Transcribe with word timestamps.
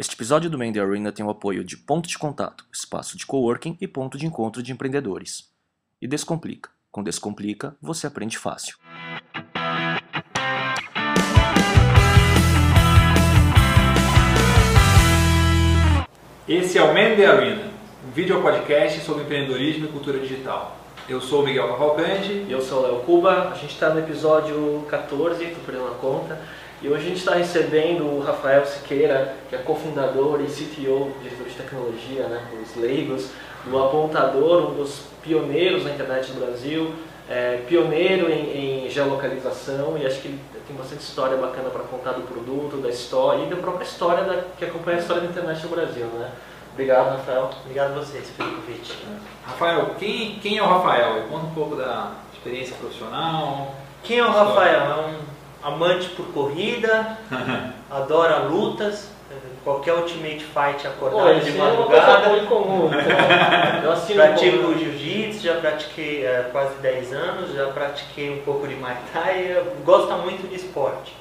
Este 0.00 0.14
episódio 0.14 0.48
do 0.48 0.56
Mandy 0.56 0.80
Arena 0.80 1.12
tem 1.12 1.22
o 1.22 1.28
apoio 1.28 1.62
de 1.62 1.76
Ponto 1.76 2.08
de 2.08 2.16
Contato, 2.16 2.64
espaço 2.72 3.18
de 3.18 3.26
coworking 3.26 3.76
e 3.78 3.86
ponto 3.86 4.16
de 4.16 4.24
encontro 4.24 4.62
de 4.62 4.72
empreendedores. 4.72 5.50
E 6.00 6.08
Descomplica. 6.08 6.70
Com 6.90 7.02
Descomplica, 7.02 7.76
você 7.82 8.06
aprende 8.06 8.38
fácil. 8.38 8.78
Esse 16.48 16.78
é 16.78 16.82
o 16.82 16.94
Mandy 16.94 17.26
Arena, 17.26 17.70
um 18.08 18.10
vídeo 18.10 18.40
podcast 18.40 19.00
sobre 19.00 19.24
empreendedorismo 19.24 19.84
e 19.84 19.88
cultura 19.88 20.18
digital. 20.18 20.80
Eu 21.10 21.20
sou 21.20 21.42
o 21.42 21.44
Miguel 21.44 21.68
Cavalcante. 21.68 22.46
Eu 22.48 22.62
sou 22.62 22.78
o 22.78 22.82
Léo 22.84 23.00
Cuba, 23.00 23.50
a 23.50 23.54
gente 23.54 23.74
está 23.74 23.90
no 23.90 24.00
episódio 24.00 24.82
14, 24.88 25.44
estou 25.44 25.62
perdendo 25.64 25.88
a 25.88 25.94
conta, 25.96 26.40
e 26.82 26.88
hoje 26.88 27.04
a 27.04 27.08
gente 27.08 27.18
está 27.18 27.34
recebendo 27.34 28.04
o 28.04 28.20
Rafael 28.20 28.64
Siqueira, 28.64 29.34
que 29.48 29.54
é 29.54 29.58
cofundador 29.58 30.40
e 30.40 30.46
CTO, 30.46 31.12
diretor 31.22 31.46
de 31.46 31.54
tecnologia, 31.54 32.26
né, 32.26 32.42
os 32.62 32.74
leigos, 32.76 33.30
do 33.66 33.78
Apontador, 33.78 34.70
um 34.70 34.74
dos 34.74 35.02
pioneiros 35.22 35.84
na 35.84 35.90
internet 35.90 36.32
no 36.32 36.40
Brasil, 36.40 36.94
é, 37.28 37.58
pioneiro 37.68 38.30
em, 38.30 38.86
em, 38.86 38.90
geolocalização 38.90 39.96
e 39.98 40.06
acho 40.06 40.20
que 40.20 40.28
ele 40.28 40.40
tem 40.66 40.74
bastante 40.74 41.02
história 41.02 41.36
bacana 41.36 41.68
para 41.68 41.82
contar 41.82 42.12
do 42.12 42.22
produto, 42.22 42.78
da 42.78 42.88
história 42.88 43.44
e 43.44 43.50
da 43.50 43.56
própria 43.56 43.84
história 43.84 44.24
da, 44.24 44.42
que 44.58 44.64
acompanha 44.64 44.96
a 44.96 45.00
história 45.00 45.22
da 45.22 45.28
internet 45.28 45.62
no 45.62 45.68
Brasil. 45.68 46.06
Né? 46.06 46.30
Obrigado, 46.72 47.16
Rafael. 47.16 47.50
Obrigado 47.62 47.92
a 47.92 47.94
vocês 48.00 48.30
pelo 48.30 48.52
convite. 48.52 48.96
Rafael, 49.44 49.94
quem, 49.98 50.38
quem 50.40 50.58
é 50.58 50.62
o 50.62 50.66
Rafael? 50.66 51.24
Conta 51.28 51.46
um 51.46 51.54
pouco 51.54 51.76
da 51.76 52.12
experiência 52.32 52.74
profissional. 52.76 53.74
Quem 54.02 54.18
é 54.18 54.24
o 54.24 54.30
Rafael? 54.30 54.80
É 54.80 54.94
um 54.94 55.29
amante 55.62 56.08
por 56.10 56.26
corrida, 56.26 57.18
adora 57.90 58.38
lutas, 58.38 59.08
qualquer 59.64 59.94
Ultimate 59.94 60.44
Fight 60.44 60.86
acordado 60.86 61.34
Pô, 61.34 61.40
de 61.40 61.50
é 61.50 61.52
madrugada. 61.52 62.26
É 62.26 62.28
muito 62.30 62.46
comum. 62.46 62.86
Então, 62.86 63.82
eu 63.84 63.92
assino 63.92 64.22
Pratico 64.22 64.78
jiu-jitsu, 64.78 65.42
já 65.42 65.54
pratiquei 65.56 66.26
há 66.26 66.44
quase 66.44 66.74
10 66.80 67.12
anos, 67.12 67.54
já 67.54 67.66
pratiquei 67.68 68.30
um 68.30 68.42
pouco 68.42 68.66
de 68.66 68.74
Muay 68.74 68.96
Thai, 69.12 69.62
gosta 69.84 70.16
muito 70.16 70.48
de 70.48 70.56
esporte. 70.56 71.14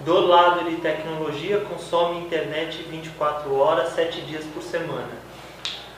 Do 0.00 0.26
lado 0.26 0.68
de 0.68 0.76
tecnologia, 0.76 1.60
consome 1.60 2.20
internet 2.20 2.84
24 2.90 3.56
horas, 3.56 3.90
7 3.90 4.22
dias 4.22 4.44
por 4.52 4.62
semana. 4.62 5.24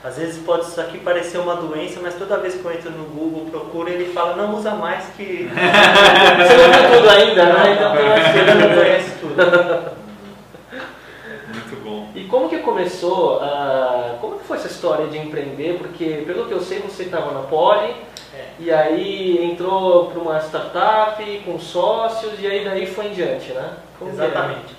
Às 0.04 0.18
vezes 0.18 0.38
pode 0.44 0.66
isso 0.66 0.80
aqui 0.80 0.98
parecer 0.98 1.38
uma 1.38 1.56
doença, 1.56 1.98
mas 2.00 2.14
toda 2.14 2.38
vez 2.38 2.54
que 2.54 2.64
eu 2.64 2.70
entro 2.70 2.90
no 2.92 3.06
Google, 3.06 3.46
procuro, 3.50 3.88
ele 3.88 4.12
fala, 4.12 4.36
não 4.36 4.54
usa 4.54 4.72
mais 4.72 5.06
que 5.16 5.48
tudo 6.96 7.10
ainda, 7.10 7.44
né? 7.46 7.72
Então 7.74 7.96
tem 7.96 8.06
uma 8.06 8.16
você 8.16 8.54
não 8.54 8.74
conhece 8.74 9.10
tudo. 9.20 9.96
Muito 11.48 11.84
bom. 11.84 12.08
E 12.14 12.24
como 12.24 12.48
que 12.48 12.58
começou, 12.58 13.40
ah, 13.42 14.16
como 14.20 14.38
que 14.38 14.44
foi 14.44 14.56
essa 14.56 14.68
história 14.68 15.06
de 15.06 15.18
empreender? 15.18 15.78
Porque 15.78 16.22
pelo 16.26 16.46
que 16.46 16.52
eu 16.52 16.60
sei 16.60 16.80
você 16.80 17.04
estava 17.04 17.32
na 17.32 17.40
Poli 17.40 17.94
É. 18.34 18.48
e 18.58 18.72
aí 18.72 19.44
entrou 19.44 20.06
para 20.10 20.20
uma 20.20 20.40
startup 20.40 21.42
com 21.44 21.58
sócios 21.58 22.32
e 22.40 22.46
aí 22.46 22.64
daí 22.64 22.86
foi 22.86 23.06
em 23.06 23.12
diante, 23.12 23.52
né? 23.52 23.74
Como 23.98 24.10
é? 24.10 24.14
Exatamente. 24.14 24.74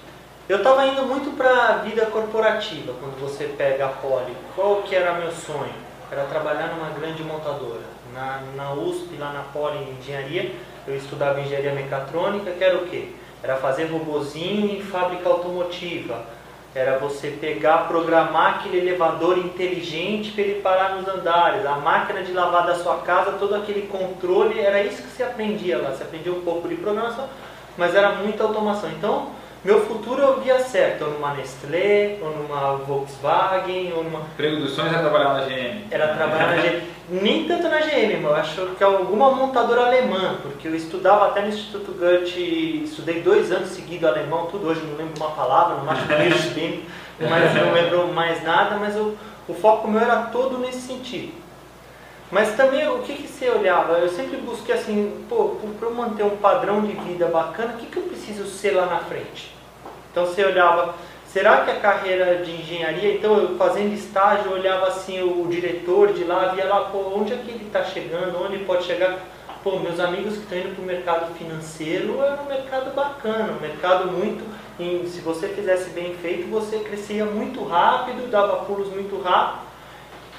Eu 0.49 0.57
estava 0.57 0.85
indo 0.87 1.03
muito 1.03 1.35
para 1.35 1.49
a 1.49 1.71
vida 1.79 2.05
corporativa 2.05 2.93
quando 2.99 3.19
você 3.19 3.45
pega 3.57 3.85
a 3.85 3.89
Poli. 3.89 4.33
Qual 4.55 4.77
que 4.83 4.95
era 4.95 5.13
meu 5.13 5.31
sonho? 5.31 5.73
Era 6.09 6.23
trabalhar 6.23 6.67
numa 6.67 6.89
grande 6.97 7.21
montadora. 7.21 7.81
Na, 8.13 8.39
na 8.55 8.73
USP, 8.73 9.17
lá 9.19 9.33
na 9.33 9.41
Poli 9.41 9.77
em 9.77 9.97
engenharia, 9.99 10.53
eu 10.87 10.95
estudava 10.95 11.41
engenharia 11.41 11.73
mecatrônica, 11.73 12.51
que 12.51 12.63
era 12.63 12.77
o 12.77 12.87
quê? 12.87 13.09
Era 13.43 13.57
fazer 13.57 13.85
robozinho 13.85 14.71
em 14.71 14.81
fábrica 14.81 15.29
automotiva. 15.29 16.23
Era 16.73 16.97
você 16.97 17.29
pegar, 17.29 17.87
programar 17.87 18.55
aquele 18.55 18.77
elevador 18.77 19.37
inteligente 19.37 20.31
para 20.31 20.43
ele 20.43 20.61
parar 20.61 20.95
nos 20.95 21.07
andares. 21.07 21.65
A 21.65 21.75
máquina 21.75 22.21
de 22.21 22.31
lavar 22.31 22.65
da 22.65 22.75
sua 22.75 22.97
casa, 22.97 23.33
todo 23.33 23.55
aquele 23.55 23.87
controle, 23.87 24.59
era 24.59 24.83
isso 24.83 25.01
que 25.01 25.09
você 25.09 25.23
aprendia 25.23 25.77
lá. 25.77 25.91
Você 25.91 26.03
aprendia 26.03 26.31
um 26.31 26.41
pouco 26.41 26.67
de 26.67 26.75
programação, 26.75 27.27
mas 27.77 27.95
era 27.95 28.11
muita 28.11 28.43
automação. 28.43 28.89
Então, 28.91 29.31
meu 29.63 29.85
futuro 29.85 30.21
eu 30.21 30.41
via 30.41 30.59
certo, 30.59 31.03
ou 31.05 31.11
numa 31.11 31.33
Nestlé, 31.33 32.17
ou 32.21 32.31
numa 32.31 32.77
Volkswagen, 32.77 33.93
ou 33.93 34.03
numa. 34.03 34.19
Emprego 34.19 34.57
dos 34.57 34.71
sonhos 34.71 34.93
é 34.93 34.99
trabalhar 34.99 35.33
na 35.33 35.41
GM. 35.41 35.85
Era 35.91 36.15
trabalhar 36.15 36.55
na 36.55 36.61
GM. 36.61 36.81
Nem 37.09 37.47
tanto 37.47 37.69
na 37.69 37.79
GM, 37.79 38.21
mas 38.21 38.23
eu 38.23 38.35
acho 38.35 38.75
que 38.77 38.83
alguma 38.83 39.31
montadora 39.31 39.85
alemã, 39.85 40.37
porque 40.41 40.67
eu 40.67 40.75
estudava 40.75 41.27
até 41.27 41.41
no 41.41 41.47
Instituto 41.47 41.93
Goethe, 41.93 42.83
estudei 42.83 43.21
dois 43.21 43.51
anos 43.51 43.69
seguidos 43.69 44.09
alemão, 44.09 44.47
tudo 44.47 44.67
hoje 44.67 44.81
não 44.81 44.97
lembro 44.97 45.13
uma 45.17 45.31
palavra, 45.31 45.77
não 45.77 45.89
acho 45.89 46.05
que 46.05 46.83
mas 47.19 47.53
não 47.55 47.71
lembro 47.73 48.07
mais 48.09 48.43
nada, 48.43 48.75
mas 48.75 48.95
eu, 48.95 49.17
o 49.47 49.53
foco 49.53 49.87
meu 49.87 50.01
era 50.01 50.23
todo 50.23 50.57
nesse 50.57 50.81
sentido. 50.81 51.46
Mas 52.31 52.55
também 52.55 52.87
o 52.89 52.99
que, 52.99 53.13
que 53.13 53.27
você 53.27 53.49
olhava? 53.49 53.93
Eu 53.99 54.09
sempre 54.09 54.37
busquei 54.37 54.75
assim, 54.75 55.25
pô, 55.29 55.55
para 55.79 55.87
eu 55.87 55.93
manter 55.93 56.23
um 56.23 56.35
padrão 56.37 56.81
de 56.81 56.91
vida 56.93 57.27
bacana, 57.27 57.73
o 57.73 57.77
que, 57.77 57.85
que 57.85 57.97
eu 57.97 58.03
preciso 58.03 58.45
ser 58.47 58.71
lá 58.71 58.85
na 58.85 58.99
frente? 58.99 59.55
Então 60.11 60.25
você 60.25 60.43
olhava, 60.43 60.95
será 61.25 61.61
que 61.61 61.71
a 61.71 61.79
carreira 61.79 62.43
de 62.43 62.51
engenharia, 62.51 63.13
então 63.15 63.37
eu 63.37 63.57
fazendo 63.57 63.93
estágio, 63.93 64.51
eu 64.51 64.57
olhava 64.57 64.87
assim 64.87 65.21
o 65.21 65.47
diretor 65.47 66.11
de 66.11 66.25
lá, 66.25 66.47
via 66.49 66.65
lá, 66.65 66.81
pô, 66.85 67.13
onde 67.15 67.31
é 67.31 67.37
que 67.37 67.49
ele 67.49 67.65
está 67.67 67.83
chegando, 67.85 68.43
onde 68.43 68.57
pode 68.59 68.83
chegar? 68.83 69.19
Pô, 69.63 69.79
meus 69.79 69.99
amigos 69.99 70.33
que 70.33 70.43
estão 70.43 70.57
indo 70.57 70.75
para 70.75 70.83
o 70.83 70.85
mercado 70.85 71.33
financeiro 71.35 72.21
é 72.23 72.37
um 72.41 72.45
mercado 72.47 72.93
bacana, 72.93 73.53
um 73.53 73.61
mercado 73.61 74.11
muito, 74.11 74.43
em- 74.79 75.05
se 75.07 75.21
você 75.21 75.47
fizesse 75.47 75.91
bem 75.91 76.13
feito, 76.15 76.49
você 76.49 76.79
crescia 76.79 77.25
muito 77.25 77.63
rápido, 77.63 78.29
dava 78.29 78.65
pulos 78.65 78.89
muito 78.89 79.19
rápido. 79.21 79.66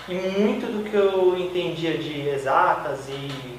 E 0.08 0.14
muito 0.14 0.66
do 0.66 0.88
que 0.88 0.96
eu 0.96 1.36
entendia 1.38 1.98
de 1.98 2.28
exatas 2.28 3.08
e 3.08 3.58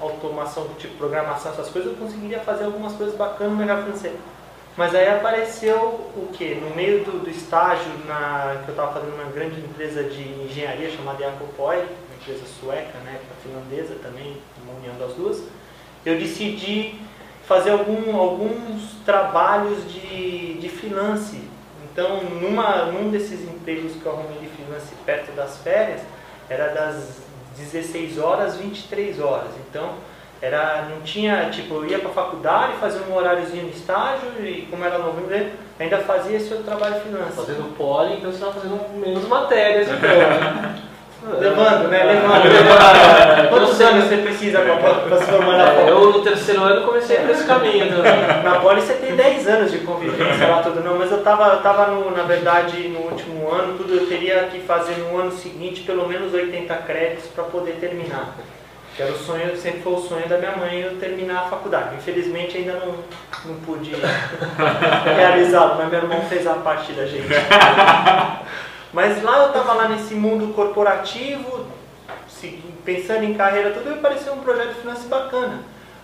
automação, 0.00 0.68
tipo 0.78 0.94
programação, 0.98 1.52
essas 1.52 1.70
coisas, 1.70 1.92
eu 1.92 1.98
conseguiria 1.98 2.40
fazer 2.40 2.64
algumas 2.64 2.92
coisas 2.92 3.16
bacanas 3.16 3.52
no 3.52 3.58
mercado 3.58 3.84
financeiro. 3.84 4.18
Mas 4.76 4.94
aí 4.94 5.08
apareceu 5.08 5.74
o 5.74 6.28
que? 6.34 6.54
No 6.54 6.76
meio 6.76 7.02
do, 7.02 7.24
do 7.24 7.30
estágio 7.30 7.90
na, 8.06 8.60
que 8.62 8.68
eu 8.68 8.72
estava 8.72 8.92
fazendo 8.92 9.14
uma 9.14 9.32
grande 9.32 9.58
empresa 9.58 10.04
de 10.04 10.22
engenharia 10.42 10.90
chamada 10.90 11.24
Jakopoi, 11.24 11.76
uma 11.76 12.16
empresa 12.20 12.44
sueca, 12.60 12.98
né, 12.98 13.18
finlandesa 13.42 13.94
também, 14.02 14.36
uma 14.62 14.78
união 14.78 14.94
das 14.98 15.14
duas, 15.14 15.42
eu 16.04 16.18
decidi 16.18 17.00
fazer 17.46 17.70
algum, 17.70 18.14
alguns 18.16 18.96
trabalhos 19.06 19.90
de, 19.90 20.54
de 20.54 20.68
freelance. 20.68 21.40
Então, 21.90 22.22
numa, 22.24 22.84
num 22.86 23.10
desses 23.10 23.40
empregos 23.48 23.94
que 23.94 24.04
eu 24.04 24.12
arrumei 24.12 24.45
de 24.84 24.94
freelance 24.94 24.94
perto 25.04 25.32
das 25.32 25.58
férias, 25.58 26.00
era 26.48 26.68
das 26.68 27.18
16 27.56 28.18
horas 28.18 28.54
às 28.54 28.56
23 28.56 29.20
horas. 29.20 29.50
Então, 29.68 29.94
era, 30.40 30.88
não 30.90 31.00
tinha, 31.00 31.48
tipo, 31.50 31.74
eu 31.76 31.86
ia 31.86 31.98
para 31.98 32.10
a 32.10 32.12
faculdade, 32.12 32.74
fazia 32.74 33.00
um 33.02 33.14
horáriozinho 33.14 33.70
de 33.70 33.76
estágio 33.76 34.28
e 34.40 34.66
como 34.70 34.84
era 34.84 34.98
novembro, 34.98 35.50
ainda 35.78 35.98
fazia 35.98 36.36
esse 36.36 36.52
outro 36.52 36.66
trabalho 36.66 37.00
freelance. 37.00 37.32
Fazendo 37.32 37.76
poli, 37.76 38.14
então 38.14 38.30
você 38.30 38.36
estava 38.36 38.52
fazendo 38.52 38.98
menos 38.98 39.26
matérias, 39.26 39.88
então. 39.88 40.08
né? 40.08 40.82
Levando, 41.40 41.88
né? 41.88 42.00
É. 42.00 42.04
Levando. 42.04 43.48
Quantos 43.48 43.80
anos 43.80 44.04
você 44.04 44.16
precisa 44.18 44.60
para 44.60 45.18
se 45.18 45.24
formar 45.24 45.56
na 45.56 45.64
É, 45.64 45.70
Poli? 45.74 45.88
eu 45.88 46.12
no 46.12 46.22
terceiro 46.22 46.62
ano 46.62 46.86
comecei 46.86 47.16
por 47.18 47.30
esse 47.30 47.44
caminho. 47.44 47.86
Na 48.44 48.60
Poli 48.60 48.80
você 48.80 48.94
tem 48.94 49.16
10 49.16 49.48
anos 49.48 49.72
de 49.72 49.78
convivência 49.78 50.46
lá, 50.46 50.62
tudo 50.62 50.80
não, 50.80 50.96
mas 50.96 51.10
eu 51.10 51.22
tava, 51.22 51.48
eu 51.54 51.60
tava 51.62 51.86
no, 51.88 52.10
na 52.16 52.22
verdade 52.22 52.88
no 52.88 53.00
último 53.00 53.50
ano, 53.50 53.76
tudo 53.76 53.94
eu 53.94 54.06
teria 54.06 54.44
que 54.52 54.60
fazer 54.60 54.94
no 54.98 55.18
ano 55.18 55.32
seguinte 55.32 55.82
pelo 55.82 56.06
menos 56.08 56.32
80 56.32 56.72
créditos 56.86 57.26
para 57.34 57.44
poder 57.44 57.72
terminar. 57.80 58.34
Que 58.96 59.02
era 59.02 59.12
o 59.12 59.18
sonho, 59.18 59.54
sempre 59.58 59.82
foi 59.82 59.92
o 59.92 59.98
sonho 59.98 60.26
da 60.26 60.38
minha 60.38 60.52
mãe 60.56 60.80
eu 60.80 60.96
terminar 60.96 61.40
a 61.40 61.48
faculdade. 61.50 61.96
Infelizmente 61.96 62.56
ainda 62.56 62.74
não, 62.74 62.94
não 63.44 63.54
pude 63.60 63.94
realizá-lo, 65.04 65.74
mas 65.76 65.90
meu 65.90 66.00
irmão 66.00 66.22
fez 66.28 66.46
a 66.46 66.54
parte 66.54 66.92
da 66.92 67.04
gente. 67.04 67.26
Mas 68.92 69.22
lá 69.22 69.38
eu 69.42 69.46
estava 69.48 69.72
lá 69.74 69.88
nesse 69.88 70.14
mundo 70.14 70.54
corporativo, 70.54 71.66
pensando 72.84 73.24
em 73.24 73.34
carreira, 73.34 73.70
tudo, 73.72 73.90
e 73.90 73.94
apareceu 73.94 74.32
um 74.34 74.38
projeto 74.40 74.68
de 74.74 74.80
finanças 74.80 75.04
bacana. 75.06 75.60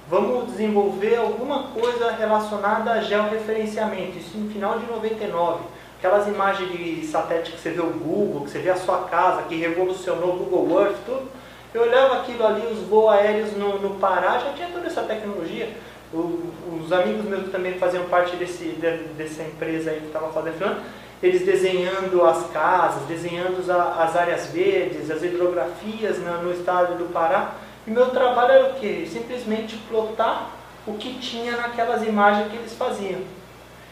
Vamos 0.09 0.47
desenvolver 0.49 1.17
alguma 1.17 1.65
coisa 1.69 2.11
relacionada 2.13 2.91
a 2.93 3.01
georreferenciamento, 3.01 4.19
isso 4.19 4.37
no 4.37 4.51
final 4.51 4.79
de 4.79 4.87
99. 4.87 5.61
Aquelas 5.99 6.27
imagens 6.27 6.71
de 6.73 7.07
satélite 7.07 7.53
que 7.53 7.61
você 7.61 7.71
vê 7.71 7.81
o 7.81 7.87
Google, 7.91 8.43
que 8.45 8.51
você 8.51 8.59
vê 8.59 8.71
a 8.71 8.77
sua 8.77 9.05
casa, 9.05 9.43
que 9.43 9.55
revolucionou 9.55 10.31
o 10.35 10.37
Google 10.45 10.81
Earth, 10.83 10.97
tudo. 11.07 11.29
Eu 11.73 11.83
olhava 11.83 12.17
aquilo 12.19 12.45
ali, 12.45 12.67
os 12.67 12.81
voos 12.89 13.13
aéreos 13.13 13.53
no, 13.57 13.79
no 13.79 13.91
Pará, 13.95 14.39
já 14.39 14.53
tinha 14.53 14.69
toda 14.69 14.87
essa 14.89 15.03
tecnologia. 15.03 15.71
O- 16.13 16.43
os 16.83 16.93
amigos 16.93 17.25
meus 17.25 17.45
que 17.45 17.51
também 17.51 17.75
faziam 17.75 18.05
parte 18.07 18.37
desse, 18.37 18.65
de- 18.65 19.05
dessa 19.17 19.43
empresa 19.45 19.91
aí 19.93 20.01
que 20.01 20.07
estava 20.09 20.29
fazendo 20.31 20.83
eles 21.23 21.45
desenhando 21.45 22.25
as 22.25 22.47
casas, 22.51 23.03
desenhando 23.07 23.59
as, 23.61 23.71
as 23.71 24.17
áreas 24.17 24.47
verdes, 24.47 25.11
as 25.11 25.23
hidrografias 25.23 26.19
na- 26.23 26.39
no 26.39 26.53
estado 26.53 26.97
do 26.99 27.13
Pará. 27.13 27.53
E 27.87 27.91
meu 27.91 28.11
trabalho 28.11 28.53
era 28.53 28.67
o 28.71 28.75
quê? 28.75 29.07
Simplesmente 29.11 29.77
plotar 29.89 30.51
o 30.87 30.95
que 30.95 31.15
tinha 31.15 31.53
naquelas 31.57 32.03
imagens 32.03 32.51
que 32.51 32.57
eles 32.57 32.75
faziam. 32.75 33.21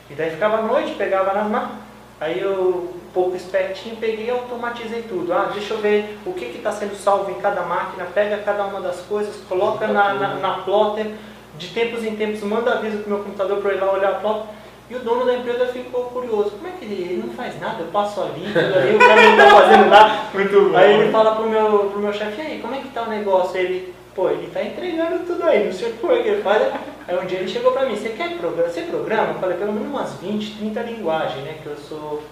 E 0.09 0.15
daí 0.15 0.31
ficava 0.31 0.59
à 0.59 0.63
noite, 0.63 0.95
pegava 0.95 1.33
nas 1.33 1.49
ma- 1.49 1.71
Aí 2.21 2.39
eu, 2.39 2.93
um 2.95 3.11
pouco 3.15 3.35
espertinho, 3.35 3.97
peguei 3.97 4.27
e 4.27 4.31
automatizei 4.31 5.01
tudo. 5.09 5.33
Ah, 5.33 5.49
deixa 5.55 5.73
eu 5.73 5.79
ver 5.79 6.19
o 6.27 6.35
que 6.35 6.45
está 6.45 6.71
sendo 6.71 6.95
salvo 6.95 7.31
em 7.31 7.41
cada 7.41 7.63
máquina, 7.63 8.05
pega 8.15 8.37
cada 8.45 8.65
uma 8.65 8.79
das 8.79 9.01
coisas, 9.01 9.37
coloca 9.49 9.87
na, 9.87 10.13
na, 10.13 10.35
na 10.35 10.53
plotter, 10.59 11.07
de 11.57 11.69
tempos 11.69 12.05
em 12.05 12.15
tempos 12.17 12.43
manda 12.43 12.75
aviso 12.75 12.99
para 12.99 13.07
o 13.07 13.15
meu 13.15 13.25
computador 13.25 13.63
para 13.63 13.71
eu 13.71 13.77
ir 13.79 13.81
lá 13.81 13.93
olhar 13.93 14.11
a 14.11 14.15
plotter. 14.17 14.55
E 14.91 14.97
o 14.97 14.99
dono 14.99 15.25
da 15.25 15.35
empresa 15.35 15.67
ficou 15.67 16.07
curioso. 16.07 16.51
Como 16.51 16.67
é 16.67 16.73
que 16.73 16.85
ele, 16.85 17.03
ele 17.03 17.23
não 17.25 17.33
faz 17.33 17.61
nada? 17.61 17.81
Eu 17.81 17.87
passo 17.93 18.23
ali, 18.23 18.45
ali, 18.47 18.97
o 18.97 18.99
cara 18.99 19.23
não 19.23 19.31
está 19.31 19.51
fazendo 19.51 19.87
nada. 19.87 20.21
Muito 20.35 20.69
bom. 20.69 20.77
Aí 20.77 20.95
ele 20.95 21.13
fala 21.13 21.37
pro 21.37 21.49
meu, 21.49 21.79
pro 21.91 22.01
meu 22.01 22.13
chefe, 22.13 22.43
e 22.43 22.45
aí, 22.45 22.59
como 22.61 22.75
é 22.75 22.79
que 22.79 22.89
tá 22.89 23.05
o 23.05 23.09
negócio? 23.09 23.57
Ele, 23.57 23.95
pô, 24.17 24.29
ele 24.29 24.51
tá 24.53 24.61
entregando 24.61 25.25
tudo 25.25 25.45
aí, 25.45 25.65
não 25.65 25.73
sei 25.73 25.93
como 25.93 26.13
é 26.13 26.23
que 26.23 26.29
ele 26.29 26.43
faz. 26.43 26.73
Aí 27.07 27.17
um 27.17 27.25
dia 27.25 27.39
ele 27.39 27.49
chegou 27.49 27.71
pra 27.71 27.87
mim, 27.87 27.95
você 27.95 28.09
quer 28.09 28.37
programa? 28.37 28.69
Você 28.69 28.83
programa? 28.83 29.29
Eu 29.29 29.39
falei, 29.39 29.57
pelo 29.59 29.73
menos 29.73 29.89
umas 29.89 30.15
20, 30.15 30.57
30 30.59 30.81
linguagens, 30.83 31.45
né? 31.45 31.59
Que 31.63 31.69
eu 31.69 31.77
sou. 31.77 32.23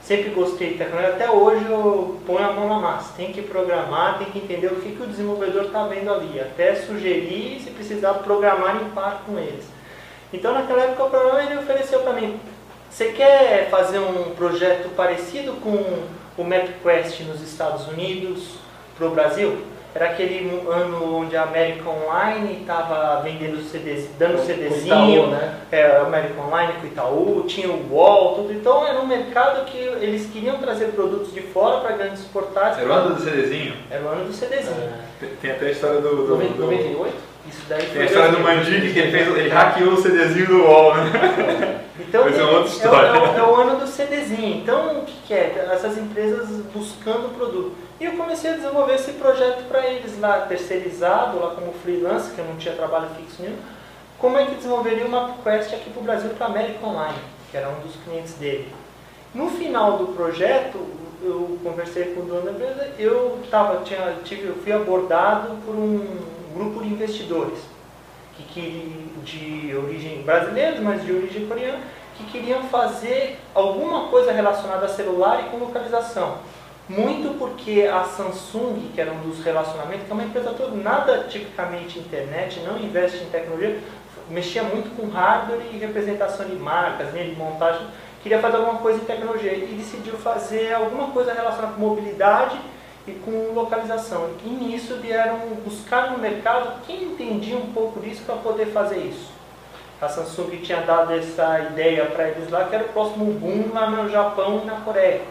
Sempre 0.00 0.30
gostei 0.30 0.70
de 0.70 0.78
tecnologia, 0.78 1.14
até 1.14 1.28
hoje 1.28 1.66
eu 1.68 2.18
ponho 2.24 2.48
a 2.48 2.52
mão 2.52 2.68
na 2.68 2.78
massa. 2.78 3.12
Tem 3.16 3.32
que 3.32 3.42
programar, 3.42 4.18
tem 4.18 4.28
que 4.28 4.38
entender 4.38 4.68
o 4.68 4.76
que, 4.76 4.92
que 4.92 5.02
o 5.02 5.06
desenvolvedor 5.06 5.64
está 5.64 5.86
vendo 5.88 6.10
ali. 6.10 6.40
Até 6.40 6.76
sugerir, 6.76 7.60
se 7.60 7.70
precisar 7.70 8.14
programar 8.14 8.76
em 8.76 8.90
par 8.90 9.24
com 9.26 9.36
eles. 9.36 9.75
Então 10.32 10.52
naquela 10.54 10.82
época 10.84 11.04
o 11.04 11.10
programa 11.10 11.42
ele 11.42 11.58
ofereceu 11.58 12.00
para 12.00 12.12
mim, 12.12 12.38
você 12.90 13.06
quer 13.12 13.68
fazer 13.70 13.98
um 13.98 14.34
projeto 14.36 14.88
parecido 14.96 15.52
com 15.54 16.02
o 16.38 16.44
MapQuest 16.44 17.20
nos 17.22 17.40
Estados 17.42 17.86
Unidos 17.88 18.54
para 18.96 19.06
o 19.06 19.10
Brasil? 19.10 19.58
Era 19.94 20.10
aquele 20.10 20.50
ano 20.68 21.16
onde 21.20 21.34
a 21.38 21.44
América 21.44 21.88
Online 21.88 22.58
estava 22.60 23.18
vendendo 23.22 23.62
CDs, 23.62 24.10
dando 24.18 24.44
CDzinho, 24.44 24.84
Itaú, 25.14 25.26
né? 25.28 25.54
é, 25.72 25.86
a 25.86 26.02
América 26.02 26.38
Online 26.42 26.74
com 26.74 26.82
o 26.82 26.86
Itaú, 26.86 27.44
tinha 27.48 27.68
o 27.70 27.90
UOL, 27.90 28.34
tudo. 28.34 28.52
Então 28.52 28.86
era 28.86 29.00
um 29.00 29.06
mercado 29.06 29.64
que 29.64 29.78
eles 29.78 30.26
queriam 30.30 30.58
trazer 30.58 30.88
produtos 30.88 31.32
de 31.32 31.40
fora 31.40 31.80
para 31.80 31.96
grandes 31.96 32.22
portais. 32.24 32.78
Era 32.78 32.86
o 32.86 32.92
ano 32.92 33.14
do 33.14 33.22
CDzinho? 33.22 33.74
Era 33.90 34.04
o 34.04 34.08
ano 34.08 34.24
do 34.26 34.34
CDzinho. 34.34 34.92
Tem- 35.18 35.30
Tem 35.40 35.50
até 35.52 35.66
a 35.66 35.70
história 35.70 36.00
do. 36.02 36.10
do, 36.10 36.26
do 36.26 36.36
98? 36.36 37.14
Isso 37.48 37.62
daí 37.68 37.86
tem 37.86 38.02
a 38.02 38.04
história 38.06 38.30
do 38.30 38.36
2000. 38.42 38.56
Mandic 38.56 38.92
que 38.92 38.98
ele 38.98 39.10
fez. 39.10 39.36
Ele 39.36 39.48
hackeou 39.48 39.92
o 39.92 39.96
CDzinho 40.02 40.46
do 40.46 40.62
UOL, 40.64 40.94
né? 40.94 41.80
Então, 41.98 42.22
é 42.28 42.42
outra 42.44 42.60
o- 42.60 42.64
história. 42.66 43.06
É, 43.08 43.12
o, 43.12 43.38
é 43.38 43.42
o 43.42 43.54
ano 43.56 43.80
do 43.80 43.86
CDzinho. 43.86 44.56
Então, 44.58 44.98
o 44.98 45.04
que, 45.04 45.14
que 45.26 45.34
é? 45.34 45.68
Essas 45.72 45.96
empresas 45.98 46.48
buscando 46.74 47.26
o 47.26 47.30
produto. 47.30 47.72
E 47.98 48.04
eu 48.04 48.12
comecei 48.12 48.50
a 48.52 48.56
desenvolver 48.56 48.94
esse 48.94 49.12
projeto 49.12 49.64
para 49.68 49.86
eles 49.86 50.18
lá, 50.20 50.40
terceirizado, 50.40 51.38
lá 51.40 51.50
como 51.54 51.72
freelancer, 51.82 52.34
que 52.34 52.38
eu 52.40 52.44
não 52.44 52.56
tinha 52.56 52.74
trabalho 52.74 53.08
fixo 53.16 53.40
nenhum. 53.42 53.56
Como 54.18 54.36
é 54.38 54.44
que 54.46 54.54
desenvolveria 54.54 55.04
uma 55.06 55.34
quest 55.42 55.72
aqui 55.74 55.90
para 55.90 56.00
o 56.00 56.04
Brasil, 56.04 56.30
para 56.30 56.46
a 56.46 56.50
América 56.50 56.86
Online, 56.86 57.18
que 57.50 57.56
era 57.56 57.68
um 57.70 57.80
dos 57.80 57.96
clientes 58.04 58.34
dele. 58.34 58.68
No 59.34 59.48
final 59.50 59.98
do 59.98 60.08
projeto, 60.08 60.78
eu 61.22 61.58
conversei 61.62 62.04
com 62.14 62.20
o 62.20 62.24
dono 62.24 62.42
da 62.42 62.50
empresa, 62.52 62.88
eu, 62.98 63.38
tava, 63.50 63.82
tinha, 63.84 64.14
tive, 64.24 64.46
eu 64.48 64.54
fui 64.56 64.72
abordado 64.72 65.56
por 65.64 65.74
um 65.74 66.06
grupo 66.56 66.82
de 66.82 66.88
investidores 66.88 67.58
que 68.52 69.10
de 69.24 69.74
origem 69.76 70.22
brasileira, 70.22 70.80
mas 70.80 71.04
de 71.04 71.12
origem 71.12 71.46
coreana, 71.46 71.78
que 72.16 72.24
queriam 72.24 72.62
fazer 72.64 73.38
alguma 73.54 74.08
coisa 74.08 74.32
relacionada 74.32 74.86
a 74.86 74.88
celular 74.88 75.44
e 75.46 75.50
com 75.50 75.58
localização. 75.58 76.38
Muito 76.88 77.36
porque 77.38 77.82
a 77.82 78.04
Samsung, 78.04 78.90
que 78.94 79.00
era 79.00 79.12
um 79.12 79.20
dos 79.20 79.42
relacionamentos, 79.42 80.06
que 80.06 80.10
é 80.10 80.14
uma 80.14 80.22
empresa 80.22 80.50
toda, 80.50 80.76
nada 80.76 81.24
tipicamente 81.28 81.98
internet, 81.98 82.60
não 82.60 82.78
investe 82.78 83.24
em 83.24 83.26
tecnologia, 83.26 83.80
mexia 84.30 84.62
muito 84.62 84.94
com 84.96 85.08
hardware 85.08 85.62
e 85.72 85.78
representação 85.78 86.46
de 86.46 86.54
marcas, 86.56 87.12
linha 87.12 87.24
de 87.24 87.36
montagem, 87.36 87.86
queria 88.22 88.38
fazer 88.38 88.56
alguma 88.56 88.78
coisa 88.78 89.00
em 89.00 89.04
tecnologia 89.04 89.52
e 89.52 89.74
decidiu 89.76 90.14
fazer 90.14 90.72
alguma 90.74 91.08
coisa 91.08 91.32
relacionada 91.32 91.74
com 91.74 91.80
mobilidade 91.80 92.56
e 93.06 93.12
com 93.12 93.52
localização. 93.54 94.30
E 94.44 94.48
nisso 94.48 94.96
vieram 94.96 95.38
buscar 95.64 96.10
no 96.10 96.18
mercado 96.18 96.80
quem 96.86 97.04
entendia 97.04 97.56
um 97.56 97.72
pouco 97.72 98.00
disso 98.00 98.22
para 98.26 98.36
poder 98.36 98.66
fazer 98.66 98.98
isso. 98.98 99.30
A 100.00 100.08
Samsung 100.08 100.58
tinha 100.62 100.82
dado 100.82 101.12
essa 101.12 101.60
ideia 101.70 102.04
para 102.06 102.28
eles 102.28 102.50
lá, 102.50 102.64
que 102.64 102.74
era 102.74 102.84
o 102.84 102.88
próximo 102.88 103.24
boom 103.32 103.70
lá 103.72 103.88
no 103.88 104.10
Japão 104.10 104.60
e 104.62 104.66
na 104.66 104.80
Coreia. 104.80 105.22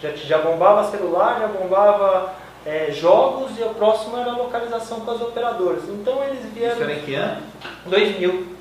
Já, 0.00 0.10
já 0.10 0.38
bombava 0.38 0.90
celular, 0.90 1.40
já 1.40 1.46
bombava 1.46 2.32
é, 2.66 2.90
jogos 2.90 3.58
e 3.58 3.62
o 3.62 3.70
próximo 3.70 4.18
era 4.18 4.32
a 4.32 4.36
localização 4.36 5.00
com 5.00 5.10
as 5.10 5.20
operadoras. 5.20 5.88
Então 5.88 6.22
eles 6.24 6.44
vieram... 6.52 6.74
Isso 6.74 6.82
era 6.82 6.92
em 6.92 7.00
que 7.00 7.14
ano? 7.14 7.42
2000. 7.86 8.60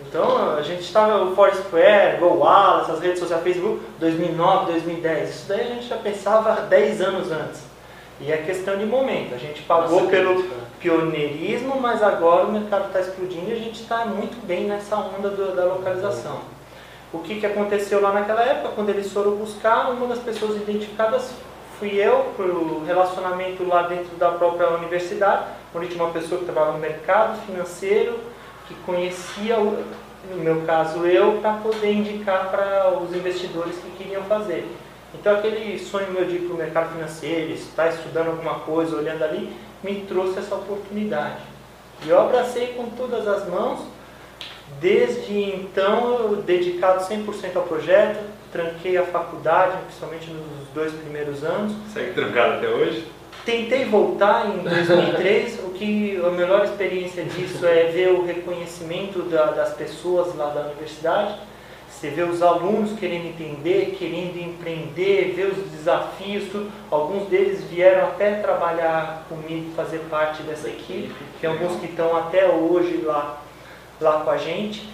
Então 0.00 0.56
a 0.56 0.62
gente 0.62 0.82
estava 0.82 1.22
o 1.24 1.34
Foursquare, 1.34 2.18
GoWallace, 2.18 2.90
as 2.90 3.00
redes 3.00 3.18
sociais, 3.18 3.42
Facebook, 3.42 3.80
2009, 3.98 4.72
2010. 4.72 5.30
Isso 5.30 5.48
daí 5.48 5.60
a 5.60 5.74
gente 5.74 5.86
já 5.86 5.96
pensava 5.96 6.52
10 6.62 7.00
anos 7.00 7.32
antes. 7.32 7.67
E 8.20 8.32
é 8.32 8.36
questão 8.38 8.76
de 8.76 8.84
momento. 8.84 9.34
A 9.34 9.38
gente 9.38 9.62
pagou 9.62 10.00
Nossa, 10.00 10.10
pelo 10.10 10.34
crítica. 10.34 10.54
pioneirismo, 10.80 11.80
mas 11.80 12.02
agora 12.02 12.46
o 12.46 12.52
mercado 12.52 12.86
está 12.86 13.00
explodindo 13.00 13.50
e 13.50 13.52
a 13.52 13.56
gente 13.56 13.80
está 13.82 14.04
muito 14.04 14.44
bem 14.46 14.64
nessa 14.64 14.96
onda 14.96 15.28
do- 15.30 15.54
da 15.54 15.64
localização. 15.64 16.40
O 17.12 17.20
que, 17.20 17.38
que 17.40 17.46
aconteceu 17.46 18.00
lá 18.02 18.12
naquela 18.12 18.42
época? 18.42 18.70
Quando 18.74 18.88
eles 18.90 19.10
foram 19.12 19.32
buscar, 19.36 19.90
uma 19.90 20.06
das 20.08 20.18
pessoas 20.18 20.56
identificadas 20.56 21.30
fui 21.78 21.94
eu, 21.94 22.32
por 22.36 22.82
relacionamento 22.84 23.64
lá 23.66 23.82
dentro 23.82 24.16
da 24.16 24.30
própria 24.32 24.68
universidade, 24.70 25.44
onde 25.74 25.86
tinha 25.86 26.02
uma 26.02 26.12
pessoa 26.12 26.40
que 26.40 26.44
trabalhava 26.44 26.72
no 26.72 26.80
mercado 26.80 27.40
financeiro, 27.46 28.18
que 28.66 28.74
conhecia, 28.84 29.58
o- 29.60 29.84
no 30.28 30.36
meu 30.42 30.62
caso 30.62 31.06
eu, 31.06 31.38
para 31.40 31.52
poder 31.54 31.92
indicar 31.92 32.50
para 32.50 32.90
os 33.00 33.14
investidores 33.14 33.76
que 33.76 33.90
queriam 34.02 34.22
fazer. 34.24 34.66
Então 35.14 35.34
aquele 35.36 35.78
sonho 35.78 36.10
meu 36.12 36.24
de 36.26 36.36
ir 36.36 36.40
para 36.40 36.54
o 36.54 36.58
mercado 36.58 36.92
financeiro, 36.92 37.52
estar 37.52 37.88
estudando 37.88 38.28
alguma 38.28 38.56
coisa, 38.60 38.96
olhando 38.96 39.22
ali, 39.24 39.50
me 39.82 39.94
trouxe 40.08 40.38
essa 40.38 40.54
oportunidade. 40.54 41.40
E 42.04 42.08
eu 42.10 42.20
abracei 42.20 42.68
com 42.76 42.84
todas 42.90 43.26
as 43.26 43.48
mãos, 43.48 43.80
desde 44.80 45.32
então 45.54 46.14
eu 46.20 46.36
dedicado 46.36 47.02
100% 47.04 47.56
ao 47.56 47.62
projeto, 47.62 48.20
tranquei 48.52 48.96
a 48.96 49.04
faculdade, 49.04 49.76
principalmente 49.86 50.30
nos 50.30 50.68
dois 50.74 50.92
primeiros 50.92 51.42
anos, 51.44 51.72
Segue 51.92 52.12
trancado 52.12 52.54
até 52.54 52.68
hoje? 52.68 53.06
Tentei 53.44 53.86
voltar 53.86 54.46
em 54.46 54.58
2003, 54.62 55.60
o 55.64 55.70
que 55.70 56.20
a 56.22 56.30
melhor 56.30 56.64
experiência 56.64 57.24
disso 57.24 57.64
é 57.66 57.84
ver 57.84 58.10
o 58.10 58.26
reconhecimento 58.26 59.22
da- 59.22 59.52
das 59.52 59.72
pessoas 59.72 60.34
lá 60.36 60.50
da 60.50 60.62
universidade. 60.62 61.34
Você 61.90 62.10
vê 62.10 62.22
os 62.22 62.42
alunos 62.42 62.98
querendo 62.98 63.26
entender, 63.26 63.96
querendo 63.98 64.36
empreender, 64.36 65.32
ver 65.34 65.46
os 65.46 65.70
desafios, 65.70 66.48
tudo. 66.50 66.70
Alguns 66.90 67.28
deles 67.28 67.64
vieram 67.64 68.06
até 68.08 68.34
trabalhar 68.40 69.26
comigo, 69.28 69.72
fazer 69.74 69.98
parte 70.10 70.42
dessa 70.42 70.68
equipe. 70.68 71.12
Tem 71.40 71.50
alguns 71.50 71.80
que 71.80 71.86
estão 71.86 72.16
até 72.16 72.46
hoje 72.46 73.02
lá, 73.04 73.42
lá 74.00 74.20
com 74.20 74.30
a 74.30 74.36
gente. 74.36 74.88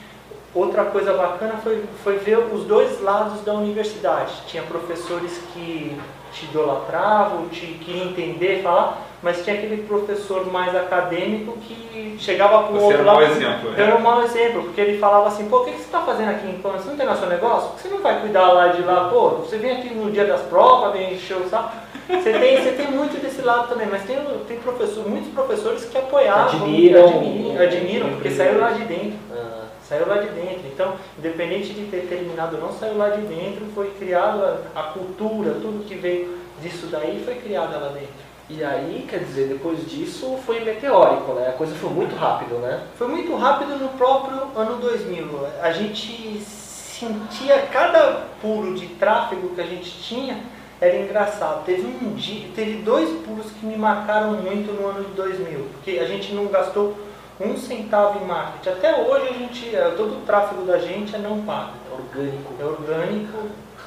Outra 0.55 0.85
coisa 0.85 1.13
bacana 1.15 1.55
foi, 1.63 1.83
foi 2.05 2.17
ver 2.19 2.39
os 2.39 2.65
dois 2.65 3.03
lados 3.03 3.41
da 3.43 3.53
universidade. 3.55 4.33
Tinha 4.47 4.63
professores 4.63 5.41
que 5.53 5.99
te 6.33 6.45
idolatravam, 6.47 7.49
te 7.49 7.67
queriam 7.85 8.07
entender, 8.09 8.63
falar, 8.63 9.03
mas 9.23 9.43
tinha 9.43 9.57
aquele 9.57 9.83
professor 9.85 10.47
mais 10.53 10.75
acadêmico 10.75 11.57
que 11.59 12.17
chegava 12.21 12.65
para 12.65 12.73
o 12.73 12.83
outro 12.83 12.93
era 13.01 13.03
um 13.03 13.07
mau 13.07 13.21
lado. 13.21 13.33
exemplo, 13.33 13.69
Eu 13.71 13.85
era 13.85 13.95
né? 13.95 13.95
um 13.95 14.03
mau 14.03 14.23
exemplo, 14.23 14.63
porque 14.65 14.81
ele 14.81 14.99
falava 14.99 15.29
assim, 15.29 15.49
pô, 15.49 15.59
o 15.59 15.65
que 15.65 15.71
que 15.73 15.79
você 15.79 15.85
está 15.85 16.01
fazendo 16.03 16.31
aqui 16.31 16.47
em 16.49 16.59
Pano? 16.59 16.79
Você 16.79 16.89
não 16.91 16.97
tem 16.97 17.07
nosso 17.07 17.27
negócio? 17.27 17.69
Por 17.71 17.77
que 17.77 17.83
você 17.83 17.95
não 17.95 18.01
vai 18.03 18.21
cuidar 18.21 18.53
lá 18.53 18.69
de 18.69 18.83
lá? 18.83 19.09
Pô, 19.09 19.31
você 19.31 19.57
vem 19.59 19.73
aqui 19.79 19.93
no 19.95 20.11
dia 20.11 20.25
das 20.25 20.41
provas, 20.43 20.93
vem 20.93 21.15
encher 21.15 21.37
o 21.37 21.49
saco. 21.49 21.77
Você 22.07 22.33
tem, 22.33 22.63
você 22.63 22.73
tem 22.73 22.91
muito 22.91 23.21
desse 23.21 23.41
lado 23.43 23.69
também, 23.69 23.87
mas 23.91 24.03
tem, 24.03 24.19
tem 24.47 24.59
professor, 24.59 25.09
muitos 25.09 25.33
professores 25.33 25.85
que 25.87 25.97
apoiavam, 25.97 26.61
Admiram. 26.63 27.09
admiram, 27.09 27.63
admiram 27.63 28.09
porque 28.11 28.31
saiu 28.31 28.61
lá 28.61 28.71
de 28.71 28.85
dentro. 28.85 29.15
Ah, 29.33 29.64
Saiu 29.95 30.09
lá 30.09 30.17
de 30.17 30.29
dentro. 30.31 30.67
Então, 30.67 30.95
independente 31.17 31.73
de 31.73 31.85
ter 31.87 32.09
terminado 32.09 32.57
ou 32.57 32.63
não, 32.63 32.73
saiu 32.73 32.97
lá 32.97 33.11
de 33.11 33.23
dentro, 33.23 33.65
foi 33.75 33.91
criada 33.97 34.63
a 34.75 34.83
cultura, 34.83 35.53
tudo 35.53 35.85
que 35.87 35.95
veio 35.95 36.37
disso 36.61 36.89
daí 36.89 37.23
foi 37.25 37.37
criada 37.37 37.79
lá 37.79 37.89
dentro. 37.91 38.25
E 38.51 38.65
aí, 38.65 39.07
quer 39.09 39.21
dizer, 39.21 39.47
depois 39.47 39.89
disso 39.89 40.37
foi 40.45 40.61
meteórico, 40.61 41.33
né? 41.35 41.51
A 41.51 41.53
coisa 41.53 41.75
foi 41.77 41.91
muito 41.91 42.17
rápido, 42.17 42.57
né? 42.57 42.83
Foi 42.97 43.07
muito 43.07 43.35
rápido 43.37 43.79
no 43.79 43.89
próprio 43.91 44.49
ano 44.57 44.79
2000. 44.79 45.47
A 45.63 45.71
gente 45.71 46.41
sentia 46.41 47.61
cada 47.73 48.27
pulo 48.43 48.75
de 48.75 48.89
tráfego 48.89 49.55
que 49.55 49.61
a 49.61 49.67
gente 49.67 49.91
tinha 50.03 50.41
era 50.81 50.97
engraçado. 50.97 51.65
Teve 51.65 51.87
um 51.87 52.15
dia, 52.15 52.49
teve 52.55 52.83
dois 52.83 53.09
pulos 53.25 53.47
que 53.53 53.65
me 53.65 53.77
marcaram 53.77 54.33
muito 54.33 54.73
no 54.73 54.89
ano 54.89 55.05
de 55.05 55.13
2000, 55.13 55.67
porque 55.73 55.99
a 56.01 56.05
gente 56.05 56.35
não 56.35 56.47
gastou 56.47 56.95
um 57.41 57.57
centavo 57.57 58.23
em 58.23 58.27
marketing. 58.27 58.69
Até 58.71 59.01
hoje 59.01 59.29
a 59.29 59.33
gente, 59.33 59.75
eh, 59.75 59.95
todo 59.97 60.19
o 60.19 60.21
tráfego 60.27 60.63
da 60.63 60.79
gente 60.79 61.15
é 61.15 61.19
não 61.19 61.43
pago. 61.43 61.73
Orgânico. 61.93 62.53
É 62.61 62.65
orgânico, 62.65 63.39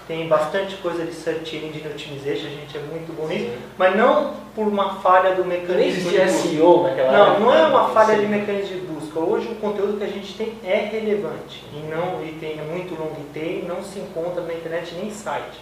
tem 0.08 0.28
bastante 0.28 0.76
coisa 0.78 1.06
de 1.06 1.14
search 1.14 1.56
engine 1.58 1.86
optimization, 1.86 2.48
a 2.48 2.50
gente 2.50 2.78
é 2.78 2.82
muito 2.82 3.14
bom 3.16 3.28
nisso, 3.28 3.52
mas 3.78 3.96
não 3.96 4.34
por 4.56 4.68
uma 4.68 4.96
falha 4.96 5.36
do 5.36 5.44
Nem 5.46 5.62
mecanismo 5.62 6.10
existia 6.12 6.26
de. 6.26 6.32
SEO 6.32 6.84
naquela 6.84 7.12
Não, 7.12 7.28
época. 7.28 7.40
não 7.42 7.54
é 7.54 7.68
uma 7.68 7.90
falha 7.90 8.16
Sim. 8.16 8.22
de 8.22 8.28
mecanismo 8.28 8.76
de 8.76 8.82
busca. 8.88 9.20
Hoje 9.20 9.48
o 9.50 9.56
conteúdo 9.56 9.98
que 9.98 10.04
a 10.04 10.08
gente 10.08 10.34
tem 10.36 10.54
é 10.64 10.78
relevante 10.92 11.64
e 11.74 11.78
não 11.90 12.24
e 12.24 12.32
tem 12.40 12.58
muito 12.58 13.00
long 13.00 13.16
tail, 13.34 13.66
não 13.68 13.84
se 13.84 14.00
encontra 14.00 14.42
na 14.42 14.54
internet 14.54 14.96
nem 14.96 15.12
site. 15.12 15.60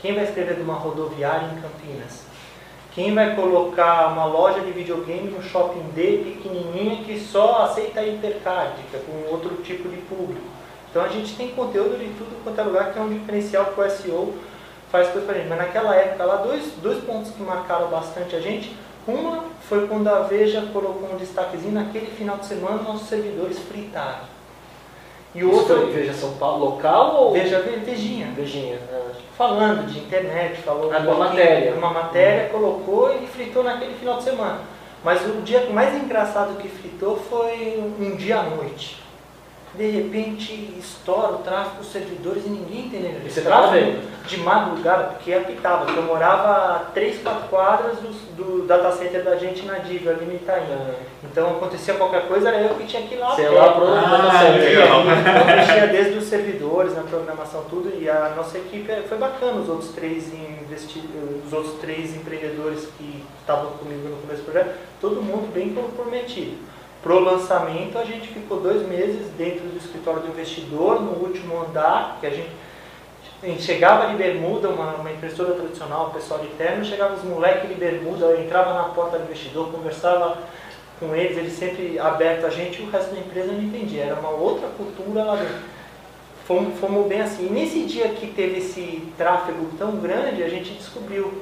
Quem 0.00 0.14
vai 0.14 0.24
escrever 0.24 0.54
de 0.56 0.62
uma 0.62 0.74
rodoviária 0.74 1.46
em 1.46 1.60
Campinas? 1.60 2.20
Quem 2.96 3.14
vai 3.14 3.36
colocar 3.36 4.10
uma 4.10 4.24
loja 4.24 4.60
de 4.60 4.72
videogame 4.72 5.28
no 5.28 5.42
shopping 5.42 5.82
D 5.94 6.32
pequenininha 6.32 7.04
que 7.04 7.20
só 7.20 7.64
aceita 7.64 8.02
hipercárdica, 8.02 8.98
com 9.00 9.30
outro 9.30 9.56
tipo 9.56 9.86
de 9.86 9.98
público? 9.98 10.40
Então 10.88 11.04
a 11.04 11.08
gente 11.08 11.36
tem 11.36 11.50
conteúdo 11.50 11.98
de 11.98 12.06
tudo 12.14 12.42
quanto 12.42 12.58
é 12.58 12.64
lugar, 12.64 12.94
que 12.94 12.98
é 12.98 13.02
um 13.02 13.12
diferencial 13.12 13.66
que 13.66 13.78
o 13.78 13.90
SEO 13.90 14.34
faz 14.90 15.10
coisa 15.10 15.26
pra 15.26 15.36
gente. 15.36 15.46
Mas 15.46 15.58
naquela 15.58 15.94
época 15.94 16.24
lá, 16.24 16.36
dois, 16.36 16.72
dois 16.82 17.04
pontos 17.04 17.32
que 17.32 17.42
marcaram 17.42 17.88
bastante 17.88 18.34
a 18.34 18.40
gente. 18.40 18.74
Uma 19.06 19.44
foi 19.68 19.86
quando 19.86 20.08
a 20.08 20.20
Veja 20.20 20.62
colocou 20.72 21.10
um 21.12 21.18
destaquezinho, 21.18 21.74
naquele 21.74 22.06
final 22.06 22.38
de 22.38 22.46
semana 22.46 22.82
nossos 22.82 23.08
servidores 23.08 23.58
fritaram. 23.58 24.35
E 25.36 25.44
o 25.44 25.54
outro. 25.54 25.86
Veja 25.92 26.12
São 26.12 26.32
Paulo, 26.32 26.64
local 26.64 27.16
ou. 27.16 27.32
Veja 27.32 27.60
Vejinha. 27.60 28.32
Vejinha. 28.34 28.76
É. 28.76 29.02
Falando 29.36 29.86
de 29.86 29.98
internet, 29.98 30.62
falou. 30.62 30.90
Ah, 30.92 30.98
uma 30.98 31.28
matéria. 31.28 31.74
Uma 31.74 31.90
matéria, 31.90 32.48
colocou 32.48 33.14
e 33.22 33.26
fritou 33.26 33.62
naquele 33.62 33.94
final 33.94 34.16
de 34.16 34.24
semana. 34.24 34.60
Mas 35.04 35.24
o 35.26 35.42
dia 35.42 35.68
mais 35.70 35.94
engraçado 35.94 36.56
que 36.56 36.68
fritou 36.68 37.16
foi 37.16 37.78
um 38.00 38.16
dia 38.16 38.38
à 38.38 38.42
noite 38.44 39.05
de 39.76 39.90
repente 39.90 40.74
estoura 40.78 41.34
o 41.34 41.38
tráfego 41.38 41.76
dos 41.76 41.92
servidores 41.92 42.44
e 42.46 42.48
ninguém 42.48 42.86
entendeu. 42.86 43.20
E 43.24 43.30
você 43.30 43.40
estava 43.40 43.72
vendo? 43.72 44.16
De 44.26 44.38
madrugada, 44.38 45.04
porque 45.04 45.32
apitava, 45.32 45.84
porque 45.84 46.00
eu 46.00 46.04
morava 46.04 46.76
a 46.76 46.78
3, 46.92 47.22
4 47.22 47.48
quadras 47.48 47.98
do, 47.98 48.10
do 48.36 48.66
data 48.66 48.90
center 48.92 49.22
da 49.22 49.36
gente 49.36 49.64
na 49.64 49.78
Diva, 49.78 50.10
ali 50.10 50.24
no 50.24 50.34
Itaim. 50.34 50.62
Uhum. 50.62 50.94
Então 51.24 51.50
acontecia 51.50 51.94
qualquer 51.94 52.26
coisa, 52.26 52.48
era 52.48 52.62
eu 52.62 52.74
que 52.74 52.86
tinha 52.86 53.02
que 53.02 53.14
ir 53.14 53.18
lá. 53.18 53.34
Você 53.34 53.48
lá 53.48 53.72
pro 53.72 53.86
ah, 53.86 54.00
data 54.00 54.38
center. 54.38 54.82
Então 54.82 55.04
mexia 55.44 55.86
desde 55.88 56.18
os 56.18 56.24
servidores, 56.24 56.96
na 56.96 57.02
programação, 57.02 57.64
tudo, 57.70 57.92
e 58.00 58.08
a 58.08 58.32
nossa 58.36 58.58
equipe 58.58 58.92
foi 59.08 59.18
bacana, 59.18 59.60
os 59.60 59.68
outros 59.68 59.90
três 59.90 60.32
investi 60.32 61.02
os 61.46 61.52
outros 61.52 61.74
três 61.80 62.16
empreendedores 62.16 62.88
que 62.98 63.24
estavam 63.40 63.72
comigo 63.72 64.08
no 64.08 64.16
começo 64.16 64.42
do 64.42 64.50
projeto, 64.50 64.74
todo 65.00 65.22
mundo 65.22 65.52
bem 65.52 65.72
comprometido. 65.72 66.56
Pro 67.06 67.20
lançamento, 67.20 67.96
a 67.96 68.04
gente 68.04 68.26
ficou 68.26 68.58
dois 68.58 68.84
meses 68.88 69.30
dentro 69.38 69.60
do 69.60 69.76
escritório 69.76 70.22
do 70.22 70.26
investidor, 70.26 71.00
no 71.00 71.12
último 71.24 71.62
andar, 71.62 72.18
que 72.18 72.26
a 72.26 72.30
gente, 72.30 72.50
a 73.40 73.46
gente 73.46 73.62
chegava 73.62 74.08
de 74.08 74.16
bermuda, 74.16 74.68
uma, 74.70 74.96
uma 74.96 75.12
impressora 75.12 75.54
tradicional, 75.54 76.08
o 76.08 76.10
pessoal 76.10 76.40
de 76.40 76.48
terno, 76.58 76.84
chegava 76.84 77.14
os 77.14 77.22
moleques 77.22 77.68
de 77.68 77.76
bermuda, 77.76 78.36
entrava 78.40 78.74
na 78.74 78.88
porta 78.88 79.18
do 79.18 79.24
investidor, 79.24 79.70
conversava 79.70 80.38
com 80.98 81.14
eles, 81.14 81.38
eles 81.38 81.52
sempre 81.52 81.96
aberto 81.96 82.44
a 82.44 82.50
gente, 82.50 82.82
o 82.82 82.90
resto 82.90 83.14
da 83.14 83.20
empresa 83.20 83.52
não 83.52 83.62
entendia, 83.62 84.02
era 84.02 84.18
uma 84.18 84.30
outra 84.30 84.66
cultura 84.76 85.22
lá 85.22 85.36
dentro. 85.36 85.76
Fomos, 86.44 86.76
fomos 86.80 87.06
bem 87.06 87.20
assim. 87.20 87.46
E 87.46 87.50
nesse 87.50 87.84
dia 87.84 88.08
que 88.08 88.26
teve 88.26 88.58
esse 88.58 89.06
tráfego 89.16 89.68
tão 89.78 89.92
grande, 89.98 90.42
a 90.42 90.48
gente 90.48 90.72
descobriu 90.72 91.40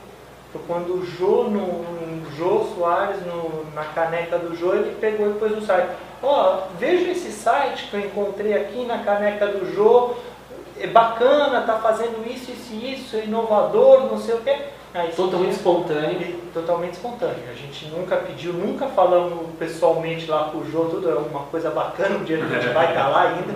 foi 0.55 0.61
quando 0.69 0.95
o 0.95 1.05
Jô, 1.05 1.45
no, 1.45 2.31
Jô 2.37 2.65
Soares, 2.75 3.21
no, 3.27 3.65
na 3.75 3.85
caneca 3.85 4.39
do 4.39 4.57
Jô, 4.57 4.75
ele 4.75 4.97
pegou 5.01 5.31
e 5.31 5.35
pôs 5.35 5.53
no 5.53 5.63
site. 5.63 5.89
Ó, 6.23 6.55
oh, 6.55 6.79
veja 6.79 7.11
esse 7.11 7.33
site 7.33 7.89
que 7.91 7.95
eu 7.95 8.01
encontrei 8.01 8.55
aqui 8.55 8.85
na 8.85 8.99
caneca 8.99 9.49
do 9.49 9.75
Jô, 9.75 10.15
é 10.79 10.87
bacana, 10.87 11.63
tá 11.63 11.79
fazendo 11.79 12.25
isso, 12.29 12.51
isso 12.51 12.73
e 12.73 12.95
isso, 12.95 13.17
é 13.17 13.25
inovador, 13.25 14.03
não 14.11 14.19
sei 14.19 14.35
o 14.35 14.41
quê. 14.41 14.57
Aí, 14.93 15.11
totalmente 15.13 15.49
dia, 15.49 15.57
espontâneo. 15.57 16.41
Totalmente 16.53 16.93
espontâneo. 16.93 17.51
A 17.51 17.55
gente 17.55 17.87
nunca 17.87 18.17
pediu, 18.17 18.53
nunca 18.53 18.87
falamos 18.87 19.49
pessoalmente 19.59 20.31
lá 20.31 20.51
com 20.53 20.59
o 20.59 20.71
Jô, 20.71 20.85
tudo 20.85 21.11
é 21.11 21.15
uma 21.15 21.45
coisa 21.47 21.71
bacana, 21.71 22.17
um 22.17 22.25
dia 22.25 22.37
a 22.37 22.49
gente 22.49 22.69
vai 22.69 22.89
estar 22.89 23.09
lá 23.09 23.23
ainda. 23.23 23.55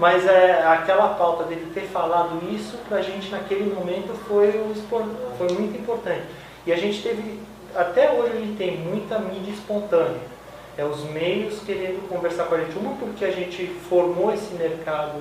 Mas 0.00 0.26
é, 0.26 0.66
aquela 0.66 1.08
pauta 1.08 1.44
dele 1.44 1.70
ter 1.74 1.82
falado 1.82 2.40
isso, 2.50 2.78
para 2.88 2.98
a 2.98 3.02
gente 3.02 3.30
naquele 3.30 3.70
momento 3.72 4.14
foi, 4.26 4.50
foi 4.88 5.48
muito 5.52 5.78
importante. 5.78 6.22
E 6.66 6.72
a 6.72 6.76
gente 6.76 7.02
teve, 7.02 7.38
até 7.76 8.10
hoje 8.10 8.32
a 8.32 8.40
gente 8.40 8.56
tem 8.56 8.78
muita 8.78 9.18
mídia 9.18 9.52
espontânea. 9.52 10.30
É 10.78 10.84
os 10.86 11.04
meios 11.04 11.60
querendo 11.66 12.08
conversar 12.08 12.44
com 12.44 12.54
a 12.54 12.58
gente. 12.58 12.78
Uma 12.78 12.94
porque 12.94 13.26
a 13.26 13.30
gente 13.30 13.66
formou 13.90 14.32
esse 14.32 14.54
mercado. 14.54 15.18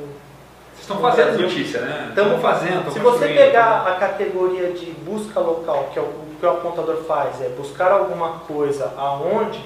Vocês 0.72 0.82
estão 0.82 1.00
fazendo 1.00 1.26
Brasil. 1.26 1.48
notícia, 1.48 1.82
né? 1.82 2.06
Estamos 2.10 2.42
fazendo. 2.42 2.94
Se 2.94 3.00
você 3.00 3.28
pegar 3.28 3.86
a 3.86 3.96
categoria 3.96 4.72
de 4.72 4.86
busca 4.92 5.42
local, 5.42 5.90
que 5.92 6.00
é 6.00 6.02
o 6.02 6.30
que 6.40 6.46
o 6.46 6.50
apontador 6.50 7.04
faz, 7.04 7.42
é 7.42 7.50
buscar 7.50 7.92
alguma 7.92 8.40
coisa 8.48 8.94
aonde 8.96 9.62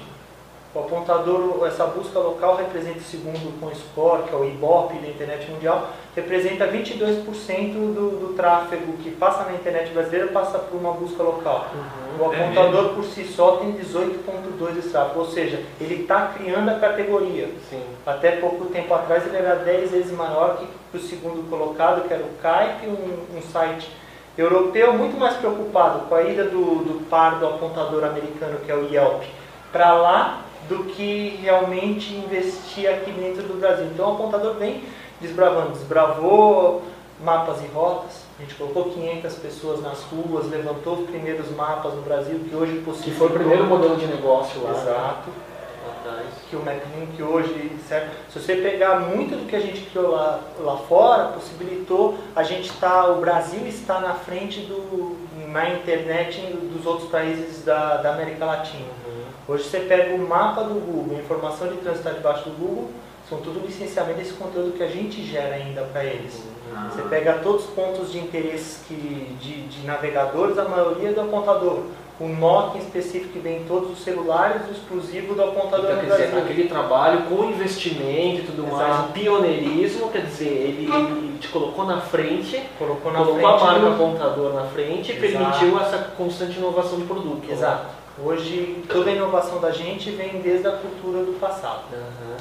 o 0.74 0.80
apontador, 0.80 1.64
essa 1.66 1.86
busca 1.86 2.18
local 2.18 2.56
representa, 2.56 2.98
segundo 2.98 3.38
o 3.38 3.74
Score, 3.76 4.24
que 4.24 4.34
é 4.34 4.36
o 4.36 4.44
IBOP 4.44 4.94
da 4.98 5.08
internet 5.08 5.48
mundial, 5.48 5.90
representa 6.16 6.66
22% 6.66 7.72
do, 7.72 8.18
do 8.18 8.34
tráfego 8.34 8.94
que 8.94 9.12
passa 9.12 9.44
na 9.44 9.52
internet 9.52 9.92
brasileira 9.92 10.28
passa 10.32 10.58
por 10.58 10.76
uma 10.76 10.92
busca 10.92 11.22
local. 11.22 11.68
Uhum, 11.72 12.24
o 12.24 12.28
apontador 12.28 12.90
é 12.90 12.94
por 12.94 13.04
si 13.04 13.24
só 13.24 13.58
tem 13.58 13.72
18,2% 13.74 14.72
desse 14.72 14.88
tráfego, 14.88 15.20
ou 15.20 15.26
seja, 15.26 15.62
ele 15.80 16.02
está 16.02 16.32
criando 16.36 16.68
a 16.68 16.74
categoria. 16.74 17.48
Sim. 17.70 17.82
Até 18.04 18.32
pouco 18.32 18.64
tempo 18.66 18.92
atrás 18.92 19.24
ele 19.26 19.36
era 19.36 19.54
10 19.54 19.92
vezes 19.92 20.10
maior 20.10 20.58
que 20.58 20.96
o 20.96 21.00
segundo 21.00 21.48
colocado, 21.48 22.08
que 22.08 22.12
era 22.12 22.24
o 22.24 22.30
Kite, 22.30 22.88
um, 22.88 23.38
um 23.38 23.42
site 23.42 23.88
europeu 24.36 24.92
muito 24.94 25.16
mais 25.16 25.36
preocupado 25.36 26.00
com 26.08 26.16
a 26.16 26.22
ida 26.22 26.42
do, 26.44 26.82
do 26.82 27.08
par 27.08 27.38
do 27.38 27.46
apontador 27.46 28.02
americano, 28.02 28.58
que 28.58 28.72
é 28.72 28.74
o 28.74 28.92
Yelp, 28.92 29.22
para 29.70 29.92
lá 29.92 30.43
do 30.68 30.84
que 30.84 31.38
realmente 31.42 32.14
investir 32.14 32.88
aqui 32.88 33.10
dentro 33.12 33.42
do 33.42 33.58
Brasil. 33.58 33.86
Então 33.86 34.10
o 34.10 34.14
apontador 34.14 34.54
vem 34.54 34.82
desbravando, 35.20 35.70
desbravou 35.72 36.82
mapas 37.22 37.62
e 37.62 37.66
rotas, 37.68 38.24
a 38.38 38.42
gente 38.42 38.54
colocou 38.56 38.90
500 38.90 39.34
pessoas 39.34 39.80
nas 39.80 40.02
ruas, 40.02 40.50
levantou 40.50 40.94
os 40.94 41.10
primeiros 41.10 41.50
mapas 41.52 41.94
no 41.94 42.02
Brasil, 42.02 42.40
que 42.48 42.54
hoje 42.54 42.80
possível. 42.80 43.12
Que 43.12 43.18
foi 43.18 43.28
o 43.28 43.30
primeiro 43.30 43.64
modelo 43.64 43.96
de 43.96 44.06
negócio 44.06 44.62
lá. 44.62 44.72
Né? 44.72 44.82
Exato. 44.82 45.30
Né? 45.30 46.26
Que 46.50 46.56
o 46.56 46.58
MapLink 46.58 47.22
hoje, 47.22 47.72
certo? 47.88 48.10
Se 48.30 48.38
você 48.38 48.56
pegar 48.56 49.00
muito 49.00 49.36
do 49.36 49.46
que 49.46 49.56
a 49.56 49.60
gente 49.60 49.82
criou 49.86 50.10
lá, 50.10 50.40
lá 50.60 50.76
fora, 50.76 51.28
possibilitou 51.28 52.18
a 52.36 52.42
gente 52.42 52.68
estar, 52.68 53.04
tá, 53.04 53.08
o 53.08 53.20
Brasil 53.20 53.66
está 53.66 54.00
na 54.00 54.14
frente 54.14 54.60
do, 54.60 55.16
na 55.48 55.70
internet 55.70 56.40
dos 56.72 56.84
outros 56.84 57.08
países 57.08 57.64
da, 57.64 57.98
da 57.98 58.12
América 58.12 58.44
Latina. 58.44 59.03
Hoje 59.46 59.64
você 59.64 59.80
pega 59.80 60.14
o 60.14 60.26
mapa 60.26 60.62
do 60.62 60.74
Google, 60.74 61.18
a 61.18 61.20
informação 61.20 61.68
de 61.68 61.76
trânsito 61.76 62.08
está 62.08 62.10
debaixo 62.12 62.48
do 62.48 62.56
Google, 62.56 62.90
são 63.28 63.38
tudo 63.38 63.66
licenciamento 63.66 64.18
desse 64.18 64.32
conteúdo 64.34 64.76
que 64.76 64.82
a 64.82 64.88
gente 64.88 65.22
gera 65.22 65.54
ainda 65.54 65.82
para 65.82 66.04
eles. 66.04 66.42
Ah. 66.74 66.90
Você 66.90 67.02
pega 67.08 67.34
todos 67.42 67.64
os 67.64 67.70
pontos 67.70 68.10
de 68.10 68.18
interesse 68.18 68.80
que, 68.86 69.36
de, 69.40 69.66
de 69.66 69.86
navegadores, 69.86 70.58
a 70.58 70.64
maioria 70.64 71.10
é 71.10 71.12
do 71.12 71.20
apontador. 71.20 71.84
O 72.20 72.28
Nokia 72.28 72.80
em 72.80 72.84
específico 72.84 73.32
que 73.32 73.38
vem 73.40 73.62
em 73.62 73.64
todos 73.64 73.90
os 73.90 74.04
celulares, 74.04 74.62
o 74.68 74.70
exclusivo 74.70 75.34
do 75.34 75.42
apontador 75.42 75.90
então, 75.90 76.16
quer 76.16 76.26
dizer, 76.26 76.38
aquele 76.38 76.68
trabalho 76.68 77.22
com 77.22 77.44
investimento 77.44 78.40
e 78.40 78.44
tudo 78.46 78.66
Exato. 78.66 78.78
mais, 78.78 79.10
pioneirismo, 79.10 80.10
quer 80.10 80.22
dizer, 80.22 80.44
ele, 80.44 80.90
ele, 80.90 81.38
te 81.38 81.48
colocou 81.48 81.84
na 81.84 82.00
frente, 82.00 82.62
colocou, 82.78 83.12
na 83.12 83.18
colocou 83.18 83.40
frente 83.40 83.62
a 83.62 83.66
marca 83.66 83.80
do... 83.80 83.88
apontador 83.88 84.54
na 84.54 84.64
frente 84.66 85.12
e 85.12 85.16
permitiu 85.16 85.80
essa 85.80 85.98
constante 86.16 86.56
inovação 86.56 87.00
de 87.00 87.04
produto. 87.04 87.50
Exato. 87.50 88.03
Hoje, 88.16 88.84
toda 88.88 89.10
a 89.10 89.12
inovação 89.12 89.60
da 89.60 89.72
gente 89.72 90.10
vem 90.10 90.40
desde 90.40 90.68
a 90.68 90.72
cultura 90.72 91.24
do 91.24 91.38
passado. 91.40 91.82
Uhum. 91.92 92.36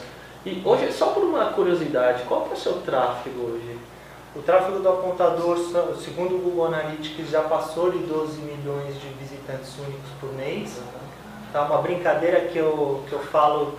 E 0.45 0.61
hoje, 0.63 0.91
só 0.91 1.07
por 1.07 1.23
uma 1.23 1.45
curiosidade, 1.45 2.23
qual 2.23 2.47
é 2.51 2.53
o 2.53 2.57
seu 2.57 2.73
tráfego 2.81 3.41
hoje? 3.41 3.77
O 4.35 4.41
tráfego 4.41 4.79
do 4.79 4.89
apontador, 4.89 5.57
segundo 6.03 6.35
o 6.35 6.39
Google 6.39 6.65
Analytics, 6.65 7.29
já 7.29 7.41
passou 7.41 7.91
de 7.91 7.99
12 7.99 8.41
milhões 8.41 8.99
de 9.01 9.07
visitantes 9.19 9.75
únicos 9.79 10.09
por 10.19 10.31
mês. 10.33 10.79
Tá 11.51 11.63
uma 11.63 11.81
brincadeira 11.81 12.41
que 12.41 12.57
eu, 12.57 13.03
que 13.07 13.13
eu 13.13 13.19
falo 13.19 13.75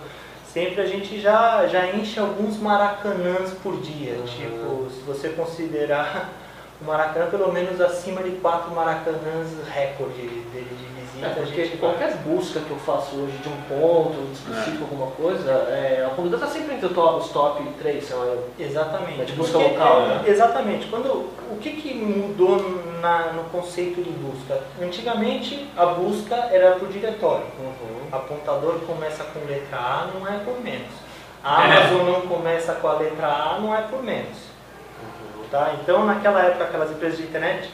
sempre, 0.51 0.81
a 0.81 0.85
gente 0.85 1.19
já, 1.21 1.65
já 1.67 1.87
enche 1.87 2.19
alguns 2.19 2.57
maracanãs 2.57 3.51
por 3.63 3.79
dia. 3.79 4.15
Uhum. 4.15 4.25
Tipo, 4.25 4.89
se 4.89 5.01
você 5.01 5.29
considerar 5.29 6.29
o 6.81 6.85
Maracanã, 6.85 7.27
pelo 7.29 7.53
menos 7.53 7.79
acima 7.79 8.21
de 8.21 8.31
quatro 8.37 8.71
maracanãs 8.71 9.47
recorde 9.73 10.21
dele 10.51 10.77
de 10.77 10.95
é, 11.21 11.29
porque 11.29 11.67
qualquer 11.77 12.17
busca 12.17 12.59
que 12.59 12.71
eu 12.71 12.77
faço 12.77 13.15
hoje 13.15 13.37
de 13.37 13.49
um 13.49 13.61
ponto 13.69 14.31
específico, 14.33 14.83
é. 14.83 14.87
alguma 14.89 15.11
coisa, 15.11 15.51
é, 15.51 16.05
a 16.05 16.13
Conduta 16.13 16.35
está 16.35 16.47
sempre 16.47 16.75
entre 16.75 16.87
os 16.87 17.29
top 17.29 17.63
3, 17.79 18.03
sei 18.03 18.15
lá. 18.15 18.35
Exatamente. 18.59 19.25
De 19.25 19.33
busca 19.33 19.57
porque, 19.57 19.73
local. 19.73 20.01
É, 20.01 20.07
né? 20.07 20.23
Exatamente. 20.27 20.87
Quando, 20.87 21.07
o 21.07 21.57
que, 21.61 21.71
que 21.71 21.93
mudou 21.93 22.59
na, 23.01 23.33
no 23.33 23.45
conceito 23.45 24.01
de 24.01 24.09
busca? 24.09 24.61
Antigamente, 24.81 25.67
a 25.77 25.85
busca 25.85 26.35
era 26.51 26.71
por 26.71 26.89
diretório. 26.89 27.45
Uhum. 27.59 28.07
Apontador 28.11 28.79
começa 28.79 29.23
com 29.25 29.39
letra 29.45 29.77
A, 29.77 30.09
não 30.13 30.27
é 30.27 30.39
por 30.39 30.59
menos. 30.61 30.91
A 31.43 31.67
é. 31.67 31.77
Amazon 31.77 32.05
não 32.05 32.21
começa 32.21 32.73
com 32.73 32.87
a 32.87 32.93
letra 32.93 33.27
A, 33.27 33.59
não 33.59 33.75
é 33.75 33.81
por 33.83 34.03
menos. 34.03 34.37
Uhum. 35.01 35.43
Tá? 35.49 35.75
Então, 35.81 36.05
naquela 36.05 36.41
época, 36.43 36.65
aquelas 36.65 36.91
empresas 36.91 37.17
de 37.17 37.23
internet 37.23 37.69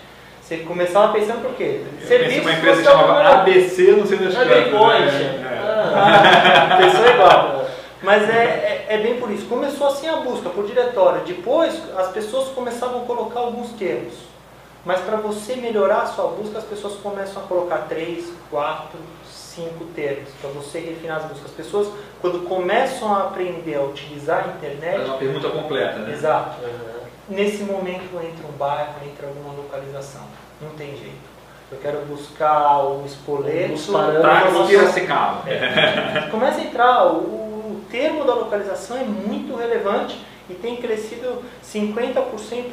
você 0.51 0.57
começava 0.57 1.13
pensando 1.13 1.41
por 1.41 1.55
quê? 1.55 1.81
Serviço 2.05 2.41
uma 2.41 2.51
empresa 2.51 2.81
que 2.81 2.83
chamava 2.83 3.41
ABC, 3.41 3.91
não 3.93 4.05
sei 4.05 4.17
das 4.17 4.33
quantas. 4.35 5.13
Né? 5.13 5.49
É. 5.49 5.61
Ah, 5.95 6.75
Pensou 6.77 7.07
igual. 7.07 7.65
Mas 8.03 8.29
é, 8.29 8.33
é, 8.33 8.85
é, 8.89 8.97
bem 8.97 9.17
por 9.17 9.31
isso. 9.31 9.45
Começou 9.45 9.87
assim 9.87 10.09
a 10.09 10.17
busca 10.17 10.49
por 10.49 10.65
diretório. 10.65 11.21
Depois 11.21 11.81
as 11.95 12.09
pessoas 12.09 12.49
começavam 12.49 13.03
a 13.03 13.05
colocar 13.05 13.39
alguns 13.39 13.71
termos. 13.73 14.13
Mas 14.83 14.99
para 14.99 15.15
você 15.17 15.55
melhorar 15.55 16.01
a 16.01 16.05
sua 16.07 16.27
busca, 16.31 16.57
as 16.57 16.65
pessoas 16.65 16.95
começam 16.95 17.41
a 17.41 17.45
colocar 17.45 17.85
três, 17.87 18.29
quatro, 18.49 18.99
cinco 19.25 19.85
termos 19.95 20.31
para 20.41 20.49
você 20.49 20.79
refinar 20.79 21.17
as 21.17 21.25
buscas. 21.27 21.45
As 21.45 21.55
pessoas, 21.55 21.87
quando 22.19 22.45
começam 22.45 23.13
a 23.13 23.27
aprender 23.27 23.75
a 23.75 23.83
utilizar 23.83 24.43
a 24.43 24.47
internet. 24.57 24.97
Faz 24.97 25.07
uma 25.07 25.17
pergunta 25.17 25.49
completa, 25.49 25.99
né? 25.99 26.11
Exato. 26.11 26.57
Nesse 27.29 27.63
momento 27.63 28.15
entra 28.15 28.45
um 28.45 28.57
bairro, 28.57 28.95
entra 29.05 29.27
alguma 29.27 29.53
localização. 29.53 30.40
Não 30.61 30.69
tem 30.71 30.89
jeito. 30.95 31.31
Eu 31.71 31.77
quero 31.79 31.99
buscar 32.05 32.79
o 32.83 33.03
espoleto. 33.05 33.73
Os 33.73 33.87
parâmetros. 33.87 34.67
Piracicaba. 34.67 35.43
Começa 36.29 36.59
a 36.59 36.63
entrar, 36.63 37.05
o, 37.07 37.17
o 37.17 37.81
termo 37.89 38.25
da 38.25 38.33
localização 38.33 38.97
é 38.97 39.03
muito 39.03 39.55
relevante 39.55 40.19
e 40.49 40.53
tem 40.53 40.75
crescido 40.77 41.41
50% 41.63 42.15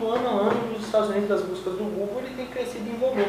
ano 0.02 0.28
a 0.28 0.32
ano 0.50 0.72
nos 0.72 0.84
Estados 0.84 1.10
Unidos 1.10 1.28
das 1.28 1.42
buscas 1.42 1.74
do 1.74 1.84
Google, 1.84 2.22
ele 2.24 2.34
tem 2.34 2.46
crescido 2.46 2.88
em 2.90 2.96
volume. 2.98 3.24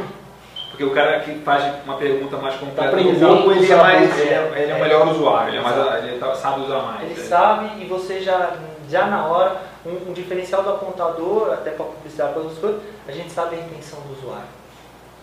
Porque 0.72 0.84
o 0.84 0.92
cara 0.92 1.20
que 1.20 1.36
faz 1.40 1.64
uma 1.86 1.98
pergunta 1.98 2.38
mais 2.38 2.56
completa 2.56 2.90
aprendendo 2.90 3.20
Google, 3.28 3.52
ele 3.54 3.72
é, 3.72 3.76
mais, 3.76 4.20
ele 4.20 4.30
é, 4.30 4.54
ele 4.64 4.72
é 4.72 4.76
o 4.76 4.80
melhor 4.80 5.08
usuário, 5.10 5.50
ele, 5.50 5.58
é 5.58 5.62
mais, 5.62 6.04
ele 6.06 6.18
tá- 6.20 6.34
sabe 6.36 6.62
usar 6.62 6.80
mais. 6.80 7.12
Ele 7.12 7.20
É. 7.20 7.24
sabe 7.24 7.82
e 7.84 7.86
você 7.86 8.22
já, 8.22 8.54
já 8.90 9.06
na 9.08 9.26
hora, 9.28 9.58
um, 9.86 10.10
um 10.10 10.14
diferencial 10.14 10.64
do 10.64 10.70
apontador, 10.70 11.54
até 11.54 11.72
para 11.72 11.86
publicidade, 11.86 12.34
para 12.34 12.42
outras 12.42 12.60
coisas, 12.60 12.82
a 13.08 13.12
gente 13.12 13.32
sabe 13.32 13.56
a 13.56 13.60
intenção 13.60 14.00
do 14.02 14.14
usuário. 14.14 14.48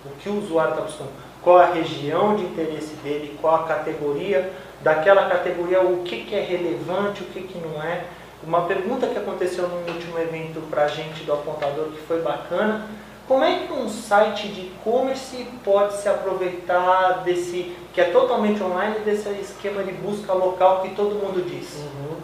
O 0.04 0.10
que 0.20 0.28
o 0.28 0.38
usuário 0.38 0.70
está 0.70 0.82
buscando, 0.82 1.10
qual 1.42 1.58
a 1.58 1.66
região 1.66 2.36
de 2.36 2.44
interesse 2.44 2.94
dele, 3.02 3.36
qual 3.40 3.56
a 3.56 3.64
categoria, 3.64 4.52
daquela 4.82 5.28
categoria, 5.28 5.80
o 5.82 6.02
que, 6.02 6.24
que 6.24 6.34
é 6.34 6.40
relevante, 6.40 7.22
o 7.22 7.26
que, 7.26 7.42
que 7.42 7.58
não 7.58 7.82
é. 7.82 8.04
Uma 8.42 8.62
pergunta 8.62 9.06
que 9.06 9.18
aconteceu 9.18 9.66
no 9.66 9.78
último 9.92 10.18
evento 10.18 10.60
para 10.70 10.84
a 10.84 10.88
gente 10.88 11.24
do 11.24 11.32
apontador 11.32 11.86
que 11.86 12.00
foi 12.06 12.22
bacana, 12.22 12.86
como 13.26 13.42
é 13.42 13.66
que 13.66 13.72
um 13.72 13.88
site 13.88 14.48
de 14.48 14.60
e-commerce 14.60 15.48
pode 15.64 15.94
se 15.94 16.08
aproveitar 16.08 17.24
desse, 17.24 17.74
que 17.92 18.00
é 18.00 18.04
totalmente 18.04 18.62
online, 18.62 19.00
desse 19.00 19.28
esquema 19.30 19.82
de 19.82 19.90
busca 19.92 20.32
local 20.32 20.82
que 20.82 20.94
todo 20.94 21.16
mundo 21.16 21.44
diz? 21.44 21.74
Uhum. 21.78 22.16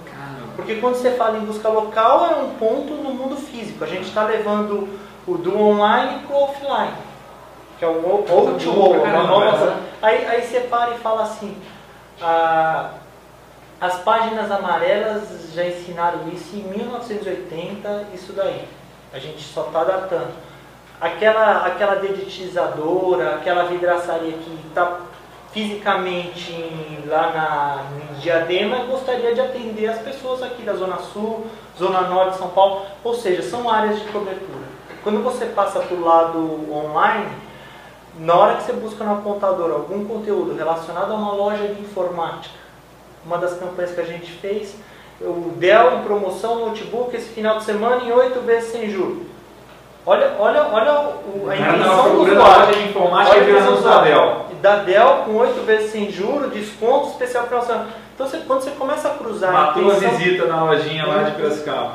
Porque 0.62 0.81
quando 0.81 0.95
você 0.95 1.11
fala 1.12 1.38
em 1.38 1.45
busca 1.45 1.69
local, 1.69 2.26
é 2.26 2.35
um 2.37 2.50
ponto 2.54 2.92
no 2.95 3.12
mundo 3.12 3.37
físico. 3.37 3.83
A 3.85 3.87
gente 3.87 4.04
está 4.09 4.25
levando 4.25 4.88
o 5.26 5.37
do 5.37 5.59
online 5.61 6.21
para 6.26 6.37
o 6.37 6.42
offline, 6.45 6.92
que 7.78 7.85
é 7.85 7.88
o 7.88 7.92
o- 7.92 8.25
Bom 8.26 8.52
O2O, 8.54 8.73
pra 8.90 8.99
uma 8.99 9.02
caramba, 9.02 9.26
nova. 9.28 9.66
né? 9.66 9.83
Aí, 10.00 10.26
aí 10.26 10.42
você 10.42 10.61
para 10.61 10.92
e 10.92 10.99
fala 10.99 11.23
assim: 11.23 11.57
ah, 12.21 12.90
as 13.81 13.97
páginas 14.00 14.50
amarelas 14.50 15.52
já 15.54 15.64
ensinaram 15.66 16.21
isso 16.33 16.54
em 16.57 16.62
1980, 16.62 18.04
isso 18.14 18.33
daí. 18.33 18.66
A 19.12 19.19
gente 19.19 19.42
só 19.42 19.62
está 19.64 19.85
datando. 19.85 20.31
Aquela, 21.00 21.66
aquela 21.66 21.97
dedetizadora, 21.97 23.35
aquela 23.35 23.64
vidraçaria 23.64 24.33
que 24.33 24.59
está 24.69 24.99
fisicamente 25.52 26.54
lá 27.06 27.30
na, 27.32 28.14
em 28.16 28.21
Diadema 28.21 28.85
gostaria 28.85 29.35
de 29.35 29.40
atender 29.40 29.87
as 29.88 29.99
pessoas 29.99 30.42
aqui 30.42 30.62
da 30.62 30.75
Zona 30.75 30.99
Sul, 30.99 31.47
Zona 31.78 32.02
Norte 32.02 32.32
de 32.32 32.38
São 32.38 32.49
Paulo, 32.49 32.82
ou 33.04 33.14
seja, 33.14 33.42
são 33.42 33.68
áreas 33.68 34.00
de 34.00 34.06
cobertura. 34.06 34.66
Quando 35.02 35.23
você 35.23 35.47
passa 35.47 35.80
para 35.80 35.97
o 35.97 36.04
lado 36.04 36.38
online, 36.73 37.28
na 38.18 38.35
hora 38.35 38.56
que 38.56 38.62
você 38.62 38.73
busca 38.73 39.04
no 39.04 39.14
apontador 39.14 39.71
algum 39.73 40.04
conteúdo 40.04 40.54
relacionado 40.54 41.12
a 41.12 41.14
uma 41.14 41.32
loja 41.32 41.66
de 41.68 41.80
informática, 41.80 42.54
uma 43.25 43.38
das 43.38 43.59
campanhas 43.59 43.92
que 43.92 44.00
a 44.00 44.04
gente 44.04 44.30
fez, 44.32 44.76
o 45.21 45.52
Dell 45.56 45.99
em 45.99 46.02
promoção 46.02 46.66
notebook 46.66 47.14
esse 47.14 47.28
final 47.28 47.59
de 47.59 47.64
semana 47.64 48.02
em 48.04 48.12
8 48.12 48.40
vezes 48.40 48.73
sem 48.73 48.90
juros. 48.90 49.18
Olha, 50.04 50.32
olha, 50.38 50.66
olha 50.73 50.92
a 51.49 51.56
intenção 51.56 52.11
do 52.11 52.23
usuário. 52.23 52.37
loja 52.37 52.73
de 52.73 52.88
informática 52.88 53.37
Olha 53.37 53.44
e 53.44 53.47
a 53.47 53.50
intenção 53.50 53.76
do 53.76 53.82
Dell. 53.82 54.00
usuário. 54.00 54.51
Da 54.62 54.76
Dell 54.76 55.25
com 55.26 55.35
8 55.35 55.61
vezes 55.66 55.90
sem 55.90 56.11
juros, 56.11 56.53
desconto 56.53 57.09
especial 57.09 57.46
para 57.48 57.59
você. 57.61 57.72
Então 58.14 58.29
você, 58.29 58.38
quando 58.46 58.61
você 58.62 58.70
começa 58.70 59.09
a 59.09 59.14
cruzar 59.14 59.53
Matou 59.53 59.90
a 59.90 59.94
visita 59.94 60.46
na 60.46 60.62
lojinha 60.64 61.05
lá 61.07 61.22
de 61.25 61.33
Piracicaba. 61.33 61.94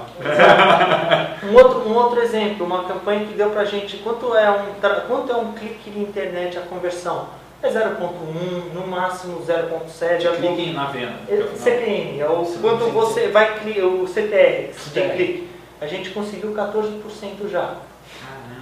um 1.44 1.56
outro, 1.56 1.88
um 1.88 1.96
outro 1.96 2.20
exemplo, 2.22 2.66
uma 2.66 2.84
campanha 2.84 3.26
que 3.26 3.34
deu 3.34 3.50
pra 3.52 3.64
gente 3.64 3.98
quanto 3.98 4.36
é 4.36 4.50
um, 4.52 4.66
quanto 5.08 5.32
é 5.32 5.36
um 5.36 5.54
clique 5.54 5.90
de 5.90 6.00
internet 6.00 6.58
a 6.58 6.62
conversão? 6.62 7.28
É 7.64 7.70
0.1, 7.70 8.74
no 8.74 8.86
máximo 8.86 9.42
0.7. 9.42 10.26
é 10.26 10.36
Clique 10.36 10.74
na 10.74 10.86
venda. 10.88 11.14
é. 11.30 11.48
CPM, 11.56 12.20
é 12.20 12.30
o 12.30 12.46
Sim, 12.46 12.60
quanto 12.62 12.86
sim, 12.86 12.92
você 12.92 13.28
vai 13.30 13.60
cli- 13.60 13.82
o 13.82 14.06
CTR, 14.08 14.74
CTR. 14.74 15.16
clique. 15.16 15.50
A 15.82 15.88
gente 15.88 16.10
conseguiu 16.12 16.54
14% 16.54 17.50
já. 17.50 17.62
Caramba. 17.62 17.78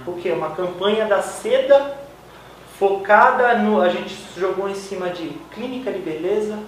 O 0.06 0.14
que? 0.14 0.30
Uma 0.30 0.50
campanha 0.50 1.04
da 1.06 1.20
seda 1.20 1.92
focada 2.78 3.54
no. 3.58 3.80
A 3.80 3.88
gente 3.88 4.14
jogou 4.36 4.68
em 4.68 4.74
cima 4.74 5.08
de 5.10 5.28
clínica 5.54 5.90
de 5.92 5.98
beleza, 5.98 6.58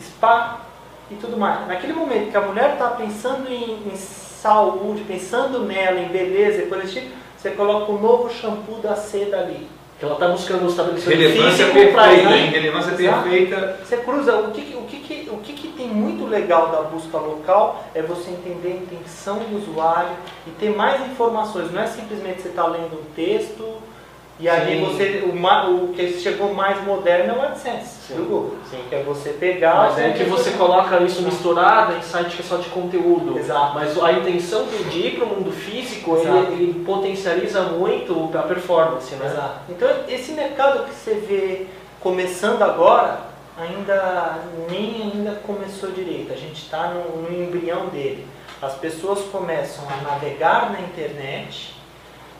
spa 0.00 0.60
e 1.10 1.14
tudo 1.16 1.36
mais. 1.36 1.66
Naquele 1.66 1.92
momento 1.92 2.30
que 2.30 2.36
a 2.36 2.40
mulher 2.42 2.72
está 2.74 2.88
pensando 2.90 3.48
em, 3.50 3.78
em 3.92 3.96
saúde, 3.96 5.02
pensando 5.06 5.60
nela, 5.60 6.00
em 6.00 6.08
beleza 6.08 6.62
e 6.62 6.66
coisa 6.66 6.86
tipo, 6.86 7.10
você 7.36 7.50
coloca 7.50 7.92
o 7.92 7.98
novo 8.00 8.30
shampoo 8.30 8.78
da 8.82 8.94
seda 8.96 9.38
ali. 9.38 9.68
Que 9.98 10.04
ela 10.04 10.12
está 10.14 10.28
buscando 10.28 10.64
um 10.66 10.68
estabelecimento 10.68 11.18
Relevância 11.18 11.66
físico 11.68 11.78
ir. 11.78 12.32
hein? 12.36 12.50
Relevância 12.50 12.90
Exato. 12.92 13.22
perfeita. 13.22 13.78
Você 13.82 13.96
cruza, 13.96 14.36
o 14.40 14.50
que, 14.50 14.60
que- 14.60 14.76
o, 14.76 14.82
que, 14.82 15.30
o 15.32 15.36
que, 15.38 15.52
que 15.54 15.68
tem 15.68 15.88
muito 15.88 16.26
legal 16.26 16.68
da 16.68 16.82
busca 16.82 17.16
local 17.16 17.82
é 17.94 18.02
você 18.02 18.30
entender 18.30 18.72
a 18.72 18.76
intenção 18.82 19.38
do 19.38 19.56
usuário 19.56 20.10
e 20.46 20.50
ter 20.50 20.76
mais 20.76 21.00
informações. 21.10 21.72
Não 21.72 21.80
é 21.80 21.86
simplesmente 21.86 22.42
você 22.42 22.48
estar 22.48 22.66
lendo 22.66 22.94
um 23.00 23.14
texto 23.14 23.64
e 24.38 24.48
aí 24.48 24.78
Sim. 24.78 24.84
você. 24.84 25.24
O, 25.26 25.34
ma- 25.34 25.66
o 25.68 25.88
que 25.88 26.20
chegou 26.20 26.52
mais 26.52 26.84
moderno 26.84 27.34
é 27.34 27.36
o 27.38 27.42
AdSense 27.42 28.06
Sim. 28.08 28.16
do 28.16 28.22
Google. 28.24 28.56
Que 28.88 28.94
é 28.94 29.02
você 29.02 29.30
pegar. 29.30 29.74
Mas 29.76 29.98
é 29.98 30.10
que 30.10 30.24
você 30.24 30.50
coloca 30.52 31.02
isso 31.02 31.22
misturado 31.22 31.94
em 31.96 32.02
site 32.02 32.36
que 32.36 32.42
é 32.42 32.44
só 32.44 32.56
de 32.56 32.68
conteúdo. 32.68 33.38
Exato. 33.38 33.74
Mas 33.74 34.00
a 34.02 34.12
intenção 34.12 34.64
do- 34.64 34.90
de 34.90 34.98
ir 35.06 35.16
para 35.16 35.24
o 35.24 35.28
mundo 35.28 35.50
físico, 35.52 36.16
ele, 36.18 36.62
ele 36.62 36.84
potencializa 36.84 37.62
muito 37.62 38.30
a 38.36 38.42
performance, 38.42 39.14
né? 39.14 39.26
Exato. 39.26 39.60
Então 39.70 39.88
esse 40.08 40.32
mercado 40.32 40.84
que 40.84 40.94
você 40.94 41.14
vê 41.14 41.66
começando 42.00 42.62
agora, 42.62 43.20
ainda 43.58 44.38
nem 44.70 45.10
ainda 45.14 45.40
começou 45.46 45.90
direito. 45.92 46.32
A 46.32 46.36
gente 46.36 46.62
está 46.62 46.88
no, 46.88 47.22
no 47.22 47.42
embrião 47.42 47.86
dele. 47.86 48.26
As 48.60 48.74
pessoas 48.74 49.20
começam 49.32 49.84
a 49.88 50.10
navegar 50.10 50.70
na 50.72 50.80
internet, 50.80 51.74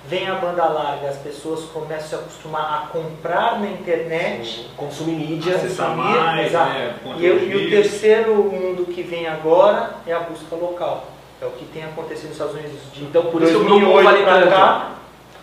vem 0.09 0.29
a 0.29 0.35
banda 0.35 0.64
larga, 0.66 1.09
as 1.09 1.16
pessoas 1.16 1.64
começam 1.66 1.97
a 2.05 2.09
se 2.09 2.14
acostumar 2.14 2.83
a 2.85 2.87
comprar 2.88 3.59
na 3.61 3.69
internet. 3.69 4.69
Consumir 4.77 5.14
mídia. 5.16 5.59
Consumir, 5.59 5.97
mais, 5.97 6.47
exato. 6.47 6.71
né, 6.71 6.95
E, 7.19 7.25
e 7.27 7.57
o 7.57 7.71
terceiro 7.71 8.35
mundo 8.37 8.87
que 8.87 9.03
vem 9.03 9.27
agora 9.27 9.90
é 10.07 10.12
a 10.12 10.21
busca 10.21 10.55
local. 10.57 11.07
É 11.40 11.45
o 11.47 11.51
que 11.51 11.64
tem 11.66 11.85
acontecido 11.85 12.29
nos 12.29 12.33
Estados 12.33 12.55
Unidos 12.55 12.79
de 12.95 13.05
Então, 13.05 13.25
por 13.27 13.40
de 13.42 13.49
isso 13.49 13.59
o 13.61 13.64
grupo 13.64 13.81
2008 13.81 14.05
vale 14.05 14.25
tanto. 14.25 14.49
cá. 14.57 14.90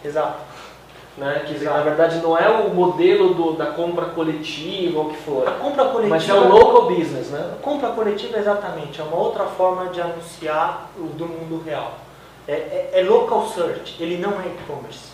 Exato. 0.03 0.53
Né? 1.15 1.43
Que 1.45 1.63
na 1.63 1.79
verdade 1.81 2.17
não 2.23 2.35
é 2.35 2.49
o 2.49 2.73
modelo 2.73 3.35
do- 3.35 3.53
da 3.53 3.67
compra 3.67 4.05
coletiva 4.07 4.97
ou 4.99 5.05
o 5.05 5.09
que 5.11 5.17
for. 5.17 5.47
A 5.47 5.51
compra 5.51 5.85
coletiva. 5.85 6.15
Mas 6.15 6.27
é 6.27 6.33
o 6.33 6.47
local 6.49 6.87
business, 6.87 7.27
né? 7.29 7.51
A 7.53 7.61
compra 7.61 7.89
coletiva, 7.89 8.39
exatamente, 8.39 8.99
é 8.99 9.03
uma 9.03 9.17
outra 9.17 9.43
forma 9.45 9.85
de 9.91 10.01
anunciar 10.01 10.89
o 10.97 11.03
do 11.03 11.27
mundo 11.27 11.61
real. 11.63 11.91
É, 12.47 12.51
é- 12.51 12.89
é 12.95 13.03
local 13.03 13.47
search, 13.47 13.95
ele 14.01 14.17
não 14.17 14.31
é 14.41 14.47
e-commerce. 14.47 15.13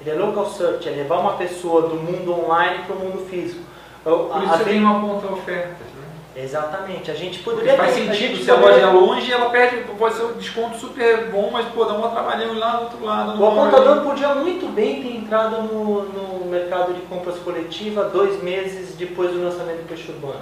Ele 0.00 0.10
é 0.10 0.14
local 0.14 0.46
search, 0.50 0.88
é 0.88 0.92
levar 0.92 1.18
uma 1.18 1.32
pessoa 1.34 1.82
do 1.88 1.96
mundo 1.96 2.32
online 2.32 2.84
para 2.86 2.96
o 2.96 2.98
mundo 2.98 3.26
físico. 3.28 3.62
Eu- 4.04 4.18
Por 4.26 4.36
a- 4.36 4.44
isso 4.44 4.52
a- 4.54 4.58
você 4.58 4.64
tem 4.64 4.80
uma 4.80 5.00
ponta 5.00 5.32
oferta. 5.32 5.68
Né? 5.68 6.42
Exatamente, 6.42 7.10
a 7.10 7.14
gente 7.14 7.38
Porque 7.40 7.60
poderia 7.60 7.76
faz 7.78 7.94
ter- 7.94 8.10
a 8.10 8.12
sentido, 8.12 8.42
se 8.44 8.50
a 8.50 8.54
poderia- 8.56 8.86
loja 8.90 8.96
é 8.98 9.00
longe, 9.00 9.32
ela 9.32 9.50
perde, 9.50 9.76
pode 9.96 10.14
ser 10.16 10.24
um 10.24 10.32
desconto 10.32 10.76
super 10.78 11.30
bom, 11.30 11.48
mas 11.52 11.66
pô, 11.68 11.84
dá 11.84 11.94
um 11.94 12.10
trabalhão 12.10 12.58
lá 12.58 12.76
do 12.76 12.82
outro 12.84 13.04
lado. 13.04 13.40
O 13.40 13.46
apontador 13.46 14.02
podia 14.02 14.34
muito 14.34 14.66
bem 14.74 15.00
ter 15.02 15.16
entrado 15.16 15.62
no, 15.62 16.02
no 16.02 16.44
mercado 16.46 16.92
de 16.92 17.00
compras 17.02 17.36
coletiva 17.38 18.04
dois 18.04 18.42
meses 18.42 18.94
depois 18.96 19.30
do 19.30 19.42
lançamento 19.44 19.82
do 19.82 19.88
Peixe 19.88 20.10
Urbano. 20.10 20.40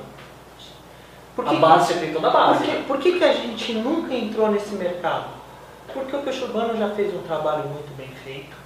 Por 1.36 1.46
A 1.46 1.50
que- 1.50 1.56
base, 1.56 1.92
você 1.92 2.00
tem 2.00 2.12
toda 2.12 2.28
a 2.28 2.30
base. 2.30 2.58
Por 2.58 2.64
que, 2.66 2.72
né? 2.72 2.84
por 2.88 2.98
que, 2.98 3.18
que 3.18 3.24
a 3.24 3.32
gente 3.32 3.72
nunca 3.74 4.14
entrou 4.14 4.50
nesse 4.50 4.74
mercado? 4.74 5.41
Porque 5.92 6.16
o 6.16 6.22
Peixe 6.22 6.42
Urbano 6.42 6.76
já 6.76 6.90
fez 6.90 7.14
um 7.14 7.22
trabalho 7.22 7.64
muito 7.64 7.94
bem 7.96 8.08
feito, 8.24 8.56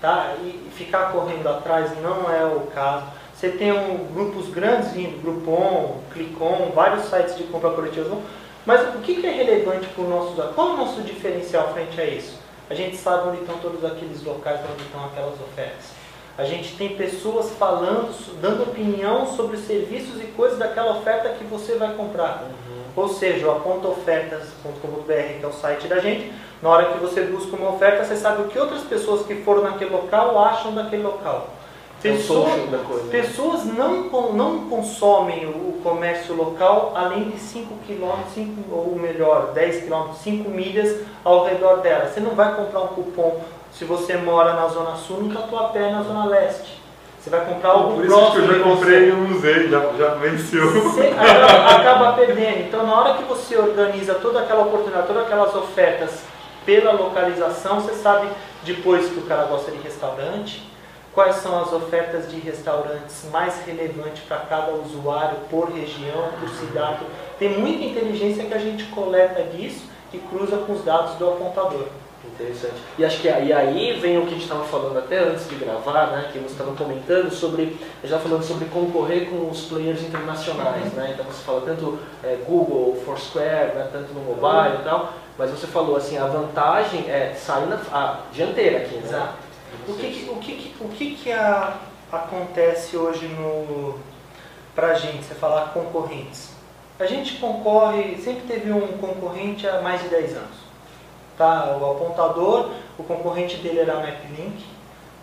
tá? 0.00 0.34
E 0.42 0.70
ficar 0.74 1.12
correndo 1.12 1.46
atrás 1.48 1.90
não 2.02 2.30
é 2.30 2.44
o 2.44 2.60
caso. 2.74 3.06
Você 3.34 3.50
tem 3.50 3.72
um, 3.72 4.04
grupos 4.12 4.48
grandes 4.48 4.92
vindo, 4.92 5.20
Groupon, 5.22 6.00
Clicon, 6.12 6.70
vários 6.74 7.06
sites 7.06 7.36
de 7.36 7.44
compra 7.44 7.70
coletiva. 7.70 8.16
Mas 8.64 8.94
o 8.94 8.98
que, 8.98 9.20
que 9.20 9.26
é 9.26 9.32
relevante 9.32 9.88
para 9.88 10.04
o 10.04 10.08
nosso 10.08 10.32
usuário? 10.32 10.54
Qual 10.54 10.68
é 10.68 10.74
o 10.74 10.76
nosso 10.76 11.00
diferencial 11.02 11.72
frente 11.72 12.00
a 12.00 12.04
isso? 12.04 12.38
A 12.70 12.74
gente 12.74 12.96
sabe 12.96 13.28
onde 13.28 13.40
estão 13.40 13.58
todos 13.58 13.84
aqueles 13.84 14.22
locais, 14.22 14.60
onde 14.72 14.82
estão 14.82 15.04
aquelas 15.04 15.34
ofertas. 15.40 15.90
A 16.38 16.44
gente 16.44 16.76
tem 16.76 16.96
pessoas 16.96 17.50
falando, 17.58 18.14
dando 18.40 18.62
opinião 18.62 19.26
sobre 19.36 19.56
os 19.56 19.66
serviços 19.66 20.22
e 20.22 20.26
coisas 20.28 20.58
daquela 20.58 20.98
oferta 20.98 21.28
que 21.30 21.44
você 21.44 21.74
vai 21.74 21.94
comprar. 21.94 22.44
Ou 22.94 23.08
seja, 23.08 23.46
o 23.46 23.50
apontoofertas.com.br, 23.50 25.38
que 25.38 25.44
é 25.44 25.46
o 25.46 25.52
site 25.52 25.88
da 25.88 25.98
gente, 25.98 26.32
Na 26.62 26.68
hora 26.70 26.84
que 26.92 26.98
você 26.98 27.22
busca 27.22 27.56
uma 27.56 27.70
oferta, 27.74 28.04
você 28.04 28.14
sabe 28.16 28.42
o 28.42 28.44
que 28.44 28.58
outras 28.58 28.82
pessoas 28.82 29.26
que 29.26 29.34
foram 29.42 29.62
naquele 29.62 29.90
local 29.90 30.38
acham 30.44 30.72
daquele 30.74 31.02
local. 31.02 31.48
É 32.04 32.08
o 32.08 32.12
Pessoa- 32.14 32.44
coisa. 32.86 33.04
né? 33.04 33.08
Pessoas 33.10 33.64
não, 33.64 34.08
con- 34.08 34.32
não 34.32 34.68
consomem 34.68 35.46
o 35.46 35.80
comércio 35.84 36.34
local 36.34 36.92
além 36.96 37.30
de 37.30 37.38
5 37.38 37.74
km, 37.86 38.10
5, 38.34 38.74
ou 38.74 38.96
melhor, 38.96 39.52
10 39.54 39.84
km, 39.84 40.12
5 40.20 40.50
milhas 40.50 41.00
ao 41.24 41.44
redor 41.44 41.76
dela. 41.78 42.06
Você 42.08 42.18
não 42.20 42.32
vai 42.32 42.54
comprar 42.54 42.80
um 42.80 42.88
cupom 42.88 43.40
se 43.72 43.84
você 43.84 44.16
mora 44.16 44.52
na 44.54 44.66
Zona 44.68 44.96
Sul 44.96 45.18
no 45.22 45.34
Tatuapé, 45.34 45.90
na 45.90 46.02
Zona 46.02 46.26
Leste. 46.26 46.80
Você 47.20 47.30
vai 47.30 47.44
comprar 47.44 47.70
algo 47.70 47.94
Por 47.94 48.04
isso 48.04 48.14
que 48.14 48.20
próximo 48.20 48.44
eu 48.52 48.58
já 48.58 48.64
comprei 48.64 49.08
e 49.08 49.12
não 49.12 49.36
usei, 49.36 49.68
já, 49.68 49.80
já 49.96 50.14
venceu. 50.14 50.70
Você 50.82 51.06
acaba, 51.16 51.76
acaba 51.76 52.12
perdendo. 52.14 52.60
Então, 52.66 52.84
na 52.84 52.98
hora 53.00 53.14
que 53.14 53.22
você 53.24 53.56
organiza 53.56 54.14
toda 54.14 54.40
aquela 54.40 54.62
oportunidade, 54.62 55.06
todas 55.06 55.22
aquelas 55.24 55.54
ofertas 55.54 56.10
pela 56.64 56.92
localização, 56.92 57.80
você 57.80 57.94
sabe 57.94 58.28
depois 58.64 59.08
que 59.08 59.18
o 59.18 59.22
cara 59.22 59.44
gosta 59.44 59.70
de 59.70 59.78
restaurante, 59.78 60.62
quais 61.14 61.36
são 61.36 61.60
as 61.60 61.72
ofertas 61.72 62.30
de 62.30 62.38
restaurantes 62.40 63.26
mais 63.30 63.64
relevantes 63.66 64.22
para 64.24 64.38
cada 64.38 64.72
usuário, 64.72 65.38
por 65.50 65.70
região, 65.70 66.30
por 66.40 66.48
cidade. 66.50 67.04
Tem 67.38 67.58
muita 67.58 67.84
inteligência 67.84 68.44
que 68.44 68.54
a 68.54 68.58
gente 68.58 68.84
coleta 68.84 69.42
disso 69.42 69.84
e 70.12 70.18
cruza 70.18 70.58
com 70.58 70.72
os 70.72 70.84
dados 70.84 71.14
do 71.16 71.28
apontador. 71.28 71.86
Interessante. 72.24 72.74
E 72.96 73.04
acho 73.04 73.20
que 73.20 73.28
e 73.28 73.52
aí 73.52 73.98
vem 74.00 74.16
o 74.16 74.22
que 74.22 74.28
a 74.28 74.32
gente 74.32 74.44
estava 74.44 74.64
falando 74.64 74.96
até 74.96 75.18
antes 75.18 75.48
de 75.48 75.56
gravar, 75.56 76.06
né? 76.06 76.28
Que 76.32 76.38
você 76.38 76.52
estava 76.52 76.72
comentando 76.72 77.30
sobre. 77.32 77.76
Estava 78.02 78.22
falando 78.22 78.44
sobre 78.44 78.66
concorrer 78.66 79.28
com 79.28 79.50
os 79.50 79.62
players 79.62 80.02
internacionais, 80.02 80.92
né? 80.92 81.10
Então 81.14 81.24
você 81.26 81.42
fala 81.42 81.62
tanto 81.62 81.98
é, 82.22 82.38
Google, 82.46 82.96
Foursquare, 83.04 83.74
né? 83.74 83.88
tanto 83.92 84.14
no 84.14 84.20
mobile 84.20 84.78
e 84.80 84.84
tal. 84.84 85.12
Mas 85.38 85.50
você 85.50 85.66
falou 85.66 85.96
assim, 85.96 86.18
a 86.18 86.26
vantagem 86.26 87.10
é 87.10 87.34
sair 87.34 87.66
na 87.66 87.76
a 87.92 88.20
dianteira 88.32 88.78
aqui, 88.78 88.94
né? 88.96 89.02
Exato. 89.04 89.34
O 89.88 89.94
que, 89.94 90.10
que- 90.10 90.30
o 90.30 90.36
que, 90.36 90.52
que- 90.56 90.84
o 90.84 90.88
que, 90.88 91.14
que 91.16 91.32
a- 91.32 91.76
acontece 92.12 92.96
hoje 92.96 93.26
no 93.28 93.98
pra 94.74 94.94
gente, 94.94 95.24
você 95.24 95.34
falar 95.34 95.72
concorrentes? 95.72 96.50
A 97.00 97.06
gente 97.06 97.36
concorre, 97.38 98.16
sempre 98.22 98.42
teve 98.46 98.70
um 98.70 98.86
concorrente 98.98 99.66
há 99.66 99.80
mais 99.80 100.02
de 100.02 100.08
10 100.08 100.36
anos. 100.36 100.56
Tá? 101.38 101.76
O 101.80 101.90
apontador, 101.92 102.70
o 102.98 103.02
concorrente 103.02 103.56
dele 103.56 103.80
era 103.80 103.94
a 103.94 103.96
MapLink. 103.96 104.62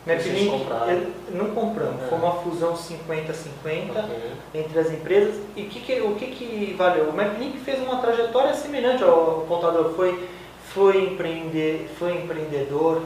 Vocês 0.06 0.26
MapLink, 0.26 0.50
compraram? 0.50 1.02
não 1.32 1.46
compramos, 1.54 2.04
É. 2.04 2.08
foi 2.08 2.18
uma 2.18 2.32
fusão 2.36 2.76
50-50 2.76 4.00
Ok. 4.00 4.16
entre 4.56 4.80
as 4.80 4.92
empresas. 4.92 5.36
E 5.56 5.64
que 5.64 5.80
que- 5.82 6.02
o 6.02 6.16
que, 6.16 6.28
que 6.28 6.74
valeu? 6.78 7.06
O 7.10 7.14
MapLink 7.16 7.58
fez 7.60 7.80
uma 7.80 7.98
trajetória 7.98 8.54
semelhante 8.54 9.04
ao 9.04 9.42
apontador. 9.44 9.94
Foi, 9.96 10.28
foi, 10.74 11.04
empreender, 11.04 11.90
foi 12.00 12.14
empreendedor, 12.14 13.02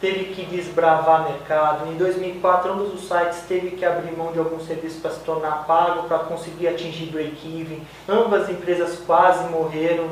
teve 0.00 0.26
que 0.34 0.44
desbravar 0.46 1.24
mercado. 1.24 1.90
Em 1.90 1.96
2004, 1.96 2.72
ambos 2.72 2.94
os 2.94 3.08
sites 3.08 3.40
teve 3.48 3.70
que 3.72 3.84
abrir 3.84 4.16
mão 4.16 4.32
de 4.32 4.38
algum 4.38 4.60
serviço 4.60 5.00
para 5.00 5.10
se 5.10 5.20
tornar 5.20 5.64
pago, 5.66 6.06
para 6.06 6.20
conseguir 6.20 6.68
atingir 6.68 7.06
break-even. 7.06 7.82
Ambas 8.08 8.42
as 8.44 8.50
empresas 8.50 8.98
quase 9.06 9.48
morreram. 9.50 10.08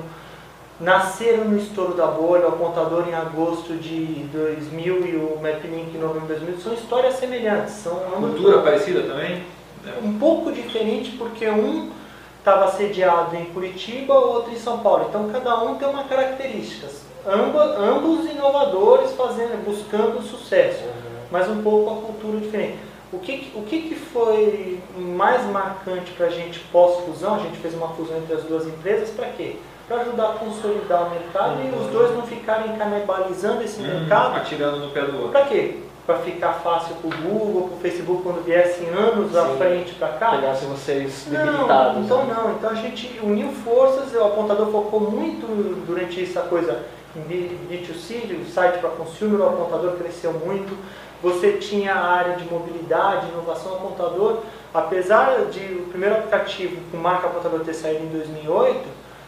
Nasceram 0.84 1.46
no 1.46 1.56
estouro 1.56 1.94
da 1.94 2.06
bolha, 2.06 2.44
o 2.44 2.48
apontador 2.48 3.08
em 3.08 3.14
agosto 3.14 3.74
de 3.74 4.04
2000 4.32 5.06
e 5.06 5.16
o 5.16 5.38
MapLink 5.42 5.96
em 5.96 5.98
novembro 5.98 6.26
de 6.34 6.40
2000. 6.40 6.58
São 6.60 6.74
histórias 6.74 7.14
semelhantes. 7.14 7.72
São 7.74 7.98
ambos 8.14 8.32
Cultura 8.32 8.58
parecida 8.60 9.00
também? 9.02 9.42
né? 9.82 9.94
um 10.02 10.18
pouco 10.18 10.52
diferente 10.52 11.12
porque 11.16 11.48
um 11.48 11.90
estava 12.38 12.70
sediado 12.72 13.34
em 13.34 13.46
Curitiba, 13.46 14.12
o 14.14 14.32
outro 14.34 14.52
em 14.52 14.58
São 14.58 14.78
Paulo. 14.80 15.06
Então 15.08 15.30
cada 15.32 15.62
um 15.62 15.76
tem 15.76 15.88
uma 15.88 16.04
característica. 16.04 16.86
Amba, 17.26 17.64
ambos 17.78 18.30
inovadores 18.30 19.12
fazendo, 19.12 19.64
buscando 19.64 20.20
sucesso, 20.22 20.84
mas 21.30 21.48
um 21.48 21.62
pouco 21.62 21.90
a 21.90 22.06
cultura 22.06 22.38
diferente. 22.40 22.76
O 23.10 23.18
que, 23.18 23.38
que- 23.38 23.58
o 23.58 23.62
que, 23.62 23.80
que 23.88 23.94
foi 23.94 24.78
mais 24.98 25.42
marcante 25.46 26.10
para 26.12 26.26
a 26.26 26.30
gente 26.30 26.58
pós-fusão? 26.70 27.36
A 27.36 27.38
gente 27.38 27.56
fez 27.58 27.72
uma 27.72 27.88
fusão 27.88 28.18
entre 28.18 28.34
as 28.34 28.42
duas 28.42 28.66
empresas 28.66 29.08
para 29.08 29.28
quê? 29.28 29.56
Para 29.86 29.98
ajudar 30.00 30.30
a 30.30 30.32
consolidar 30.34 31.06
o 31.06 31.10
mercado 31.10 31.56
e 31.62 31.76
os 31.78 31.90
dois 31.92 32.14
não 32.14 32.22
ficarem 32.22 32.74
canibalizando 32.76 33.62
esse 33.62 33.80
Hum, 33.82 33.86
mercado 33.86 34.36
atirando 34.36 34.78
no 34.78 34.90
pé 34.90 35.02
do 35.02 35.14
outro. 35.16 35.28
para 35.32 35.44
quê? 35.44 35.80
Para 36.06 36.16
ficar 36.18 36.52
fácil 36.54 36.94
para 36.96 37.08
o 37.08 37.22
Google, 37.22 37.68
para 37.68 37.76
o 37.76 37.80
Facebook 37.80 38.22
quando 38.22 38.42
viessem 38.44 38.88
anos 38.88 39.34
à 39.36 39.46
Sim. 39.46 39.56
frente 39.58 39.94
para 39.94 40.08
cá? 40.08 40.30
Pegassem 40.32 40.68
vocês 40.68 41.26
Não, 41.30 41.44
debilitados. 41.44 42.04
então 42.04 42.24
né? 42.24 42.34
não. 42.36 42.52
Então 42.52 42.70
a 42.70 42.74
gente 42.74 43.20
uniu 43.22 43.48
forças, 43.52 44.12
o 44.14 44.24
apontador 44.24 44.70
focou 44.70 45.00
muito 45.00 45.46
durante 45.86 46.22
essa 46.22 46.40
coisa 46.42 46.82
em 47.16 47.20
B- 47.20 47.50
B2C, 47.70 48.40
o 48.40 48.44
site 48.50 48.78
para 48.78 48.90
consumer, 48.90 49.40
o 49.40 49.48
apontador 49.48 49.92
cresceu 49.92 50.32
muito. 50.32 50.76
Você 51.22 51.52
tinha 51.52 51.94
a 51.94 52.04
área 52.06 52.36
de 52.36 52.44
mobilidade, 52.50 53.28
inovação, 53.28 53.74
apontador. 53.74 54.38
Apesar 54.74 55.46
de 55.50 55.60
o 55.74 55.86
primeiro 55.90 56.16
aplicativo 56.16 56.76
com 56.90 56.96
marca 56.98 57.28
apontador 57.28 57.60
ter 57.60 57.72
saído 57.72 58.02
em 58.04 58.08
2008, 58.08 58.80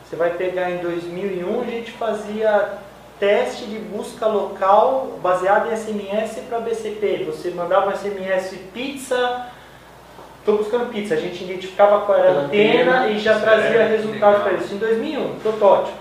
você 0.09 0.17
vai 0.17 0.31
pegar 0.35 0.71
em 0.71 0.79
2001, 0.79 1.61
a 1.61 1.65
gente 1.65 1.91
fazia 1.93 2.79
teste 3.19 3.65
de 3.65 3.79
busca 3.79 4.27
local 4.27 5.19
baseado 5.23 5.73
em 5.73 5.77
SMS 5.77 6.39
para 6.49 6.61
BCP. 6.61 7.25
Você 7.25 7.51
mandava 7.51 7.91
um 7.91 7.97
SMS 7.97 8.57
pizza 8.73 9.47
Estou 10.47 10.59
buscando 10.59 10.93
pizza. 10.93 11.15
A 11.15 11.17
gente 11.17 11.43
identificava 11.43 12.03
qual 12.07 12.17
era 12.17 12.31
a 12.31 12.43
antena 12.45 13.09
e 13.09 13.19
já 13.19 13.41
trazia 13.41 13.85
resultados 13.89 14.39
legal. 14.39 14.41
para 14.43 14.53
isso. 14.53 14.75
Em 14.75 14.79
2001, 14.79 15.41
protótipo. 15.41 15.99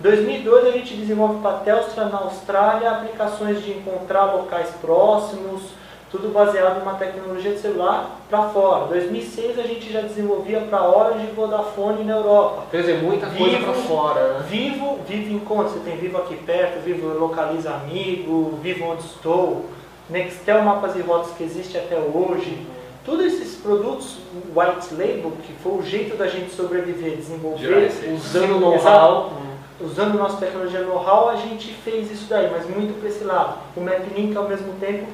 2002 0.00 0.66
a 0.66 0.70
gente 0.70 0.94
desenvolve 0.94 1.42
para 1.42 1.56
a 1.56 1.60
Telstra 1.60 2.06
na 2.06 2.16
Austrália 2.16 2.90
aplicações 2.90 3.62
de 3.62 3.72
encontrar 3.72 4.32
locais 4.32 4.70
próximos, 4.80 5.62
tudo 6.12 6.28
baseado 6.28 6.78
em 6.78 6.82
uma 6.82 6.92
tecnologia 6.94 7.52
de 7.52 7.58
celular 7.58 8.20
para 8.28 8.50
fora. 8.50 8.84
2006 8.88 9.58
a 9.58 9.62
gente 9.62 9.90
já 9.90 10.02
desenvolvia 10.02 10.60
para 10.60 10.86
Orange 10.86 11.24
e 11.24 11.34
Vodafone 11.34 12.04
na 12.04 12.16
Europa. 12.16 12.64
Quer 12.70 12.82
dizer, 12.82 13.02
muita 13.02 13.26
coisa 13.28 13.56
Vivo, 13.56 13.72
pra 13.72 13.82
fora, 13.82 14.34
né? 14.34 14.46
Vivo, 14.46 14.98
Vivo 15.08 15.34
Encontro, 15.34 15.72
você 15.72 15.80
tem 15.80 15.96
Vivo 15.96 16.18
aqui 16.18 16.36
perto, 16.36 16.84
Vivo 16.84 17.18
Localiza 17.18 17.70
Amigo, 17.70 18.58
Vivo 18.62 18.84
Onde 18.84 19.04
Estou, 19.04 19.64
Nextel 20.10 20.62
Mapas 20.62 20.94
e 20.96 21.00
Rotas 21.00 21.32
que 21.32 21.44
existe 21.44 21.78
até 21.78 21.96
hoje. 21.96 22.58
Todos 23.06 23.24
esses 23.24 23.56
produtos 23.56 24.18
white 24.54 24.92
label, 24.92 25.32
que 25.46 25.54
foi 25.62 25.72
o 25.78 25.82
jeito 25.82 26.14
da 26.16 26.28
gente 26.28 26.50
sobreviver, 26.50 27.16
desenvolver. 27.16 27.90
Usando 28.14 28.56
o 28.56 28.60
know-how. 28.60 29.32
usando 29.80 30.18
nossa 30.18 30.36
tecnologia 30.36 30.82
know-how, 30.82 31.30
a 31.30 31.36
gente 31.36 31.72
fez 31.72 32.12
isso 32.12 32.26
daí, 32.28 32.50
mas 32.52 32.68
muito 32.68 33.00
para 33.00 33.08
esse 33.08 33.24
lado. 33.24 33.56
O 33.74 33.80
MapLink, 33.80 34.36
ao 34.36 34.46
mesmo 34.46 34.74
tempo, 34.74 35.06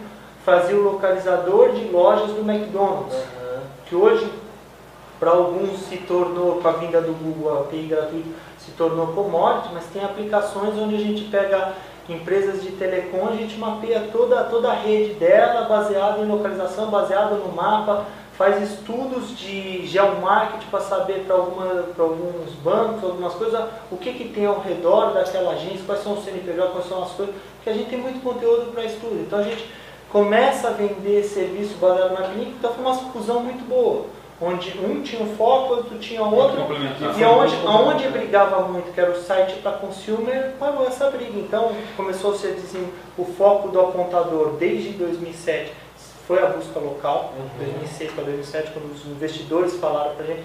fazia 0.44 0.76
o 0.76 0.82
localizador 0.82 1.72
de 1.72 1.84
lojas 1.88 2.30
do 2.30 2.40
McDonald's 2.40 3.14
Aham. 3.14 3.62
que 3.86 3.94
hoje, 3.94 4.30
para 5.18 5.30
alguns, 5.30 5.78
se 5.80 5.96
tornou, 5.98 6.60
com 6.60 6.68
a 6.68 6.72
vinda 6.72 7.00
do 7.00 7.12
Google, 7.12 7.60
API 7.60 7.82
gratuito, 7.82 8.28
se 8.58 8.70
tornou 8.72 9.08
commodity, 9.08 9.70
mas 9.74 9.84
tem 9.86 10.04
aplicações 10.04 10.76
onde 10.78 10.94
a 10.96 10.98
gente 10.98 11.24
pega 11.24 11.74
empresas 12.08 12.62
de 12.62 12.70
telecom, 12.72 13.28
a 13.28 13.36
gente 13.36 13.58
mapeia 13.58 14.08
toda, 14.10 14.44
toda 14.44 14.70
a 14.70 14.74
rede 14.74 15.14
dela, 15.14 15.68
baseado 15.68 16.22
em 16.22 16.26
localização, 16.26 16.90
baseado 16.90 17.34
no 17.36 17.52
mapa, 17.52 18.06
faz 18.38 18.62
estudos 18.62 19.36
de 19.36 19.84
geomarketing 19.86 20.66
para 20.70 20.80
saber 20.80 21.24
para 21.26 21.34
alguns 21.34 22.52
bancos, 22.62 23.02
algumas 23.02 23.34
coisas, 23.34 23.64
o 23.90 23.96
que, 23.96 24.12
que 24.12 24.28
tem 24.28 24.46
ao 24.46 24.60
redor 24.60 25.12
daquela 25.12 25.52
agência, 25.52 25.82
quais 25.84 26.02
são 26.02 26.12
os 26.12 26.24
CNPJ, 26.24 26.68
quais 26.70 26.88
são 26.88 27.02
as 27.02 27.10
coisas, 27.10 27.34
porque 27.56 27.70
a 27.70 27.72
gente 27.74 27.90
tem 27.90 27.98
muito 27.98 28.22
conteúdo 28.22 28.70
para 28.72 28.84
estudo. 28.84 29.20
Então 29.26 29.40
a 29.40 29.42
gente 29.42 29.68
começa 30.10 30.68
a 30.68 30.72
vender 30.72 31.22
serviço 31.24 31.74
baseado 31.76 32.12
na 32.12 32.28
clínica, 32.28 32.52
então 32.58 32.72
foi 32.72 32.84
uma 32.84 32.94
fusão 32.94 33.40
muito 33.40 33.68
boa, 33.68 34.06
onde 34.40 34.78
um 34.78 35.02
tinha 35.02 35.22
um 35.22 35.36
foco, 35.36 35.74
outro 35.74 35.98
tinha 35.98 36.22
outro, 36.22 36.60
e 37.18 37.24
aonde, 37.24 37.56
aonde 37.66 38.08
brigava 38.08 38.62
muito, 38.68 38.92
que 38.92 39.00
era 39.00 39.10
o 39.10 39.20
site 39.20 39.56
para 39.60 39.72
consumer, 39.72 40.52
parou 40.58 40.86
essa 40.86 41.10
briga. 41.10 41.38
Então 41.38 41.72
começou 41.96 42.32
a 42.32 42.38
ser 42.38 42.58
assim, 42.62 42.88
o 43.16 43.24
foco 43.24 43.68
do 43.68 43.80
apontador 43.80 44.52
desde 44.52 44.90
2007 44.90 45.72
foi 46.26 46.42
a 46.42 46.46
busca 46.46 46.78
local, 46.78 47.32
Uhum. 47.38 47.64
2006 47.64 48.12
para 48.12 48.24
2007, 48.24 48.70
quando 48.72 48.92
os 48.92 49.06
investidores 49.06 49.74
falaram 49.76 50.14
para 50.14 50.24
a 50.24 50.26
gente. 50.26 50.42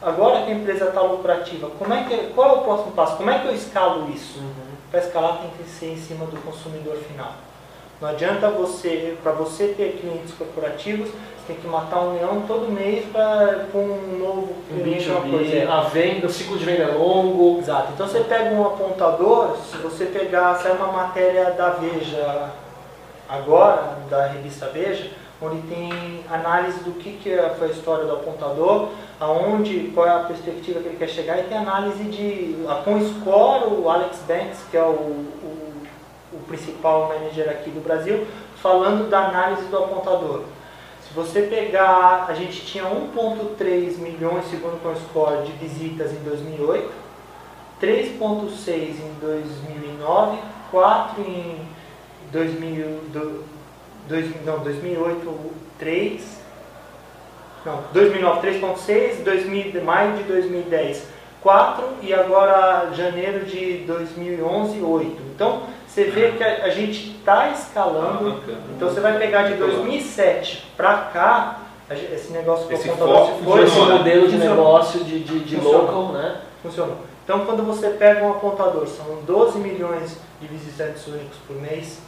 Agora 0.00 0.44
que 0.44 0.52
a 0.52 0.54
empresa 0.54 0.86
está 0.86 1.00
lucrativa, 1.00 1.70
como 1.78 1.92
é 1.94 2.04
que, 2.04 2.16
qual 2.34 2.48
é 2.48 2.52
o 2.52 2.62
próximo 2.62 2.92
passo? 2.92 3.16
Como 3.16 3.30
é 3.30 3.38
que 3.38 3.48
eu 3.48 3.54
escalo 3.54 4.10
isso? 4.10 4.38
Uhum. 4.38 4.74
Para 4.90 5.00
escalar 5.00 5.38
tem 5.38 5.50
que 5.50 5.68
ser 5.68 5.86
em 5.86 5.96
cima 5.96 6.24
do 6.26 6.36
consumidor 6.42 6.96
final. 6.96 7.32
Não 8.00 8.08
adianta 8.08 8.50
você, 8.50 9.16
para 9.22 9.32
você 9.32 9.68
ter 9.68 9.98
clientes 10.00 10.34
corporativos, 10.34 11.08
você 11.08 11.52
tem 11.52 11.56
que 11.56 11.66
matar 11.66 12.00
um 12.00 12.14
leão 12.14 12.42
todo 12.46 12.70
mês 12.72 13.04
para 13.12 13.66
um 13.74 14.18
novo 14.18 14.54
Um 14.70 14.82
cliente, 14.82 15.08
uma 15.10 15.20
coisa. 15.20 15.50
B2B, 15.56 15.68
a 15.68 15.80
venda, 15.82 16.26
o 16.26 16.30
ciclo 16.30 16.58
de 16.58 16.64
venda 16.64 16.82
é 16.84 16.94
longo. 16.94 17.58
Exato. 17.58 17.92
Então 17.94 18.06
você 18.06 18.20
pega 18.20 18.50
um 18.54 18.66
apontador, 18.66 19.56
se 19.70 19.76
você 19.78 20.06
pegar, 20.06 20.54
sai 20.56 20.72
uma 20.72 20.88
matéria 20.88 21.50
da 21.52 21.70
Veja 21.70 22.50
agora, 23.28 23.98
da 24.10 24.26
revista 24.26 24.66
Veja, 24.72 25.10
onde 25.40 25.60
tem 25.62 25.92
análise 26.30 26.80
do 26.80 26.92
que, 26.92 27.12
que 27.12 27.30
é- 27.30 27.50
foi 27.58 27.68
a 27.68 27.70
história 27.72 28.04
do 28.04 28.12
apontador, 28.12 28.88
aonde, 29.20 29.90
qual 29.94 30.06
é 30.06 30.10
a 30.10 30.20
perspectiva 30.20 30.80
que 30.80 30.88
ele 30.88 30.96
quer 30.96 31.08
chegar, 31.08 31.38
e 31.38 31.44
tem 31.44 31.56
análise 31.58 32.04
de 32.04 32.56
com 32.84 33.00
score, 33.00 33.72
o 33.74 33.88
Alex 33.88 34.22
Banks, 34.26 34.60
que 34.70 34.76
é 34.76 34.82
o 34.82 35.24
o 35.42 35.63
principal 36.44 37.08
manager 37.08 37.48
aqui 37.48 37.70
do 37.70 37.82
Brasil, 37.82 38.26
falando 38.62 39.08
da 39.08 39.28
análise 39.28 39.66
do 39.66 39.76
apontador. 39.76 40.42
Se 41.06 41.12
você 41.14 41.42
pegar, 41.42 42.26
a 42.28 42.34
gente 42.34 42.64
tinha 42.64 42.84
1.3 42.84 43.98
milhões, 43.98 44.46
segundo 44.50 44.74
o 44.74 44.80
ComScore, 44.80 45.44
de 45.44 45.52
visitas 45.52 46.12
em 46.12 46.22
2008, 46.24 46.90
3.6 47.80 48.72
em 48.72 49.14
2009, 49.20 50.38
4 50.70 51.22
em 51.22 51.58
2000, 52.32 52.86
do, 53.12 53.44
dois, 54.08 54.44
não, 54.44 54.58
2008, 54.60 55.54
3, 55.78 56.40
não, 57.66 57.84
2009 57.92 58.48
3.6, 58.48 59.82
maio 59.82 60.16
de 60.16 60.22
2010 60.24 61.14
4 61.44 61.84
e 62.00 62.14
agora 62.14 62.90
janeiro 62.94 63.44
de 63.44 63.84
2011 63.86 64.80
8. 64.80 65.22
Então 65.34 65.64
você 65.94 66.04
vê 66.04 66.32
que 66.32 66.42
a, 66.42 66.64
a 66.64 66.70
gente 66.70 67.16
está 67.18 67.50
escalando. 67.50 68.42
Então 68.76 68.88
você 68.88 68.98
vai 69.00 69.16
pegar 69.16 69.44
de 69.44 69.54
2007 69.54 70.72
para 70.76 70.96
cá 71.12 71.60
esse 71.90 72.32
negócio 72.32 72.72
esse 72.72 72.88
que 72.88 72.96
foco 72.96 73.44
foi 73.44 73.62
esse 73.62 73.78
modelo 73.78 74.26
de 74.26 74.36
negócio 74.38 75.04
de, 75.04 75.20
de, 75.20 75.40
de 75.40 75.56
local, 75.56 76.12
né? 76.12 76.40
Funcionou. 76.62 76.96
Então 77.22 77.46
quando 77.46 77.64
você 77.64 77.90
pega 77.90 78.24
um 78.24 78.32
apontador, 78.32 78.88
são 78.88 79.22
12 79.24 79.58
milhões 79.58 80.18
de 80.40 80.48
visitantes 80.48 81.06
únicos 81.06 81.36
por 81.46 81.56
mês, 81.56 82.00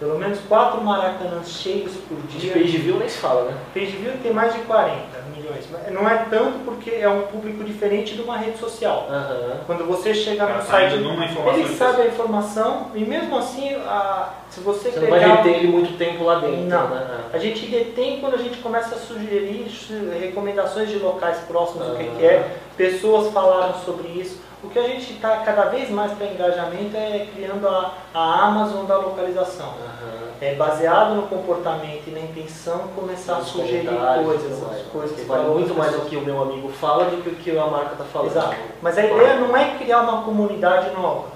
pelo 0.00 0.18
menos 0.18 0.38
4 0.48 0.80
maracanãs 0.80 1.50
cheios 1.50 1.92
por 2.08 2.16
De 2.26 2.38
dia. 2.38 2.52
page 2.54 2.78
view 2.78 2.96
nem 2.98 3.06
se 3.08 3.18
fala, 3.18 3.44
né? 3.44 3.54
Page 3.74 3.86
view 3.98 4.12
tem 4.22 4.32
mais 4.32 4.54
de 4.54 4.60
40 4.60 4.96
milhões. 5.36 5.66
mas 5.70 5.92
Não 5.92 6.08
é 6.08 6.24
tanto 6.30 6.58
porque 6.64 6.90
é 6.90 7.08
um 7.08 7.22
público 7.26 7.62
diferente 7.62 8.14
de 8.14 8.22
uma 8.22 8.38
rede 8.38 8.56
social. 8.58 9.06
Aham. 9.10 9.60
Quando 9.66 9.84
você 9.86 10.14
chega 10.14 10.46
no 10.46 10.54
tá 10.54 10.60
site, 10.62 10.94
indo 10.94 11.04
numa 11.04 11.26
informação 11.26 11.60
ele 11.60 11.68
de 11.68 11.74
sabe 11.76 12.02
a 12.02 12.06
informação 12.06 12.86
e 12.94 13.04
mesmo 13.04 13.36
assim, 13.36 13.74
a- 13.74 14.30
se 14.48 14.60
você, 14.60 14.90
Você 14.90 15.00
não 15.00 15.06
pegar... 15.10 15.18
vai 15.28 15.36
reter 15.36 15.58
ele 15.58 15.68
muito 15.68 15.96
tempo 15.98 16.24
lá 16.24 16.36
dentro, 16.40 16.62
Não. 16.64 16.88
né? 16.88 17.20
A 17.32 17.38
gente 17.38 17.66
retém 17.66 18.20
quando 18.20 18.34
a 18.34 18.38
gente 18.38 18.56
começa 18.58 18.94
a 18.94 18.98
sugerir 18.98 19.68
su- 19.70 19.92
recomendações 20.18 20.88
de 20.88 20.96
locais 20.98 21.36
próximos, 21.46 21.86
o 21.88 21.94
que, 21.96 22.02
Ah. 22.04 22.14
que 22.18 22.24
é, 22.24 22.56
pessoas 22.76 23.30
falaram 23.34 23.74
sobre 23.84 24.08
isso. 24.08 24.40
O 24.62 24.68
que 24.68 24.78
a 24.78 24.82
gente 24.82 25.14
está 25.14 25.38
cada 25.38 25.66
vez 25.66 25.88
mais 25.90 26.12
para 26.12 26.26
engajamento 26.26 26.96
é 26.96 27.26
criando 27.34 27.66
a, 27.66 27.94
a 28.12 28.44
Amazon 28.46 28.84
da 28.84 28.98
localização. 28.98 29.68
Aham. 29.68 30.30
É 30.40 30.54
baseado 30.54 31.14
no 31.14 31.22
comportamento 31.22 32.04
e 32.06 32.10
na 32.12 32.20
intenção 32.20 32.88
começar 32.96 33.36
a 33.36 33.42
sugerir 33.42 33.88
coisas, 34.24 34.86
coisas 34.90 35.18
Que 35.18 35.26
vale 35.26 35.48
muito 35.48 35.74
mais 35.74 35.90
pessoas. 35.90 36.06
o 36.06 36.10
que 36.10 36.16
o 36.16 36.20
meu 36.22 36.42
amigo 36.42 36.68
fala 36.70 37.04
do 37.04 37.22
que 37.22 37.28
o 37.28 37.34
que 37.36 37.58
a 37.58 37.66
marca 37.66 37.92
está 37.92 38.04
falando. 38.04 38.30
Exato. 38.30 38.56
Mas 38.80 38.96
a 38.96 39.04
ideia 39.04 39.34
não 39.34 39.54
é 39.54 39.76
criar 39.76 40.00
uma 40.00 40.22
comunidade 40.22 40.90
nova. 40.94 41.28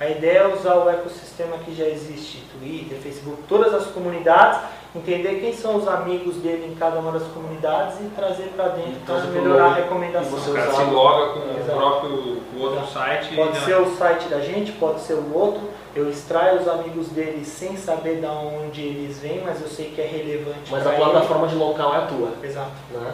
A 0.00 0.08
ideia 0.08 0.38
é 0.38 0.54
usar 0.54 0.76
o 0.76 0.88
ecossistema 0.88 1.58
que 1.58 1.74
já 1.74 1.84
existe, 1.84 2.44
Twitter, 2.52 2.98
Facebook, 2.98 3.42
todas 3.48 3.74
as 3.74 3.86
comunidades, 3.86 4.60
entender 4.94 5.40
quem 5.40 5.52
são 5.52 5.76
os 5.76 5.86
amigos 5.86 6.36
dele 6.36 6.72
em 6.72 6.74
cada 6.74 6.98
uma 6.98 7.12
das 7.12 7.24
comunidades 7.28 7.96
e 8.00 8.04
trazer 8.16 8.52
para 8.56 8.68
dentro 8.68 8.92
E 8.92 9.04
para 9.04 9.20
melhorar 9.24 9.66
a 9.66 9.74
recomendação. 9.74 10.38
E 10.38 10.40
você 10.40 10.50
O 10.50 10.54
cara 10.54 10.72
se 10.72 10.84
loga 10.84 11.32
com 11.32 11.38
o 11.40 11.58
Exato. 11.58 11.78
próprio 11.78 12.10
com 12.50 12.56
o 12.58 12.62
outro 12.62 12.76
Exato. 12.78 12.92
site 12.92 13.34
Pode 13.36 13.56
e 13.58 13.60
ser 13.60 13.76
o 13.80 13.96
site 13.96 14.28
da 14.28 14.40
gente, 14.40 14.72
pode 14.72 15.00
ser 15.00 15.14
o 15.14 15.34
outro. 15.34 15.60
Eu 15.94 16.08
extraio 16.08 16.60
os 16.60 16.68
amigos 16.68 17.08
dele 17.08 17.44
sem 17.44 17.76
saber 17.76 18.20
de 18.20 18.26
onde 18.26 18.80
eles 18.82 19.18
vêm, 19.18 19.42
mas 19.44 19.60
eu 19.60 19.68
sei 19.68 19.90
que 19.90 20.00
é 20.00 20.06
relevante 20.06 20.70
Mas 20.70 20.86
a 20.86 20.94
ele. 20.94 21.02
plataforma 21.02 21.48
de 21.48 21.54
local 21.56 21.94
é 21.94 21.98
a 21.98 22.00
tua, 22.02 22.30
Exato. 22.42 22.70
né? 22.92 23.12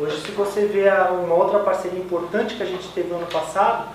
Hoje, 0.00 0.20
se 0.20 0.30
você 0.30 0.66
vê 0.66 0.88
uma 1.10 1.34
outra 1.34 1.58
parceria 1.60 1.98
importante 1.98 2.54
que 2.54 2.62
a 2.62 2.66
gente 2.66 2.86
teve 2.88 3.08
no 3.08 3.16
ano 3.16 3.26
passado, 3.26 3.88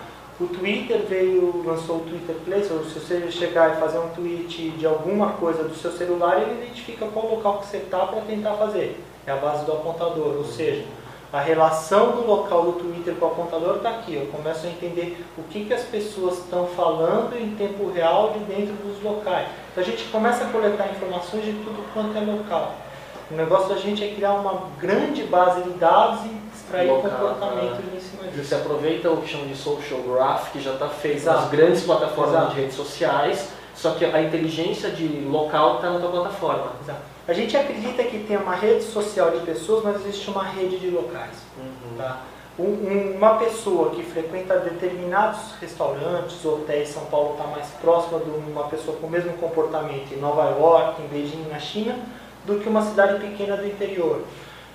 o 0.44 0.48
Twitter 0.48 1.00
veio, 1.08 1.64
lançou 1.66 1.98
o 1.98 2.00
Twitter 2.02 2.36
Place, 2.44 2.72
ou 2.72 2.84
se 2.84 3.00
você 3.00 3.32
chegar 3.32 3.76
e 3.76 3.80
fazer 3.80 4.00
um 4.00 4.10
tweet 4.10 4.72
de 4.72 4.86
alguma 4.86 5.34
coisa 5.34 5.64
do 5.64 5.76
seu 5.76 5.92
celular, 5.92 6.42
ele 6.42 6.64
identifica 6.64 7.06
qual 7.08 7.30
local 7.30 7.60
que 7.60 7.68
você 7.68 7.78
está 7.78 8.06
para 8.06 8.22
tentar 8.22 8.54
fazer. 8.54 9.02
É 9.26 9.32
a 9.32 9.38
base 9.38 9.66
do 9.66 9.72
apontador, 9.72 10.36
ou 10.38 10.44
seja, 10.44 10.84
a 11.32 11.40
relação 11.40 12.12
do 12.12 12.28
local 12.28 12.64
do 12.64 12.74
Twitter 12.74 13.16
com 13.16 13.26
o 13.26 13.30
apontador 13.30 13.78
está 13.78 13.90
aqui. 13.90 14.16
Eu 14.16 14.28
começo 14.28 14.68
a 14.68 14.70
entender 14.70 15.26
o 15.38 15.44
que, 15.44 15.66
que 15.66 15.74
as 15.74 15.84
pessoas 15.84 16.40
estão 16.40 16.68
falando 16.68 17.36
em 17.36 17.56
tempo 17.56 17.90
real 17.90 18.34
de 18.34 18.40
dentro 18.40 18.74
dos 18.76 19.02
locais. 19.02 19.48
Então 19.72 19.84
a 19.84 19.86
gente 19.86 20.04
começa 20.12 20.44
a 20.44 20.50
coletar 20.50 20.92
informações 20.92 21.44
de 21.44 21.54
tudo 21.54 21.84
quanto 21.94 22.16
é 22.16 22.22
local. 22.22 22.76
O 23.32 23.36
negócio 23.36 23.70
da 23.70 23.76
gente 23.76 24.04
é 24.04 24.14
criar 24.14 24.34
uma 24.34 24.68
grande 24.80 25.24
base 25.24 25.62
de 25.64 25.70
dados 25.72 26.20
e 26.26 26.42
extrair 26.56 26.90
Local, 26.90 27.10
comportamento 27.12 27.82
né? 27.82 27.94
em 27.96 28.00
cima 28.00 28.24
disso. 28.32 28.44
Você 28.48 28.56
aproveita 28.56 29.10
o 29.12 29.18
que 29.22 29.30
chama 29.30 29.46
de 29.46 29.56
social 29.56 30.00
graph, 30.02 30.52
que 30.52 30.60
já 30.62 30.74
está 30.74 30.88
feito 30.90 31.18
Exato. 31.18 31.40
nas 31.42 31.50
grandes 31.50 31.84
plataformas 31.84 32.34
Exato. 32.36 32.54
de 32.56 32.62
redes 32.62 32.76
sociais, 32.76 33.50
só 33.76 33.92
que 33.92 34.06
a 34.06 34.22
inteligência 34.22 34.90
de 34.92 35.08
local 35.30 35.76
está 35.78 35.90
na 35.90 36.00
tua 36.00 36.10
plataforma. 36.10 36.72
Exato. 36.84 37.00
A 37.28 37.34
gente 37.34 37.56
acredita 37.56 38.04
que 38.04 38.20
tem 38.20 38.38
uma 38.38 38.54
rede 38.56 38.84
social 38.84 39.32
de 39.32 39.40
pessoas, 39.46 39.84
mas 39.84 39.96
existe 40.06 40.30
uma 40.30 40.44
rede 40.44 40.78
de 40.78 40.90
locais. 40.90 41.38
Tá? 41.98 42.20
Um- 42.60 42.64
um- 42.66 43.16
uma 43.18 43.36
pessoa 43.36 43.90
que 43.92 44.04
frequenta 44.04 44.58
determinados 44.60 45.40
restaurantes, 45.60 46.44
hotéis, 46.46 46.90
São 46.90 47.06
Paulo 47.06 47.32
está 47.34 47.46
mais 47.48 47.68
próxima 47.82 48.20
de 48.20 48.30
uma 48.30 48.66
pessoa 48.66 48.96
com 48.98 49.08
o 49.08 49.10
mesmo 49.10 49.34
comportamento 49.34 50.14
em 50.14 50.18
Nova 50.18 50.50
York, 50.60 51.02
em 51.02 51.08
Beijing, 51.08 51.46
na 51.50 51.58
China, 51.60 51.96
do 52.46 52.60
que 52.60 52.68
uma 52.70 52.82
cidade 52.82 53.20
pequena 53.20 53.56
do 53.58 53.66
interior. 53.66 54.22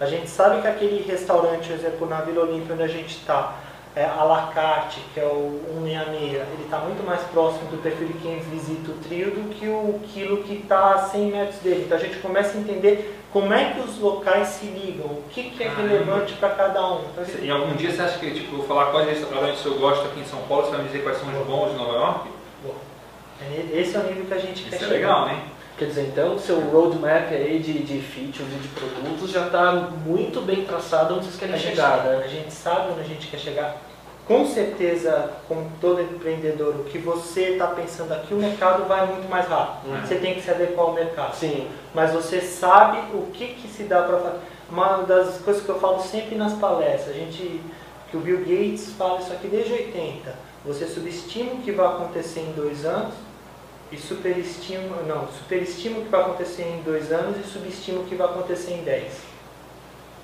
A 0.01 0.07
gente 0.07 0.29
sabe 0.29 0.63
que 0.63 0.69
aquele 0.69 1.03
restaurante, 1.03 1.67
por 1.69 1.75
exemplo, 1.75 2.09
na 2.09 2.21
Vila 2.21 2.45
Olímpia, 2.45 2.75
onde 2.75 2.85
a 2.85 2.89
gente 2.89 3.17
está, 3.17 3.55
é, 3.97 4.05
a 4.05 4.23
la 4.23 4.51
carte, 4.55 5.01
que 5.13 5.19
é 5.19 5.25
o 5.25 5.61
166, 5.83 6.35
ele 6.35 6.63
está 6.65 6.79
muito 6.79 7.05
mais 7.05 7.21
próximo 7.23 7.69
do 7.71 7.79
perfil 7.83 8.07
de 8.07 8.13
quem 8.15 8.39
visita 8.39 8.93
o 8.93 8.95
trio 8.95 9.33
do 9.33 9.49
que 9.55 9.67
o 9.67 9.99
quilo 10.13 10.45
que 10.45 10.55
está 10.55 10.95
a 10.95 10.99
100 11.01 11.31
metros 11.33 11.59
dele. 11.61 11.83
Então 11.87 11.99
a 11.99 12.01
gente 12.01 12.17
começa 12.19 12.57
a 12.57 12.61
entender 12.61 13.19
como 13.33 13.53
é 13.53 13.73
que 13.73 13.81
os 13.81 13.99
locais 13.99 14.49
se 14.49 14.67
ligam, 14.67 15.07
o 15.07 15.23
que, 15.31 15.51
que 15.51 15.63
é 15.65 15.69
Caramba. 15.69 15.89
relevante 15.89 16.33
para 16.35 16.51
cada 16.51 16.87
um. 16.93 17.01
Então, 17.13 17.25
gente- 17.25 17.45
E 17.45 17.51
algum 17.51 17.75
dia 17.75 17.91
você 17.91 18.03
acha 18.03 18.19
que, 18.19 18.31
tipo, 18.31 18.55
eu 18.55 18.59
vou 18.59 18.67
falar 18.69 18.87
quais 18.93 19.07
restaurantes 19.09 19.65
eu 19.65 19.75
gosto 19.79 20.07
aqui 20.07 20.21
em 20.21 20.25
São 20.25 20.41
Paulo, 20.43 20.65
você 20.65 20.71
vai 20.71 20.81
me 20.83 20.87
dizer 20.87 21.03
quais 21.03 21.19
são 21.19 21.29
os 21.29 21.47
bons 21.47 21.73
de 21.73 21.77
Nova 21.77 21.93
York? 21.93 22.29
é- 23.41 23.81
esse 23.81 23.97
é 23.97 24.01
o 24.01 24.03
nível 24.05 24.25
que 24.27 24.35
a 24.35 24.39
gente 24.39 24.63
quer 24.65 24.77
Isso 24.77 24.85
é 24.85 24.89
chegar. 24.89 24.95
legal, 25.25 25.27
né? 25.27 25.43
Quer 25.79 25.85
dizer, 25.85 26.09
então 26.09 26.35
o 26.35 26.39
seu 26.41 26.59
roadmap 26.59 27.33
aí 27.33 27.61
de, 27.61 27.85
de 27.85 28.01
features 28.01 28.49
e 28.53 28.59
de 28.59 28.69
produtos 28.69 29.31
já 29.31 29.47
está 29.47 29.73
muito 30.05 30.41
bem 30.41 30.65
traçado 30.65 31.15
onde 31.15 31.27
vocês 31.27 31.37
querem 31.37 31.55
A 31.55 31.59
gente, 31.59 31.71
chegar, 31.71 32.05
né? 32.05 32.23
a 32.25 32.27
gente 32.27 32.53
sabe 32.53 32.91
onde 32.91 33.01
a 33.03 33.05
gente 33.05 33.29
quer 33.29 33.39
chegar. 33.39 33.77
Com 34.27 34.45
certeza, 34.45 35.31
como 35.47 35.71
todo 35.81 36.03
empreendedor, 36.03 36.75
o 36.81 36.85
que 36.85 36.99
você 36.99 37.51
está 37.51 37.69
pensando 37.69 38.13
aqui, 38.13 38.35
o 38.35 38.39
mercado 38.39 38.89
vai 38.89 39.07
muito 39.07 39.31
mais 39.31 39.47
rápido. 39.47 39.93
Uhum. 39.93 40.01
Você 40.01 40.17
tem 40.17 40.35
que 40.35 40.43
se 40.43 40.51
adequar 40.51 40.87
ao 40.87 40.95
mercado. 40.95 41.37
Sim, 41.37 41.69
Mas 41.95 42.13
você 42.13 42.41
sabe 42.41 42.99
o 43.15 43.31
que, 43.33 43.47
que 43.47 43.69
se 43.69 43.85
dá 43.85 44.03
para 44.03 44.19
fazer. 44.19 44.39
Uma 44.69 45.03
das 45.05 45.39
coisas 45.39 45.63
que 45.63 45.69
eu 45.69 45.79
falo 45.79 46.03
sempre 46.03 46.35
nas 46.35 46.55
palestras, 46.55 47.15
a 47.15 47.19
gente, 47.19 47.61
que 48.11 48.17
o 48.17 48.21
Bill 48.21 48.41
Gates 48.41 48.93
fala 48.99 49.21
isso 49.21 49.33
aqui 49.33 49.47
desde 49.47 49.73
80. 49.73 50.35
Você 50.67 50.87
subestima 50.87 51.53
o 51.53 51.59
que 51.59 51.71
vai 51.71 51.87
acontecer 51.87 52.41
em 52.41 52.53
dois 52.53 52.85
anos 52.85 53.15
e 53.91 53.97
superestima, 53.97 54.97
não, 55.07 55.27
superestima 55.29 55.99
o 55.99 56.03
que 56.03 56.09
vai 56.09 56.21
acontecer 56.21 56.63
em 56.63 56.83
dois 56.83 57.11
anos 57.11 57.37
e 57.39 57.49
subestima 57.49 58.01
o 58.01 58.05
que 58.05 58.15
vai 58.15 58.27
acontecer 58.27 58.73
em 58.75 58.83
dez. 58.83 59.15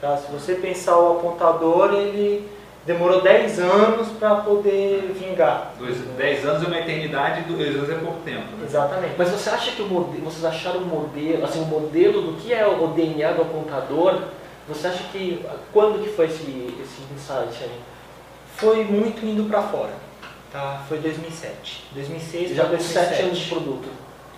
Tá? 0.01 0.17
Se 0.19 0.31
você 0.31 0.55
pensar 0.55 0.99
o 0.99 1.19
apontador, 1.19 1.95
ele 1.95 2.47
demorou 2.85 3.23
10 3.23 3.59
anos 3.61 4.09
para 4.19 4.35
poder 4.37 5.15
vingar. 5.19 5.73
Dois, 5.79 5.97
dez 6.19 6.45
anos 6.45 6.63
é 6.63 6.67
uma 6.67 6.79
eternidade, 6.79 7.43
dois 7.51 7.75
anos 7.75 7.89
é 7.89 7.95
pouco 7.95 8.21
tempo. 8.23 8.57
né? 8.59 8.67
Exatamente. 8.67 9.15
Mas 9.17 9.31
você 9.31 9.49
acha 9.49 9.73
que 9.73 9.81
o 9.81 9.87
modelo, 9.87 10.25
vocês 10.25 10.45
acharam 10.45 10.81
um 10.81 10.85
modelo, 10.85 11.45
assim, 11.45 11.61
um 11.61 11.67
modelo 11.67 12.21
do 12.21 12.33
que 12.35 12.53
é 12.53 12.67
o 12.67 12.89
DNA 12.89 13.33
do 13.33 13.43
apontador? 13.43 14.21
Você 14.69 14.87
acha 14.87 15.05
que 15.05 15.45
quando 15.73 16.03
que 16.03 16.11
foi 16.11 16.27
esse, 16.27 16.43
esse 16.43 17.03
insight 17.15 17.65
aí? 17.65 17.81
Foi 18.57 18.85
muito 18.85 19.25
indo 19.25 19.49
para 19.49 19.63
fora. 19.63 19.93
Tá? 20.55 20.85
Foi 20.89 20.99
2007. 20.99 21.85
2006 21.95 22.55
Já 22.55 22.65
com 22.67 22.79
sete 22.79 22.95
2007. 23.09 23.23
anos 23.25 23.39
de 23.39 23.49
produto. 23.51 23.89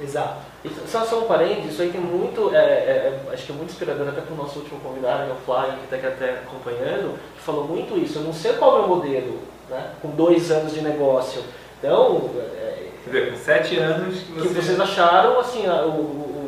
Exato. 0.00 0.36
E 0.64 0.70
Só, 0.88 1.04
só 1.04 1.20
um 1.20 1.26
parênteses, 1.26 1.72
isso 1.74 1.82
aí 1.82 1.90
tem 1.90 2.00
muito, 2.00 2.54
é, 2.54 2.58
é, 2.58 3.20
é, 3.28 3.32
acho 3.34 3.44
que 3.44 3.52
é 3.52 3.54
muito 3.54 3.70
inspirador 3.70 4.08
até 4.08 4.22
para 4.22 4.32
o 4.32 4.36
nosso 4.36 4.60
último 4.60 4.80
convidado, 4.80 5.24
que 5.26 5.30
é 5.30 5.34
o 5.34 5.36
Flávio, 5.44 5.74
que 5.76 5.84
está 5.84 5.96
aqui 5.96 6.06
até 6.06 6.30
acompanhando, 6.38 7.18
que 7.36 7.42
falou 7.42 7.64
muito 7.64 7.98
isso. 7.98 8.18
Eu 8.18 8.22
não 8.22 8.32
sei 8.32 8.54
qual 8.54 8.76
é 8.78 8.80
o 8.80 8.88
meu 8.88 8.96
modelo, 8.96 9.38
né, 9.68 9.90
com 10.00 10.08
dois 10.08 10.50
anos 10.50 10.72
de 10.72 10.80
negócio. 10.80 11.42
Então, 11.78 12.30
é, 12.38 12.88
Quer 13.04 13.10
dizer, 13.10 13.30
com 13.32 13.36
sete 13.38 13.76
anos 13.78 14.18
que 14.20 14.32
que 14.32 14.48
você... 14.48 14.62
vocês 14.62 14.80
acharam 14.80 15.38
assim, 15.38 15.66
o- 15.68 15.70
o 15.90 16.45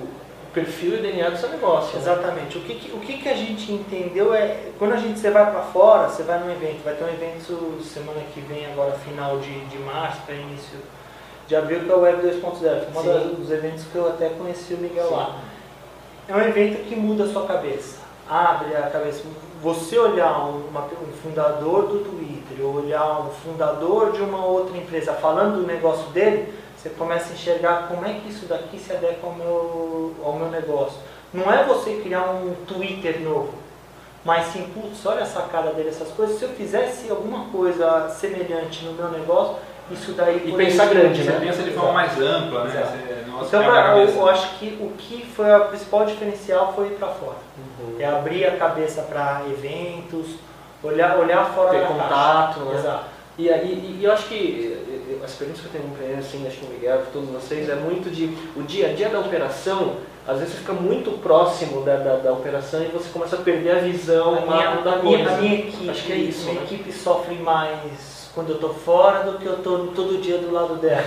perfil 0.58 0.96
e 0.96 0.98
DNA 0.98 1.30
do 1.30 1.36
seu 1.38 1.48
negócio. 1.50 1.94
né? 1.94 2.00
Exatamente. 2.02 2.58
O 2.58 2.60
que, 2.62 2.90
o 2.92 3.00
que, 3.00 3.28
a 3.28 3.34
gente 3.34 3.72
entendeu 3.72 4.34
é, 4.34 4.70
quando 4.78 4.92
a 4.92 4.96
gente 4.96 5.18
você 5.18 5.30
vai 5.30 5.50
para 5.50 5.62
fora, 5.62 6.08
você 6.08 6.22
vai 6.22 6.38
num 6.40 6.50
evento, 6.50 6.82
vai 6.84 6.94
ter 6.94 7.04
um 7.04 7.08
evento 7.08 7.82
semana 7.82 8.20
que 8.34 8.40
vem, 8.40 8.66
agora 8.66 8.92
final 8.92 9.38
de, 9.38 9.60
de 9.66 9.78
março, 9.78 10.20
para 10.26 10.34
início 10.34 10.78
de 11.46 11.56
abril, 11.56 11.80
que 11.84 11.90
é 11.90 11.94
o 11.94 12.00
Web 12.00 12.26
2.0. 12.26 12.92
Foi 12.92 13.02
Sim. 13.02 13.10
um 13.10 13.34
dos 13.34 13.50
eventos 13.50 13.84
que 13.84 13.96
eu 13.96 14.08
até 14.08 14.28
conheci 14.30 14.74
o 14.74 14.78
Miguel 14.78 15.08
Sim. 15.08 15.14
lá. 15.14 15.38
É 16.28 16.34
um 16.34 16.40
evento 16.40 16.84
que 16.86 16.94
muda 16.94 17.24
a 17.24 17.28
sua 17.28 17.46
cabeça, 17.46 17.98
abre 18.28 18.76
a 18.76 18.82
cabeça. 18.90 19.22
Você 19.62 19.98
olhar 19.98 20.38
um, 20.46 20.68
uma- 20.68 20.84
um 20.84 21.12
fundador 21.22 21.88
do 21.88 22.00
Twitter, 22.00 22.64
ou 22.64 22.76
olhar 22.76 23.20
um 23.22 23.30
fundador 23.30 24.12
de 24.12 24.20
uma 24.20 24.44
outra 24.44 24.76
empresa 24.76 25.14
falando 25.14 25.60
do 25.60 25.66
negócio 25.66 26.06
dele, 26.10 26.52
você 26.78 26.90
começa 26.90 27.30
a 27.30 27.34
enxergar 27.34 27.88
como 27.88 28.06
é 28.06 28.14
que 28.14 28.28
isso 28.28 28.46
daqui 28.46 28.78
se 28.78 28.92
adequa 28.92 29.26
ao 29.26 29.34
meu, 29.34 30.14
ao 30.24 30.32
meu 30.34 30.48
negócio. 30.48 30.96
Não 31.34 31.52
é 31.52 31.64
você 31.64 31.96
criar 31.96 32.30
um 32.30 32.54
Twitter 32.66 33.20
novo, 33.20 33.52
mas 34.24 34.46
sim, 34.46 34.70
putz, 34.72 35.04
olha 35.04 35.22
a 35.22 35.26
sacada 35.26 35.72
dele, 35.72 35.88
essas 35.88 36.08
coisas. 36.10 36.38
Se 36.38 36.44
eu 36.44 36.50
fizesse 36.50 37.10
alguma 37.10 37.46
coisa 37.46 38.08
semelhante 38.10 38.84
no 38.84 38.92
meu 38.92 39.08
negócio, 39.10 39.56
isso 39.90 40.12
daí... 40.12 40.42
E 40.46 40.52
pensar 40.52 40.86
grande, 40.86 41.22
Você 41.24 41.30
né? 41.30 41.40
pensa 41.40 41.62
de 41.62 41.70
forma 41.72 41.92
mais 41.92 42.18
ampla, 42.18 42.64
né? 42.64 42.70
Você, 42.70 43.30
nossa, 43.30 43.46
Então, 43.46 43.62
eu, 43.98 44.08
eu 44.08 44.28
acho 44.28 44.58
que 44.58 44.78
o 44.80 44.90
que 44.96 45.26
foi 45.34 45.52
a 45.52 45.60
principal 45.60 46.06
diferencial 46.06 46.72
foi 46.74 46.88
ir 46.88 46.90
para 46.96 47.08
fora. 47.08 47.36
Uhum. 47.58 47.96
É 47.98 48.06
abrir 48.06 48.46
a 48.46 48.56
cabeça 48.56 49.02
para 49.02 49.42
eventos, 49.50 50.36
olhar, 50.82 51.16
olhar 51.18 51.44
fora 51.54 51.70
Ter 51.70 51.80
da 51.80 51.86
contato, 51.86 52.60
caixa. 52.60 52.70
né? 52.70 52.78
Exato. 52.78 53.17
E, 53.38 53.48
aí- 53.50 53.68
e, 53.68 54.00
e 54.00 54.04
eu 54.04 54.12
acho 54.12 54.26
que 54.26 54.76
eh, 55.20 55.24
as 55.24 55.32
perguntas 55.34 55.60
que 55.62 55.66
eu 55.68 55.80
tenho 55.80 55.94
para 55.94 56.04
ele, 56.06 56.18
assim, 56.18 56.44
acho 56.46 56.56
que 56.56 56.66
o 56.66 56.70
Miguel, 56.70 56.98
para 56.98 57.10
todos 57.12 57.28
vocês, 57.30 57.68
é 57.68 57.74
muito 57.76 58.10
de 58.10 58.36
o 58.56 58.62
dia 58.62 58.88
a 58.88 58.92
dia 58.92 59.08
da 59.08 59.20
operação, 59.20 59.92
às 60.26 60.38
vezes 60.38 60.54
você 60.54 60.60
fica 60.60 60.72
muito 60.72 61.12
próximo 61.22 61.82
da, 61.82 61.96
da, 61.96 62.16
da 62.16 62.32
operação 62.32 62.82
e 62.82 62.86
você 62.86 63.08
começa 63.10 63.36
a 63.36 63.38
perder 63.38 63.70
a 63.76 63.78
visão 63.78 64.34
A 64.36 64.40
minha, 64.40 64.70
da 64.82 64.92
a 64.94 64.96
minha, 64.96 65.18
coisa. 65.18 65.34
a 65.34 65.36
minha 65.40 65.54
equipe, 65.54 65.88
Acho 65.90 66.02
que 66.04 66.12
é 66.12 66.16
isso, 66.16 66.46
minha 66.46 66.60
né? 66.60 66.62
equipe 66.64 66.92
sofre 66.92 67.36
mais 67.36 68.28
quando 68.34 68.50
eu 68.50 68.54
estou 68.56 68.74
fora 68.74 69.20
do 69.24 69.38
que 69.38 69.46
eu 69.46 69.54
estou 69.54 69.86
todo 69.88 70.20
dia 70.20 70.38
do 70.38 70.52
lado 70.52 70.74
dela. 70.76 71.04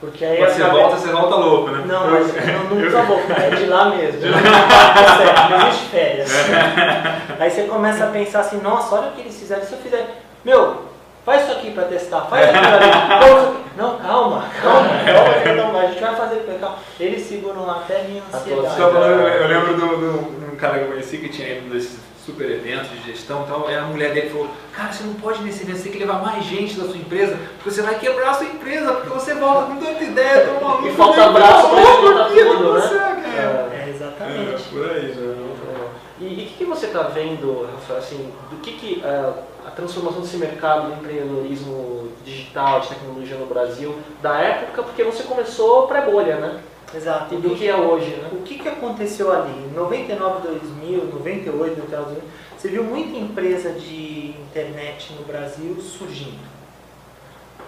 Porque 0.00 0.24
aí 0.24 0.36
você 0.44 0.60
cabe- 0.60 0.76
volta, 0.80 0.96
você 0.96 1.12
volta 1.12 1.36
louco, 1.36 1.70
né? 1.70 1.84
Não, 1.86 2.04
Eu- 2.06 2.10
mas 2.26 2.46
não, 2.46 2.74
não 2.74 2.90
só 2.90 3.02
voltar, 3.02 3.40
é 3.40 3.50
de 3.50 3.66
lá 3.66 3.84
mesmo. 3.90 4.20
Tá 4.20 5.16
certo, 5.16 5.50
não 5.50 5.68
existe 5.68 5.86
férias. 5.90 6.30
Aí 7.38 7.48
você 7.50 7.62
começa 7.64 8.04
a 8.04 8.08
pensar 8.08 8.40
assim, 8.40 8.60
nossa, 8.60 8.96
olha 8.96 9.08
o 9.08 9.12
que 9.12 9.20
eles 9.20 9.36
fizeram. 9.38 9.62
Se 9.64 9.72
eu 9.72 9.78
fizer, 9.78 10.22
meu, 10.44 10.90
faz 11.24 11.42
isso 11.42 11.52
aqui 11.52 11.70
pra 11.70 11.84
testar, 11.84 12.22
faz 12.22 12.48
isso 12.48 12.58
aqui. 12.58 13.62
Não, 13.76 13.96
calma, 13.96 14.44
calma, 14.62 14.88
calma, 15.06 15.54
não 15.56 15.72
vai. 15.72 15.86
A 15.86 15.88
gente 15.88 16.02
vai 16.02 16.14
fazer, 16.14 16.58
calma. 16.60 16.76
Eles 17.00 17.22
seguram 17.26 17.70
até 17.70 18.02
a 18.02 18.04
minha 18.04 18.22
ansiedade. 18.30 18.76
Só 18.76 18.90
falando, 18.92 19.20
eu 19.22 19.28
eu 19.28 19.48
lembro 19.48 19.76
de 19.78 20.44
um 20.52 20.56
cara 20.56 20.74
que 20.78 20.84
eu 20.84 20.88
conheci 20.88 21.16
que 21.16 21.30
tinha 21.30 21.48
ido 21.56 21.72
nesses 21.74 21.98
super 22.24 22.48
eventos 22.50 22.90
de 22.90 23.10
gestão 23.10 23.44
e 23.44 23.46
tal, 23.50 23.70
e 23.70 23.74
a 23.74 23.82
mulher 23.82 24.12
dele 24.12 24.28
falou, 24.30 24.48
cara, 24.72 24.92
você 24.92 25.02
não 25.04 25.14
pode 25.14 25.40
ir 25.40 25.44
nesse 25.44 25.62
evento, 25.62 25.78
você 25.78 25.84
tem 25.84 25.92
que 25.92 25.98
levar 25.98 26.20
mais 26.22 26.44
gente 26.44 26.78
da 26.78 26.84
sua 26.84 26.96
empresa, 26.96 27.36
porque 27.56 27.70
você 27.70 27.82
vai 27.82 27.94
quebrar 27.98 28.30
a 28.30 28.34
sua 28.34 28.46
empresa, 28.46 28.92
porque 28.92 29.08
você 29.08 29.34
volta 29.34 29.66
com 29.72 29.76
tanta 29.76 30.04
ideia, 30.04 30.46
tão 30.46 30.60
maluco. 30.68 30.86
E 30.86 30.92
falta 30.92 31.30
braço 31.30 31.68
pra 31.70 32.28
que 32.28 32.44
tudo, 32.44 32.74
né? 32.74 32.80
consegue? 32.80 33.22
É. 33.26 33.40
É, 33.40 33.86
É, 33.86 33.88
exatamente. 33.88 34.62
por 34.64 34.84
aí, 34.90 35.14
né? 35.16 35.41
E 36.22 36.44
o 36.44 36.46
que, 36.46 36.54
que 36.58 36.64
você 36.64 36.86
está 36.86 37.02
vendo, 37.02 37.66
Rafael, 37.72 37.98
assim, 37.98 38.32
do 38.48 38.56
que, 38.58 38.72
que 38.72 39.02
ah, 39.04 39.34
a 39.66 39.70
transformação 39.72 40.20
desse 40.20 40.36
mercado 40.36 40.88
do 40.88 40.94
empreendedorismo 40.94 42.12
digital, 42.24 42.80
de 42.80 42.88
tecnologia 42.88 43.36
no 43.36 43.46
Brasil, 43.46 43.98
da 44.22 44.38
época, 44.38 44.84
porque 44.84 45.02
você 45.02 45.24
começou 45.24 45.88
pré-bolha, 45.88 46.36
né? 46.36 46.60
Exato. 46.94 47.34
E 47.34 47.38
do 47.38 47.56
que 47.56 47.66
é 47.66 47.74
hoje, 47.74 48.10
né? 48.10 48.28
O 48.32 48.42
que, 48.42 48.58
que 48.58 48.68
aconteceu 48.68 49.32
ali? 49.32 49.50
Em 49.64 49.74
99, 49.74 50.46
2000, 50.46 51.06
98, 51.06 51.90
2000, 51.90 52.22
você 52.56 52.68
viu 52.68 52.84
muita 52.84 53.18
empresa 53.18 53.70
de 53.72 54.34
internet 54.38 55.12
no 55.14 55.24
Brasil 55.24 55.76
surgindo. 55.80 56.52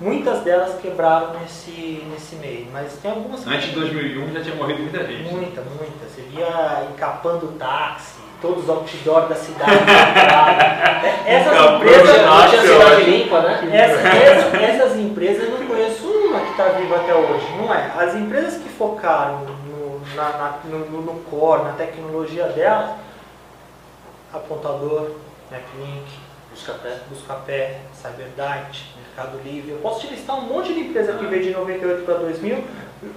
Muitas 0.00 0.40
delas 0.42 0.80
quebraram 0.80 1.38
nesse, 1.40 2.04
nesse 2.10 2.36
meio, 2.36 2.66
mas 2.72 2.94
tem 2.94 3.10
algumas 3.10 3.44
que 3.44 3.48
Antes 3.48 3.68
de 3.68 3.74
2001 3.76 4.32
já 4.32 4.42
tinha 4.42 4.54
morrido 4.56 4.82
muita 4.82 5.04
gente. 5.06 5.32
Muita, 5.32 5.62
muita. 5.62 6.06
Você 6.08 6.22
via 6.22 6.88
encapando 6.92 7.46
táxi, 7.58 8.23
todos 8.40 8.64
os 8.64 8.68
outdoor 8.70 9.28
da 9.28 9.34
cidade. 9.34 9.70
quebrados. 9.78 10.64
Essas 11.26 11.52
Encapando 11.52 11.76
empresas. 11.76 12.22
Não 12.26 12.48
tinha 12.48 12.62
cidade 12.62 13.02
limpa, 13.10 13.40
né? 13.40 13.68
Essa- 13.72 14.08
essa- 14.08 14.56
essas 14.56 14.96
empresas 14.98 15.44
eu 15.48 15.58
não 15.58 15.66
conheço 15.66 16.06
uma 16.06 16.40
que 16.40 16.50
está 16.50 16.64
viva 16.70 16.96
até 16.96 17.14
hoje, 17.14 17.46
não 17.56 17.72
é? 17.74 17.90
As 17.98 18.14
empresas 18.14 18.62
que 18.62 18.68
focaram 18.68 19.40
no, 19.40 20.00
na, 20.14 20.24
na- 20.30 20.58
no, 20.64 20.78
no- 20.90 21.02
no 21.02 21.20
core, 21.30 21.62
na 21.64 21.72
tecnologia 21.72 22.44
delas, 22.48 22.90
Apontador, 24.32 25.10
MapLink, 25.50 26.04
Buscapé. 26.50 26.98
Buscapé, 27.08 27.78
CyberDite, 27.94 28.94
Mercado 28.96 29.38
Livre. 29.44 29.70
Eu 29.72 29.78
posso 29.78 30.00
te 30.00 30.08
listar 30.08 30.36
um 30.36 30.42
monte 30.42 30.72
de 30.74 30.80
empresa 30.80 31.12
que 31.14 31.26
veio 31.26 31.42
de 31.42 31.50
98 31.50 32.04
para 32.04 32.14
2000, 32.14 32.64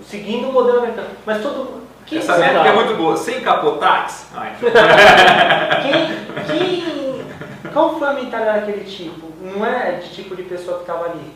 seguindo 0.08 0.50
o 0.50 0.54
modelo 0.54 0.80
americano. 0.80 1.08
Mas 1.26 1.42
todo 1.42 1.58
mundo. 1.58 1.88
Quem 2.08 2.20
Essa 2.20 2.38
métrica 2.38 2.68
é 2.70 2.74
muito 2.74 2.96
boa. 2.96 3.18
Sem 3.18 3.42
capotax? 3.42 4.28
Quem, 5.82 6.58
quem, 6.58 7.22
qual 7.74 7.98
foi 8.00 8.08
a 8.08 8.14
mentalidade 8.14 8.66
daquele 8.66 8.86
tipo? 8.86 9.28
Não 9.42 9.66
é 9.66 9.94
de 9.94 10.10
tipo 10.10 10.36
de 10.36 10.44
pessoa 10.44 10.78
que 10.78 10.84
estava 10.84 11.06
ali. 11.06 11.34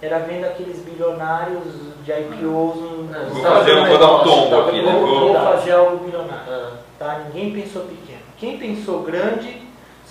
Era 0.00 0.18
vendo 0.18 0.44
aqueles 0.44 0.78
bilionários 0.80 1.62
de 2.04 2.10
IPOs. 2.12 2.76
no- 2.76 3.04
Não, 3.04 3.24
Vou 3.30 3.42
fazer- 3.42 3.86
vou 3.86 3.98
dar 3.98 4.12
um 4.16 4.18
tombo 4.24 4.60
aqui, 4.62 4.82
né? 4.82 4.92
Vou, 4.92 5.34
fazer 5.34 5.72
algo 5.72 6.04
bilionário. 6.04 6.42
Ah, 6.48 6.70
Tá? 6.98 7.20
Ninguém 7.32 7.52
pensou 7.62 7.82
pequeno. 7.82 8.18
Quem 8.38 8.58
pensou 8.58 9.02
grande 9.02 9.61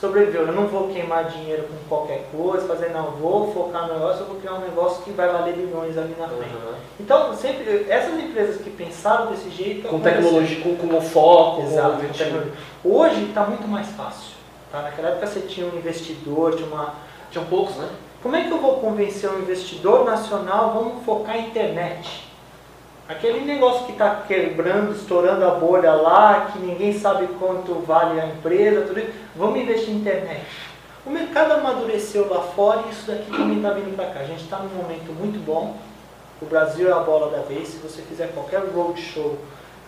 sobreviveu. 0.01 0.47
Eu 0.47 0.53
não 0.53 0.67
vou 0.67 0.87
queimar 0.89 1.25
dinheiro 1.25 1.63
com 1.63 1.87
qualquer 1.87 2.27
coisa, 2.31 2.67
fazer 2.67 2.89
não, 2.89 3.11
vou 3.11 3.53
focar 3.53 3.87
no 3.87 3.93
negócio, 3.93 4.21
eu 4.21 4.25
vou 4.25 4.37
criar 4.37 4.55
um 4.55 4.61
negócio 4.61 5.03
que 5.03 5.11
vai 5.11 5.29
valer 5.29 5.53
bilhões 5.53 5.95
ali 5.95 6.15
na 6.19 6.27
frente. 6.27 6.55
aham. 6.55 6.75
Então, 6.99 7.35
sempre, 7.35 7.85
essas 7.87 8.19
empresas 8.19 8.59
que 8.59 8.71
pensaram 8.71 9.27
desse 9.27 9.49
jeito. 9.51 9.87
Com 9.87 9.99
tecnologia, 9.99 10.59
com, 10.61 10.75
com 10.75 10.97
o 10.97 11.01
foco, 11.01 11.61
Exato, 11.61 12.01
com 12.01 12.13
tecnologia. 12.13 12.53
Hoje 12.83 13.23
está 13.25 13.43
muito 13.45 13.67
mais 13.67 13.87
fácil. 13.89 14.31
Tá? 14.71 14.81
Naquela 14.81 15.09
época 15.09 15.27
você 15.27 15.41
tinha 15.41 15.67
um 15.67 15.77
investidor 15.77 16.55
de 16.55 16.63
uma. 16.63 16.95
Tinham 17.29 17.45
poucos, 17.45 17.75
né? 17.75 17.87
Como 18.23 18.35
é 18.35 18.43
que 18.43 18.51
eu 18.51 18.59
vou 18.59 18.77
convencer 18.77 19.29
um 19.29 19.39
investidor 19.39 20.05
nacional? 20.05 20.73
Vamos 20.73 21.05
focar 21.05 21.37
em 21.37 21.47
internet. 21.47 22.30
Aquele 23.07 23.41
negócio 23.41 23.85
que 23.85 23.91
está 23.91 24.23
quebrando, 24.27 24.95
estourando 24.95 25.45
a 25.45 25.51
bolha 25.51 25.93
lá, 25.93 26.49
que 26.51 26.59
ninguém 26.59 26.97
sabe 26.97 27.27
quanto 27.39 27.73
vale 27.85 28.19
a 28.19 28.27
empresa, 28.27 28.81
tudo 28.87 28.99
isso. 28.99 29.11
Vamos 29.35 29.59
investir 29.59 29.89
em 29.89 29.97
internet. 29.97 30.45
O 31.05 31.09
mercado 31.09 31.53
amadureceu 31.53 32.29
lá 32.29 32.41
fora 32.41 32.83
e 32.87 32.91
isso 32.91 33.07
daqui 33.07 33.31
também 33.31 33.57
está 33.57 33.71
vindo 33.71 33.95
para 33.95 34.05
cá. 34.05 34.19
A 34.19 34.25
gente 34.25 34.43
está 34.43 34.57
num 34.59 34.69
momento 34.69 35.11
muito 35.13 35.43
bom. 35.43 35.75
O 36.41 36.45
Brasil 36.45 36.89
é 36.89 36.91
a 36.91 36.99
bola 36.99 37.31
da 37.31 37.43
vez. 37.43 37.69
Se 37.69 37.77
você 37.77 38.01
fizer 38.03 38.27
qualquer 38.33 38.61
roadshow 38.73 39.37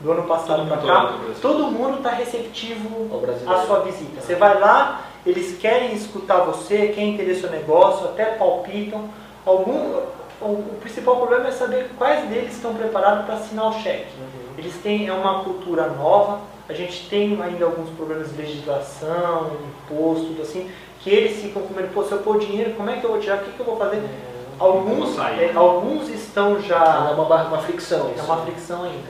do 0.02 0.12
ano 0.12 0.24
passado 0.24 0.68
para 0.68 0.78
cá, 0.78 1.14
todo 1.42 1.72
mundo 1.72 1.98
está 1.98 2.10
receptivo 2.10 3.10
à 3.48 3.66
sua 3.66 3.80
visita. 3.82 4.22
Você 4.22 4.36
vai 4.36 4.60
lá, 4.60 5.04
eles 5.26 5.58
querem 5.58 5.94
escutar 5.94 6.40
você, 6.42 6.88
querem 6.88 7.14
entender 7.14 7.36
seu 7.36 7.50
negócio, 7.50 8.08
até 8.08 8.26
palpitam. 8.26 9.10
Algum, 9.46 10.02
o, 10.44 10.52
o 10.76 10.78
principal 10.82 11.18
problema 11.18 11.48
é 11.48 11.52
saber 11.52 11.90
quais 11.98 12.28
deles 12.30 12.54
estão 12.54 12.74
preparados 12.74 13.26
para 13.26 13.36
assinar 13.36 13.70
o 13.70 13.74
cheque. 13.82 14.08
Uhum. 14.20 14.54
Eles 14.58 14.74
têm 14.84 15.08
é 15.08 15.14
uma 15.14 15.44
cultura 15.44 15.88
nova. 15.88 16.40
A 16.70 16.74
gente 16.74 17.10
tem 17.10 17.42
ainda 17.42 17.66
alguns 17.66 17.90
problemas 17.90 18.30
de 18.32 18.38
legislação, 18.42 19.52
imposto, 19.86 20.28
tudo 20.28 20.42
assim, 20.44 20.70
que 21.02 21.10
eles 21.10 21.42
ficam 21.42 21.62
com 21.64 21.74
medo, 21.74 21.94
pô, 21.94 22.04
se 22.04 22.12
eu 22.14 22.20
pôr 22.20 22.40
dinheiro, 22.40 22.72
como 22.76 22.90
é 22.90 22.98
que 22.98 23.04
eu 23.04 23.12
vou 23.12 23.20
tirar? 23.20 23.38
O 23.38 23.40
que, 23.40 23.52
que 23.52 23.60
eu 23.60 23.66
vou 23.66 23.78
fazer? 23.78 24.02
Alguns, 24.60 25.00
Como 25.00 25.14
sair? 25.16 25.50
é, 25.50 25.54
alguns 25.56 26.08
estão 26.10 26.62
já 26.62 27.08
é 27.10 27.14
uma, 27.14 27.26
barra- 27.26 27.48
uma 27.50 27.58
fricção 27.58 28.10
é 28.10 28.14
isso. 28.16 28.24
uma 28.26 28.38
fricção 28.44 28.84
ainda. 28.84 29.10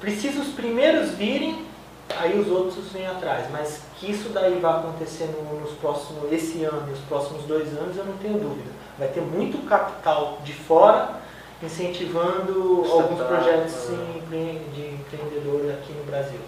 Precisa 0.00 0.40
os 0.40 0.48
primeiros 0.48 1.10
virem, 1.10 1.66
aí 2.16 2.38
os 2.38 2.48
outros 2.48 2.88
vêm 2.92 3.06
atrás. 3.06 3.46
Mas 3.50 3.82
que 3.96 4.10
isso 4.10 4.28
daí 4.30 4.58
vai 4.58 4.72
acontecer 4.78 5.26
no- 5.26 5.60
nos 5.60 5.72
próximos, 5.72 6.32
esse 6.32 6.64
ano 6.64 6.88
e 6.88 6.92
os 6.92 7.00
próximos 7.00 7.44
dois 7.44 7.68
anos, 7.76 7.96
eu 7.96 8.04
não 8.04 8.16
tenho 8.18 8.38
dúvida. 8.38 8.70
Vai 8.98 9.08
ter 9.08 9.20
muito 9.20 9.66
capital 9.68 10.38
de 10.44 10.52
fora 10.52 11.18
incentivando 11.62 12.84
alguns 12.90 13.20
projetos 13.26 13.88
né? 14.30 14.60
de 14.74 14.80
empreendedor 14.94 15.70
aqui 15.72 15.92
no 15.92 16.04
Brasil. 16.04 16.38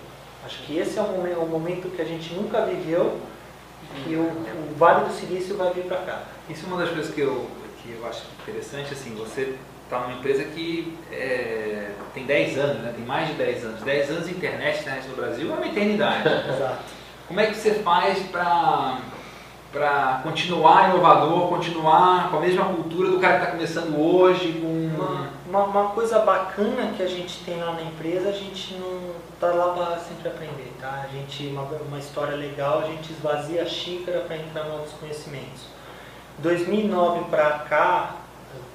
Acho 0.45 0.63
que 0.63 0.79
esse 0.79 0.99
é 0.99 1.03
um 1.03 1.13
momento, 1.17 1.41
um 1.41 1.47
momento 1.47 1.91
que 1.95 2.01
a 2.03 2.05
gente 2.05 2.33
nunca 2.35 2.65
viveu 2.65 3.19
e 3.83 4.01
que 4.03 4.15
o, 4.17 4.23
o 4.23 4.75
Vale 4.77 5.07
do 5.07 5.13
Silício 5.13 5.57
vai 5.57 5.73
vir 5.73 5.85
para 5.85 5.99
cá. 5.99 6.23
Isso 6.49 6.65
é 6.65 6.69
uma 6.69 6.79
das 6.79 6.91
coisas 6.91 7.15
que 7.15 7.21
eu, 7.21 7.47
que 7.83 7.91
eu 7.93 8.07
acho 8.09 8.23
interessante, 8.43 8.93
assim, 8.93 9.15
você 9.15 9.55
está 9.91 9.99
numa 9.99 10.13
empresa 10.13 10.45
que 10.45 10.97
é, 11.11 11.91
tem 12.15 12.25
10 12.25 12.59
anos, 12.59 12.83
né? 12.83 12.93
tem 12.95 13.05
mais 13.05 13.27
de 13.27 13.35
10 13.35 13.65
anos. 13.65 13.83
10 13.83 14.11
anos 14.11 14.29
de 14.29 14.35
internet, 14.35 14.81
internet 14.81 15.09
no 15.09 15.17
Brasil 15.17 15.51
é 15.53 15.57
uma 15.57 15.67
eternidade. 15.67 16.29
Exato. 16.49 16.79
Como 17.27 17.41
é 17.41 17.47
que 17.47 17.57
você 17.57 17.75
faz 17.75 18.19
para 18.31 20.21
continuar 20.23 20.91
inovador, 20.91 21.49
continuar 21.49 22.31
com 22.31 22.37
a 22.37 22.41
mesma 22.41 22.65
cultura 22.67 23.11
do 23.11 23.19
cara 23.19 23.35
que 23.35 23.41
está 23.41 23.53
começando 23.53 24.01
hoje, 24.01 24.61
com 24.61 24.91
Uma, 24.95 25.31
uma, 25.49 25.65
uma 25.65 25.91
coisa 25.91 26.21
bacana 26.21 26.93
que 26.97 27.03
a 27.03 27.09
gente 27.09 27.41
tem 27.45 27.59
lá 27.61 27.73
na 27.73 27.83
empresa, 27.83 28.29
a 28.29 28.33
gente 28.33 28.75
não 28.75 29.15
tá 29.41 29.49
lá 29.49 29.73
para 29.73 29.99
sempre 29.99 30.29
aprender, 30.29 30.73
tá? 30.81 31.05
A 31.05 31.09
gente, 31.09 31.47
uma, 31.49 31.63
uma 31.63 31.99
história 31.99 32.37
legal, 32.37 32.81
a 32.81 32.87
gente 32.87 33.13
esvazia 33.13 33.63
a 33.63 33.67
xícara 33.67 34.21
para 34.21 34.37
entrar 34.37 34.67
em 34.67 34.69
novos 34.69 34.93
conhecimentos. 34.93 35.63
2009 36.39 37.25
para 37.31 37.51
cá, 37.61 38.20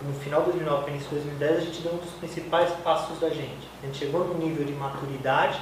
no 0.02 0.14
final 0.20 0.42
de 0.42 0.52
2009 0.52 0.84
para 0.84 0.92
início 0.92 1.10
de 1.10 1.16
2010, 1.16 1.58
a 1.58 1.62
gente 1.62 1.82
deu 1.82 1.94
um 1.94 1.98
dos 1.98 2.12
principais 2.12 2.70
passos 2.84 3.20
da 3.20 3.30
gente. 3.30 3.68
A 3.82 3.86
gente 3.86 3.98
chegou 3.98 4.24
num 4.26 4.38
nível 4.38 4.66
de 4.66 4.74
maturidade 4.74 5.60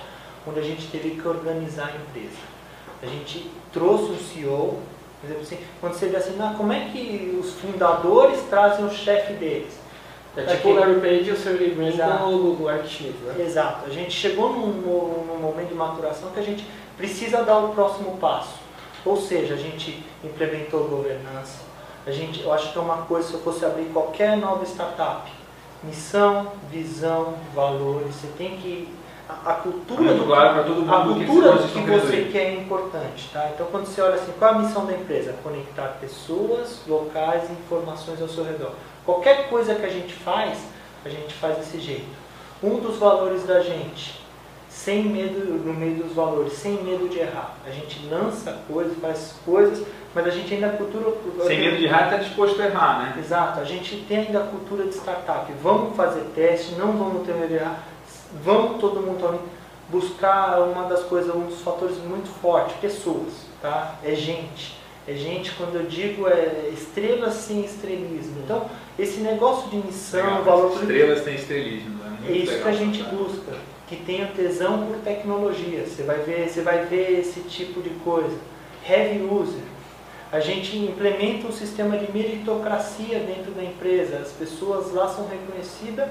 onde 0.47 0.59
a 0.59 0.63
gente 0.63 0.87
teve 0.87 1.11
que 1.11 1.27
organizar 1.27 1.87
a 1.87 1.95
empresa. 1.95 2.37
A 3.01 3.05
gente 3.05 3.49
trouxe 3.71 4.11
um 4.11 4.17
CEO, 4.17 4.79
por 5.21 5.27
exemplo, 5.27 5.43
assim, 5.43 5.57
quando 5.79 5.93
você 5.93 6.07
vê 6.07 6.17
assim, 6.17 6.35
"Ah, 6.39 6.53
como 6.57 6.71
é 6.73 6.89
que 6.91 7.37
os 7.41 7.53
fundadores 7.53 8.41
trazem 8.49 8.85
o 8.85 8.91
chefe 8.91 9.33
deles? 9.33 9.73
É 10.35 10.43
tipo 10.45 10.69
o 10.69 10.73
que- 10.73 10.79
Larry 10.79 10.99
Page 10.99 11.29
e 11.29 11.31
o 11.31 11.37
Sergey 11.37 11.75
Brin 11.75 11.91
com 11.95 12.23
o, 12.33 12.63
o 12.65 12.87
Schmidt, 12.87 13.17
né? 13.23 13.35
Exato. 13.45 13.85
A 13.85 13.89
gente 13.89 14.11
chegou 14.11 14.51
num, 14.51 14.67
num 14.67 15.37
momento 15.39 15.69
de 15.69 15.75
maturação 15.75 16.31
que 16.31 16.39
a 16.39 16.43
gente 16.43 16.65
precisa 16.97 17.43
dar 17.43 17.59
o 17.59 17.69
próximo 17.69 18.17
passo. 18.17 18.55
Ou 19.05 19.15
seja, 19.15 19.53
a 19.53 19.57
gente 19.57 20.03
implementou 20.23 20.85
governança. 20.85 21.59
A 22.05 22.11
gente, 22.11 22.41
eu 22.41 22.51
acho 22.51 22.71
que 22.71 22.77
é 22.77 22.81
uma 22.81 22.97
coisa, 22.97 23.27
se 23.27 23.33
eu 23.33 23.39
fosse 23.39 23.65
abrir 23.65 23.85
qualquer 23.85 24.37
nova 24.37 24.63
startup, 24.65 25.31
missão, 25.83 26.51
visão, 26.69 27.35
valores, 27.53 28.15
você 28.15 28.27
tem 28.37 28.57
que... 28.57 28.93
A, 29.27 29.51
a 29.51 29.53
cultura 29.55 30.01
Muito 30.01 30.19
do 30.19 30.25
claro 30.25 30.53
para 30.53 30.63
todo 30.63 30.81
mundo 30.81 30.93
a 30.93 31.13
que 31.13 31.19
que 31.19 31.25
cultura 31.25 31.57
que 31.57 31.71
querendo 31.71 32.01
você 32.01 32.29
quer 32.29 32.43
é 32.43 32.53
importante, 32.55 33.29
tá? 33.31 33.49
Então 33.53 33.67
quando 33.71 33.85
você 33.85 34.01
olha 34.01 34.15
assim, 34.15 34.33
qual 34.37 34.51
é 34.51 34.55
a 34.55 34.59
missão 34.59 34.85
da 34.85 34.93
empresa? 34.93 35.33
Conectar 35.41 35.97
pessoas, 36.01 36.81
locais 36.85 37.49
e 37.49 37.53
informações 37.53 38.21
ao 38.21 38.27
seu 38.27 38.43
redor. 38.43 38.71
Qualquer 39.05 39.47
coisa 39.47 39.75
que 39.75 39.85
a 39.85 39.89
gente 39.89 40.13
faz, 40.13 40.59
a 41.05 41.09
gente 41.09 41.33
faz 41.35 41.57
desse 41.57 41.79
jeito. 41.79 42.07
Um 42.61 42.79
dos 42.79 42.97
valores 42.97 43.45
da 43.45 43.61
gente, 43.61 44.21
sem 44.69 45.03
medo, 45.03 45.39
no 45.39 45.73
meio 45.73 46.03
dos 46.03 46.13
valores, 46.13 46.53
sem 46.53 46.83
medo 46.83 47.07
de 47.07 47.19
errar. 47.19 47.55
A 47.65 47.69
gente 47.69 48.05
lança 48.07 48.59
coisas, 48.67 48.97
faz 48.99 49.35
coisas, 49.45 49.85
mas 50.13 50.27
a 50.27 50.29
gente 50.29 50.53
ainda 50.53 50.69
cultura. 50.69 51.11
Sem 51.45 51.59
medo 51.59 51.77
de 51.77 51.85
errar, 51.85 52.05
está 52.05 52.17
disposto 52.17 52.61
a 52.61 52.65
errar, 52.65 52.99
né? 52.99 53.15
Exato, 53.19 53.59
a 53.59 53.63
gente 53.63 54.05
tem 54.07 54.17
ainda 54.17 54.39
a 54.39 54.47
cultura 54.47 54.85
de 54.85 54.93
startup. 54.93 55.51
Vamos 55.61 55.95
fazer 55.95 56.21
teste, 56.35 56.75
não 56.75 56.93
vamos 56.93 57.25
ter 57.25 57.33
medo 57.33 57.47
de 57.47 57.55
errar. 57.55 57.83
Vamos 58.43 58.79
todo 58.79 59.01
mundo 59.01 59.39
buscar 59.89 60.59
uma 60.61 60.87
das 60.87 61.03
coisas, 61.03 61.33
um 61.33 61.45
dos 61.45 61.61
fatores 61.61 61.97
muito 61.97 62.29
fortes, 62.41 62.75
pessoas, 62.77 63.45
tá? 63.61 63.95
É 64.03 64.13
gente. 64.15 64.81
É 65.05 65.13
gente, 65.13 65.51
quando 65.55 65.75
eu 65.75 65.83
digo, 65.83 66.27
é 66.29 66.69
estrela 66.71 67.29
sem 67.29 67.65
estrelismo. 67.65 68.41
Então, 68.43 68.69
esse 68.97 69.19
negócio 69.19 69.69
de 69.69 69.75
missão, 69.77 70.25
Legal, 70.25 70.43
valor 70.43 70.79
Estrelas 70.79 71.21
tem 71.21 71.35
estrelismo, 71.35 71.97
né? 71.97 72.17
é 72.29 72.31
isso 72.31 72.51
legal, 72.53 72.63
que 72.63 72.69
a 72.69 72.71
gente 72.71 73.03
tá? 73.03 73.09
busca, 73.09 73.51
que 73.89 73.97
tenha 73.97 74.27
tesão 74.27 74.87
por 74.87 74.95
tecnologia. 74.99 75.85
Você 75.85 76.03
vai 76.03 76.19
ver, 76.19 76.47
você 76.47 76.61
vai 76.61 76.85
ver 76.85 77.19
esse 77.19 77.41
tipo 77.41 77.81
de 77.81 77.89
coisa. 78.05 78.37
Heavy 78.87 79.23
user. 79.23 79.72
A 80.33 80.39
gente 80.39 80.75
implementa 80.75 81.47
um 81.47 81.51
sistema 81.51 81.95
de 81.95 82.11
meritocracia 82.11 83.19
dentro 83.19 83.51
da 83.51 83.63
empresa. 83.63 84.17
As 84.17 84.31
pessoas 84.31 84.91
lá 84.91 85.07
são 85.07 85.27
reconhecidas 85.27 86.09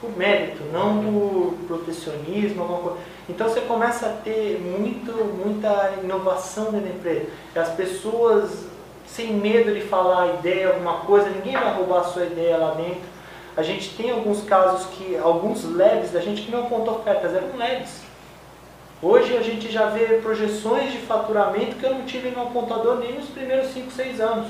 por 0.00 0.10
mérito, 0.16 0.64
não 0.72 1.00
por 1.04 1.54
protecionismo, 1.68 2.62
alguma 2.62 2.80
coisa. 2.80 2.98
Então 3.28 3.48
você 3.48 3.60
começa 3.60 4.06
a 4.06 4.08
ter 4.08 4.58
muito, 4.58 5.12
muita 5.12 5.94
inovação 6.02 6.72
dentro 6.72 6.88
da 6.88 6.94
empresa. 6.96 7.26
As 7.54 7.68
pessoas 7.68 8.66
sem 9.06 9.34
medo 9.34 9.72
de 9.72 9.82
falar 9.82 10.22
a 10.22 10.34
ideia, 10.34 10.70
alguma 10.70 10.94
coisa, 11.02 11.30
ninguém 11.30 11.52
vai 11.52 11.72
roubar 11.72 12.00
a 12.00 12.04
sua 12.04 12.24
ideia 12.24 12.56
lá 12.56 12.74
dentro. 12.74 13.08
A 13.56 13.62
gente 13.62 13.94
tem 13.94 14.10
alguns 14.10 14.42
casos 14.42 14.86
que, 14.86 15.16
alguns 15.16 15.62
leves 15.62 16.10
da 16.10 16.20
gente 16.20 16.42
que 16.42 16.50
não 16.50 16.62
apontou 16.62 16.96
ofertas, 16.96 17.32
eram 17.32 17.56
leves. 17.56 18.09
Hoje 19.02 19.34
a 19.34 19.42
gente 19.42 19.72
já 19.72 19.86
vê 19.86 20.18
projeções 20.18 20.92
de 20.92 20.98
faturamento 20.98 21.76
que 21.76 21.84
eu 21.84 21.94
não 21.94 22.02
tive 22.02 22.30
no 22.30 22.42
apontador 22.42 22.98
nem 22.98 23.14
nos 23.14 23.30
primeiros 23.30 23.68
5, 23.68 23.90
6 23.90 24.20
anos. 24.20 24.48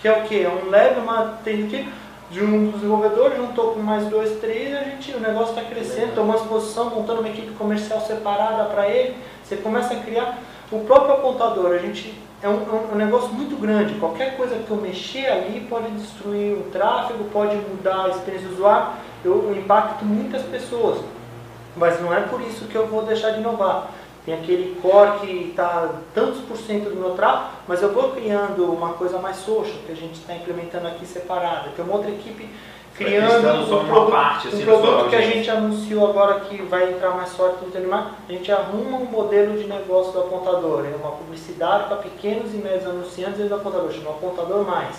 Que 0.00 0.06
é 0.06 0.12
o 0.12 0.22
que? 0.22 0.42
É 0.42 0.48
um 0.48 0.70
leve, 0.70 1.00
uma 1.00 1.38
tem 1.42 1.66
que 1.66 1.88
de 2.30 2.42
um 2.42 2.70
desenvolvedor 2.70 3.32
juntou 3.36 3.74
com 3.74 3.80
mais 3.80 4.06
dois, 4.06 4.40
três, 4.40 4.74
a 4.74 4.82
gente, 4.82 5.12
o 5.12 5.20
negócio 5.20 5.56
está 5.56 5.62
crescendo, 5.62 6.14
tomando 6.14 6.40
exposição, 6.40 6.90
montando 6.90 7.20
uma 7.20 7.28
equipe 7.28 7.52
comercial 7.54 8.00
separada 8.00 8.64
para 8.64 8.88
ele. 8.88 9.16
Você 9.42 9.56
começa 9.56 9.94
a 9.94 10.00
criar 10.00 10.38
o 10.72 10.80
próprio 10.80 11.14
apontador. 11.14 11.72
A 11.72 11.78
gente 11.78 12.14
é 12.42 12.48
um, 12.48 12.62
é 12.62 12.92
um 12.94 12.96
negócio 12.96 13.32
muito 13.32 13.56
grande. 13.60 13.94
Qualquer 13.94 14.36
coisa 14.36 14.56
que 14.56 14.70
eu 14.70 14.76
mexer 14.76 15.26
ali 15.26 15.66
pode 15.68 15.90
destruir 15.92 16.54
o 16.54 16.70
tráfego, 16.72 17.24
pode 17.24 17.56
mudar 17.56 18.06
a 18.06 18.08
experiência 18.10 18.48
do 18.48 18.54
usuário. 18.54 18.88
Eu 19.24 19.54
impacto 19.56 20.04
muitas 20.04 20.42
pessoas. 20.42 21.00
Mas 21.76 22.00
não 22.00 22.12
é 22.12 22.20
por 22.20 22.40
isso 22.40 22.66
que 22.66 22.74
eu 22.74 22.86
vou 22.86 23.02
deixar 23.02 23.30
de 23.30 23.40
inovar. 23.40 23.90
Tem 24.24 24.34
aquele 24.34 24.80
core 24.80 25.18
que 25.20 25.48
está 25.50 25.90
tantos 26.14 26.40
por 26.40 26.56
cento 26.56 26.88
do 26.88 26.96
meu 26.96 27.10
tráfego, 27.10 27.50
mas 27.68 27.82
eu 27.82 27.92
vou 27.92 28.12
criando 28.12 28.64
uma 28.72 28.94
coisa 28.94 29.18
mais 29.18 29.36
social, 29.36 29.76
que 29.84 29.92
a 29.92 29.96
gente 29.96 30.14
está 30.14 30.34
implementando 30.34 30.86
aqui 30.86 31.04
separada. 31.04 31.70
Tem 31.76 31.84
uma 31.84 31.96
outra 31.96 32.10
equipe 32.10 32.48
criando 32.96 33.74
um 33.74 33.86
produto, 33.86 34.10
parte, 34.10 34.48
assim, 34.48 34.62
um 34.62 34.64
produto 34.64 35.10
que 35.10 35.16
a 35.16 35.20
gente 35.20 35.50
anunciou 35.50 36.08
agora 36.08 36.40
que 36.40 36.62
vai 36.62 36.92
entrar 36.92 37.10
mais 37.10 37.34
forte 37.34 37.64
no 37.64 37.70
Telemar. 37.70 38.14
A 38.26 38.32
gente 38.32 38.50
arruma 38.50 38.98
um 38.98 39.04
modelo 39.04 39.58
de 39.58 39.66
negócio 39.66 40.12
do 40.12 40.20
apontador. 40.20 40.86
É 40.86 40.96
uma 40.96 41.10
publicidade 41.12 41.84
para 41.88 41.96
pequenos 41.96 42.54
e 42.54 42.56
médios 42.56 42.86
anunciantes 42.86 43.36
dentro 43.36 43.56
do 43.56 43.60
apontador. 43.60 43.92
Chama 43.92 44.10
Apontador 44.10 44.64
Mais. 44.64 44.96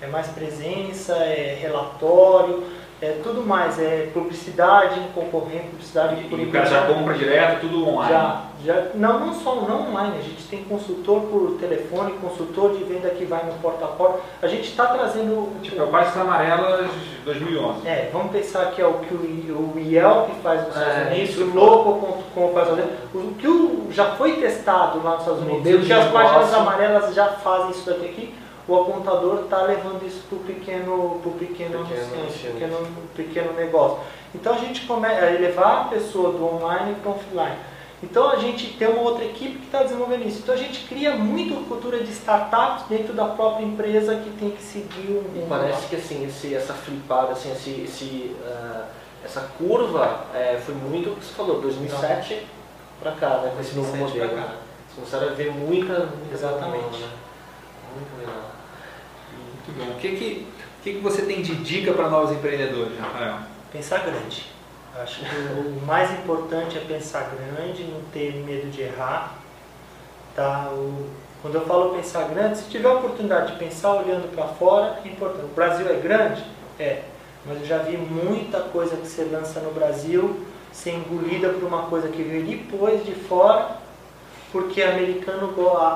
É 0.00 0.06
mais 0.06 0.28
presença, 0.28 1.14
é 1.14 1.58
relatório, 1.60 2.64
é 3.02 3.18
tudo 3.22 3.42
mais. 3.46 3.78
É 3.78 4.08
publicidade 4.14 4.98
em 5.00 5.08
concorrente, 5.12 5.66
publicidade 5.70 6.22
por 6.30 6.38
E 6.38 6.44
o 6.44 6.50
cara 6.50 6.66
já 6.66 6.86
compra 6.86 7.14
direto, 7.14 7.60
tudo 7.60 7.88
online. 7.88 8.12
já, 8.12 8.42
já, 8.64 8.86
não, 8.94 9.18
não 9.26 9.34
só 9.34 9.56
não 9.56 9.90
online, 9.90 10.18
a 10.18 10.22
gente 10.22 10.44
tem 10.44 10.62
consultor 10.64 11.22
por 11.22 11.56
telefone, 11.58 12.12
consultor 12.20 12.76
de 12.76 12.84
venda 12.84 13.10
que 13.10 13.24
vai 13.24 13.44
no 13.44 13.52
porta 13.54 13.84
a 13.84 13.88
porta. 13.88 14.20
A 14.40 14.46
gente 14.46 14.68
está 14.70 14.86
trazendo. 14.86 15.48
Tipo, 15.62 15.80
é 15.80 15.84
o 15.84 15.88
Páginas 15.88 16.16
Amarelas 16.18 16.90
2011. 17.24 17.86
É, 17.86 18.08
vamos 18.12 18.30
pensar 18.32 18.66
que 18.72 18.80
é 18.80 18.86
o 18.86 18.94
que 18.94 19.12
o, 19.14 19.18
o 19.74 19.80
Yelp 19.80 20.30
faz 20.42 20.60
nos 20.66 20.76
Estados 20.76 20.96
É, 20.96 21.10
Unidos, 21.14 21.38
o 21.38 21.54
Loco.com 21.54 22.52
faz. 22.54 22.68
O 23.14 23.34
que 23.38 23.48
o- 23.48 23.88
já 23.90 24.12
foi 24.16 24.32
testado 24.36 25.02
lá 25.02 25.12
nos 25.12 25.20
Estados 25.20 25.42
Unidos, 25.42 25.82
o 25.82 25.86
que 25.86 25.92
as 25.92 26.08
páginas 26.10 26.54
amarelas 26.54 27.14
já 27.14 27.26
fazem 27.28 27.70
isso 27.70 27.84
daqui 27.90 28.06
aqui, 28.06 28.34
o 28.68 28.80
apontador 28.80 29.44
está 29.44 29.62
levando 29.62 30.06
isso 30.06 30.22
para 30.28 30.36
o 30.38 30.40
pequeno, 30.42 31.20
pro 31.22 31.32
pequeno, 31.32 31.84
Pequeno 31.84 32.14
anunciante, 32.14 32.38
pequeno, 32.52 32.88
pequeno 33.14 33.52
negócio. 33.54 33.98
Então 34.34 34.54
a 34.54 34.58
gente 34.58 34.86
começa 34.86 35.26
a 35.26 35.30
levar 35.30 35.80
a 35.80 35.84
pessoa 35.84 36.32
do 36.32 36.44
online 36.44 36.94
para 37.02 37.10
o 37.10 37.14
offline. 37.14 37.56
Então 38.02 38.30
a 38.30 38.36
gente 38.36 38.72
tem 38.76 38.88
uma 38.88 39.02
outra 39.02 39.24
equipe 39.24 39.58
que 39.58 39.66
está 39.66 39.82
desenvolvendo 39.82 40.26
isso. 40.26 40.40
Então 40.42 40.54
a 40.54 40.58
gente 40.58 40.86
cria 40.88 41.14
muito 41.14 41.68
cultura 41.68 42.02
de 42.02 42.10
startups 42.10 42.86
dentro 42.88 43.12
da 43.12 43.26
própria 43.26 43.64
empresa 43.64 44.16
que 44.16 44.30
tem 44.30 44.50
que 44.50 44.62
seguir 44.62 45.08
um. 45.12 45.40
E 45.40 45.46
parece 45.48 45.86
que 45.86 45.96
assim, 45.96 46.24
esse, 46.26 46.54
essa 46.54 46.72
flipada, 46.72 47.32
assim, 47.32 47.52
esse, 47.52 47.70
esse, 47.82 48.36
ah, 48.44 48.86
essa 49.24 49.40
curva 49.58 50.24
é, 50.34 50.60
foi 50.64 50.74
muito 50.74 51.10
o 51.10 51.16
que 51.16 51.24
você 51.24 51.32
falou, 51.34 51.60
2007 51.60 52.44
pra 53.00 53.12
cá, 53.12 53.38
né? 53.38 53.52
Com 53.54 53.60
esse 53.60 53.74
novo 53.76 53.90
2007 53.96 54.20
modelo. 54.26 54.48
né? 54.48 54.56
Começaram 54.94 55.28
a 55.28 55.30
ver 55.32 55.52
muita, 55.52 55.92
muita 56.00 56.34
Exatamente. 56.34 56.82
nova, 56.82 56.98
né? 56.98 57.08
Muito 57.94 59.78
bom. 59.78 59.92
O 59.92 59.98
que, 59.98 60.16
que, 60.16 60.46
o 60.78 60.82
que, 60.82 60.92
que 60.94 61.00
você 61.00 61.22
tem 61.22 61.42
de 61.42 61.54
dica 61.56 61.92
para 61.92 62.08
novos 62.08 62.32
empreendedores, 62.36 62.98
Rafael? 62.98 63.36
Pensar 63.72 63.98
grande. 64.04 64.50
Acho 65.00 65.20
que 65.20 65.26
o 65.58 65.80
mais 65.86 66.10
importante 66.12 66.76
é 66.76 66.80
pensar 66.80 67.30
grande, 67.34 67.84
não 67.84 68.00
ter 68.12 68.34
medo 68.44 68.70
de 68.70 68.82
errar. 68.82 69.38
Tá? 70.34 70.68
O- 70.70 71.08
quando 71.40 71.54
eu 71.56 71.62
falo 71.66 71.94
pensar 71.94 72.28
grande, 72.28 72.58
se 72.58 72.70
tiver 72.70 72.88
a 72.88 72.94
oportunidade 72.94 73.52
de 73.52 73.58
pensar 73.58 73.94
olhando 73.94 74.32
para 74.34 74.46
fora, 74.48 75.00
é 75.04 75.08
importante. 75.08 75.44
O 75.44 75.54
Brasil 75.54 75.88
é 75.88 75.94
grande? 75.94 76.44
É. 76.78 77.02
Mas 77.44 77.60
eu 77.60 77.66
já 77.66 77.78
vi 77.78 77.96
muita 77.96 78.60
coisa 78.60 78.96
que 78.96 79.06
você 79.06 79.24
lança 79.24 79.58
no 79.60 79.72
Brasil 79.72 80.44
ser 80.70 80.94
engolida 80.94 81.48
por 81.48 81.64
uma 81.64 81.82
coisa 81.86 82.08
que 82.08 82.22
veio 82.22 82.44
depois 82.46 83.04
de 83.04 83.12
fora, 83.14 83.76
porque 84.52 84.82
americano 84.82 85.54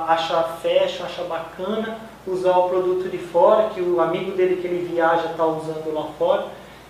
acha 0.08 0.42
fashion, 0.62 1.04
acha 1.04 1.22
bacana 1.24 1.98
usar 2.26 2.56
o 2.56 2.68
produto 2.68 3.08
de 3.08 3.18
fora, 3.18 3.68
que 3.68 3.80
o 3.80 4.00
amigo 4.00 4.32
dele 4.32 4.56
que 4.56 4.66
ele 4.66 4.88
viaja 4.88 5.30
está 5.30 5.44
usando 5.44 5.92
lá 5.92 6.08
fora. 6.18 6.46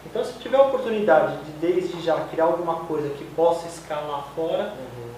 Então, 0.07 0.25
se 0.25 0.35
tiver 0.35 0.57
a 0.57 0.63
oportunidade 0.63 1.37
de, 1.45 1.51
desde 1.61 2.01
já, 2.01 2.15
criar 2.31 2.45
alguma 2.45 2.77
coisa 2.87 3.09
que 3.11 3.25
possa 3.35 3.67
escalar 3.67 4.29
fora, 4.35 4.73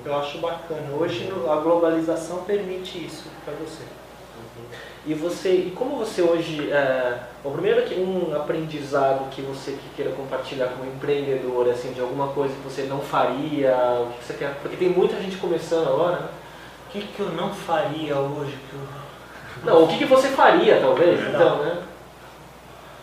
eu 0.05 0.17
acho 0.17 0.39
bacana. 0.39 0.97
Hoje, 0.99 1.31
a 1.49 1.57
globalização 1.57 2.39
permite 2.45 3.05
isso 3.05 3.25
para 3.45 3.55
você. 3.55 3.85
E 5.07 5.15
você, 5.15 5.51
e 5.51 5.71
como 5.71 5.97
você 5.97 6.21
hoje, 6.21 6.71
é, 6.71 7.19
o 7.43 7.51
primeiro 7.51 7.83
que 7.83 7.95
um 7.95 8.35
aprendizado 8.37 9.31
que 9.31 9.41
você 9.41 9.73
que 9.73 9.89
queira 9.97 10.13
compartilhar 10.13 10.69
como 10.69 10.85
empreendedor, 10.91 11.69
assim, 11.71 11.93
de 11.93 12.01
alguma 12.01 12.29
coisa 12.29 12.55
que 12.55 12.61
você 12.61 12.83
não 12.83 13.01
faria, 13.01 13.75
o 14.03 14.13
que 14.19 14.25
você 14.25 14.35
quer, 14.35 14.55
porque 14.61 14.77
tem 14.77 14.91
muita 14.91 15.17
gente 15.21 15.37
começando 15.37 15.89
agora, 15.89 16.17
né? 16.21 16.29
O 16.89 16.91
que, 16.91 17.03
que 17.03 17.21
eu 17.21 17.31
não 17.31 17.53
faria 17.55 18.17
hoje? 18.17 18.59
Que 18.69 18.77
eu... 18.77 18.81
Não, 19.65 19.85
o 19.85 19.89
que, 19.89 19.99
que 19.99 20.05
você 20.05 20.29
faria, 20.29 20.81
talvez, 20.81 21.21
É. 21.21 21.29
então, 21.29 21.59
né? 21.59 21.83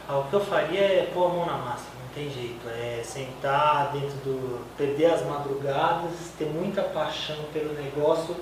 Ah, 0.08 0.20
o 0.20 0.24
que 0.26 0.34
eu 0.34 0.40
faria 0.40 0.80
é 0.80 1.12
pôr 1.14 1.26
a 1.26 1.30
mão 1.30 1.46
na 1.46 1.58
massa, 1.58 1.86
não 2.00 2.08
tem 2.14 2.30
jeito. 2.30 2.68
É 2.70 3.02
sentar 3.04 3.92
dentro 3.92 4.16
do. 4.18 4.64
perder 4.78 5.08
as 5.08 5.26
madrugadas, 5.26 6.12
ter 6.38 6.46
muita 6.46 6.84
paixão 6.84 7.38
pelo 7.52 7.74
negócio 7.74 8.36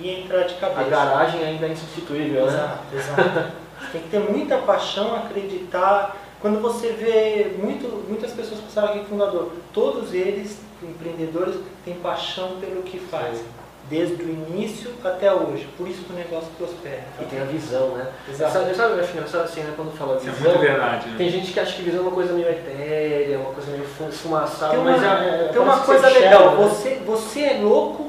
e 0.00 0.10
entrar 0.10 0.42
de 0.44 0.54
cabeça. 0.54 0.80
A 0.80 0.84
garagem 0.84 1.44
ainda 1.44 1.66
é 1.66 1.70
insubstituível, 1.70 2.46
né? 2.46 2.52
Exato, 2.52 2.78
exato. 3.22 3.52
Tem 3.92 4.00
que 4.02 4.08
ter 4.08 4.18
muita 4.20 4.58
paixão, 4.58 5.14
acreditar. 5.14 6.16
Quando 6.40 6.60
você 6.60 6.88
vê 6.88 7.52
muito, 7.62 7.86
muitas 8.08 8.32
pessoas 8.32 8.60
que 8.60 8.66
passaram 8.66 8.88
aqui 8.94 9.04
fundador, 9.06 9.52
todos 9.72 10.12
eles, 10.12 10.58
empreendedores, 10.82 11.56
têm 11.84 11.94
paixão 11.94 12.56
pelo 12.60 12.82
que 12.82 12.98
fazem. 12.98 13.44
desde 13.90 14.14
o 14.22 14.28
início 14.30 14.90
até 15.04 15.30
hoje. 15.32 15.68
Por 15.76 15.86
isso 15.86 16.02
que 16.04 16.12
o 16.12 16.16
negócio 16.16 16.48
prospera. 16.56 17.02
E 17.20 17.24
tem 17.26 17.38
a 17.40 17.44
visão, 17.44 17.88
né? 17.90 18.06
Exato. 18.26 18.52
Sabe, 18.54 18.74
sabe, 18.74 18.94
eu 18.94 19.00
acho 19.00 19.12
engraçado 19.12 19.44
assim, 19.44 19.60
né? 19.60 19.74
Quando 19.76 19.92
fala 19.96 20.16
Isso 20.16 20.28
é 20.28 20.32
visão. 20.32 20.52
muito 20.52 20.62
verdade. 20.62 21.08
né? 21.10 21.14
Tem 21.18 21.28
gente 21.28 21.52
que 21.52 21.60
acha 21.60 21.74
que 21.76 21.82
visão 21.82 22.00
é 22.00 22.02
uma 22.04 22.10
coisa 22.12 22.32
meio 22.32 22.48
etérea, 22.48 23.38
uma 23.40 23.52
coisa 23.52 23.70
meio 23.70 23.84
fu- 23.84 24.08
esfumaçada, 24.08 24.70
Tem 24.72 24.80
uma, 24.80 24.90
mas 24.90 25.02
é, 25.02 25.06
é, 25.44 25.48
tem 25.52 25.60
uma 25.60 25.80
coisa 25.80 26.08
legal, 26.08 26.56
né? 26.56 26.64
você, 26.66 26.94
você 27.04 27.40
é 27.40 27.58
louco, 27.62 28.03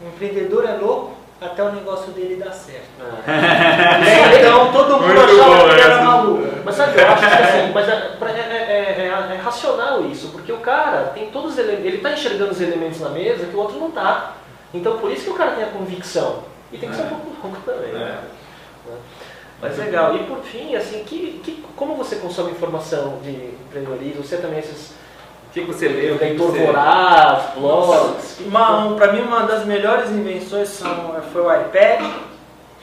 o 0.00 0.06
empreendedor 0.08 0.64
é 0.64 0.76
louco, 0.76 1.14
até 1.40 1.62
o 1.62 1.72
negócio 1.72 2.12
dele 2.12 2.36
dar 2.36 2.52
certo. 2.52 2.86
É. 3.26 4.38
Então 4.40 4.72
todo 4.72 4.92
mundo 5.00 5.06
Muito 5.06 5.20
achava 5.20 5.56
bom 5.68 5.74
que 5.74 5.80
era 5.80 6.02
maluco. 6.04 6.42
Mas 6.64 6.74
sabe, 6.74 7.00
eu 7.00 7.06
acho 7.08 7.20
que 7.20 7.42
assim, 7.42 7.72
mas 7.74 7.88
é, 7.88 7.96
pra- 8.18 8.30
é- 8.30 8.40
é- 8.40 9.02
é- 9.30 9.34
é 9.34 9.36
racional 9.42 10.04
isso, 10.06 10.28
porque 10.28 10.52
o 10.52 10.58
cara 10.58 11.10
tem 11.14 11.30
todos 11.30 11.52
os 11.52 11.58
elementos, 11.58 11.84
ele 11.86 11.96
está 11.98 12.12
enxergando 12.12 12.52
os 12.52 12.60
elementos 12.60 13.00
na 13.00 13.10
mesa 13.10 13.46
que 13.46 13.54
o 13.56 13.58
outro 13.58 13.78
não 13.78 13.88
está. 13.88 14.32
Então 14.74 14.98
por 14.98 15.10
isso 15.10 15.24
que 15.24 15.30
o 15.30 15.34
cara 15.34 15.52
tem 15.52 15.64
a 15.64 15.68
convicção. 15.68 16.40
E 16.72 16.78
tem 16.78 16.88
que 16.90 16.96
ser 16.96 17.02
um 17.02 17.06
É. 17.06 17.08
pouco 17.10 17.26
louco 17.42 17.58
também. 17.64 17.92
né? 17.92 18.18
É. 18.88 18.92
Mas 19.62 19.78
legal. 19.78 20.14
E 20.16 20.24
por 20.24 20.38
fim, 20.42 20.74
assim, 20.74 21.04
que, 21.04 21.40
que, 21.44 21.64
como 21.76 21.94
você 21.94 22.16
consome 22.16 22.50
informação 22.50 23.20
de 23.22 23.30
empreendedorismo? 23.30 24.22
Você 24.24 24.36
também 24.38 24.58
esses 24.58 24.92
que 25.56 25.62
que 25.62 25.72
você 25.72 25.88
que 25.88 26.24
leitor 26.24 26.50
você... 26.50 26.66
voraz, 26.66 27.54
blogs? 27.54 28.40
Uma, 28.40 28.84
um, 28.84 28.96
pra 28.96 29.12
mim, 29.12 29.22
uma 29.22 29.44
das 29.44 29.64
melhores 29.64 30.10
invenções 30.10 30.68
são, 30.68 31.16
foi 31.32 31.42
o 31.42 31.52
iPad 31.52 32.04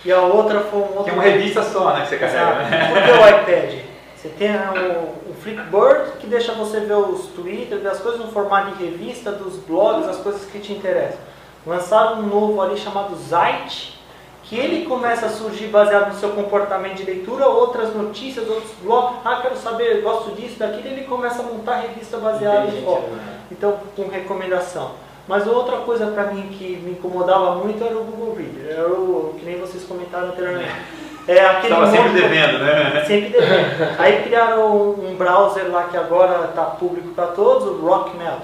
e 0.04 0.12
a 0.12 0.22
outra 0.22 0.62
foi 0.62 0.80
um 0.80 0.86
outro. 0.86 1.04
Que 1.04 1.10
é 1.12 1.14
uma 1.14 1.24
revista 1.24 1.62
só, 1.62 1.94
né, 1.94 2.02
que 2.02 2.10
você 2.10 2.18
carrega, 2.18 2.70
né? 2.70 2.92
Por 2.92 3.04
que 3.04 3.12
o 3.12 3.40
iPad? 3.40 3.80
Você 4.16 4.30
tem 4.30 4.52
o, 4.56 5.32
o 5.32 5.36
Flipboard 5.42 6.14
que 6.20 6.26
deixa 6.26 6.54
você 6.54 6.80
ver 6.80 6.96
os 6.96 7.28
Twitter, 7.28 7.78
ver 7.78 7.90
as 7.90 8.00
coisas 8.00 8.20
no 8.20 8.32
formato 8.32 8.72
de 8.72 8.86
revista, 8.86 9.32
dos 9.32 9.58
blogs, 9.58 10.08
as 10.08 10.18
coisas 10.18 10.44
que 10.46 10.60
te 10.60 10.74
interessam. 10.74 11.20
Lançaram 11.68 12.20
um 12.20 12.24
novo 12.24 12.60
ali 12.62 12.78
chamado 12.78 13.16
Zite, 13.16 14.00
que 14.44 14.58
ele 14.58 14.86
começa 14.86 15.26
a 15.26 15.30
surgir 15.30 15.68
baseado 15.68 16.10
no 16.10 16.16
seu 16.20 16.30
comportamento 16.32 16.96
de 16.96 17.04
leitura, 17.06 17.48
outras 17.48 17.96
notícias, 17.96 18.48
outros 18.48 18.72
blogs. 18.82 19.16
Ah, 19.24 19.40
quero 19.42 19.56
saber, 19.56 20.02
gosto 20.02 20.32
disso, 20.36 20.60
daquilo, 20.60 20.88
ele 20.88 21.04
começa 21.06 21.42
a 21.42 21.46
montar 21.46 21.78
revista 21.82 22.18
baseada 22.18 22.68
em 22.68 22.84
foco. 22.84 23.10
né? 23.12 23.40
Então, 23.52 23.78
com 23.96 24.08
recomendação. 24.10 24.92
Mas 25.28 25.48
outra 25.48 25.78
coisa 25.78 26.08
para 26.08 26.24
mim 26.26 26.50
que 26.52 26.76
me 26.84 26.92
incomodava 26.92 27.56
muito 27.56 27.82
era 27.82 27.98
o 27.98 28.04
Google 28.04 28.36
Reader. 28.36 28.78
Era 28.78 28.90
o 28.90 29.34
que 29.40 29.46
nem 29.46 29.58
vocês 29.60 29.84
comentaram 29.86 30.28
anteriormente. 30.30 30.72
É 31.26 31.40
aquele 31.40 31.74
Estava 31.74 31.90
sempre 31.90 32.10
devendo, 32.22 32.60
né? 32.60 33.04
Sempre 33.08 33.30
devendo. 33.30 33.96
Aí 33.98 34.24
criaram 34.24 34.76
um 34.90 35.16
browser 35.18 35.72
lá 35.72 35.84
que 35.84 35.96
agora 35.96 36.48
está 36.50 36.64
público 36.64 37.14
para 37.16 37.28
todos, 37.28 37.66
o 37.66 37.86
RockMelt. 37.86 38.42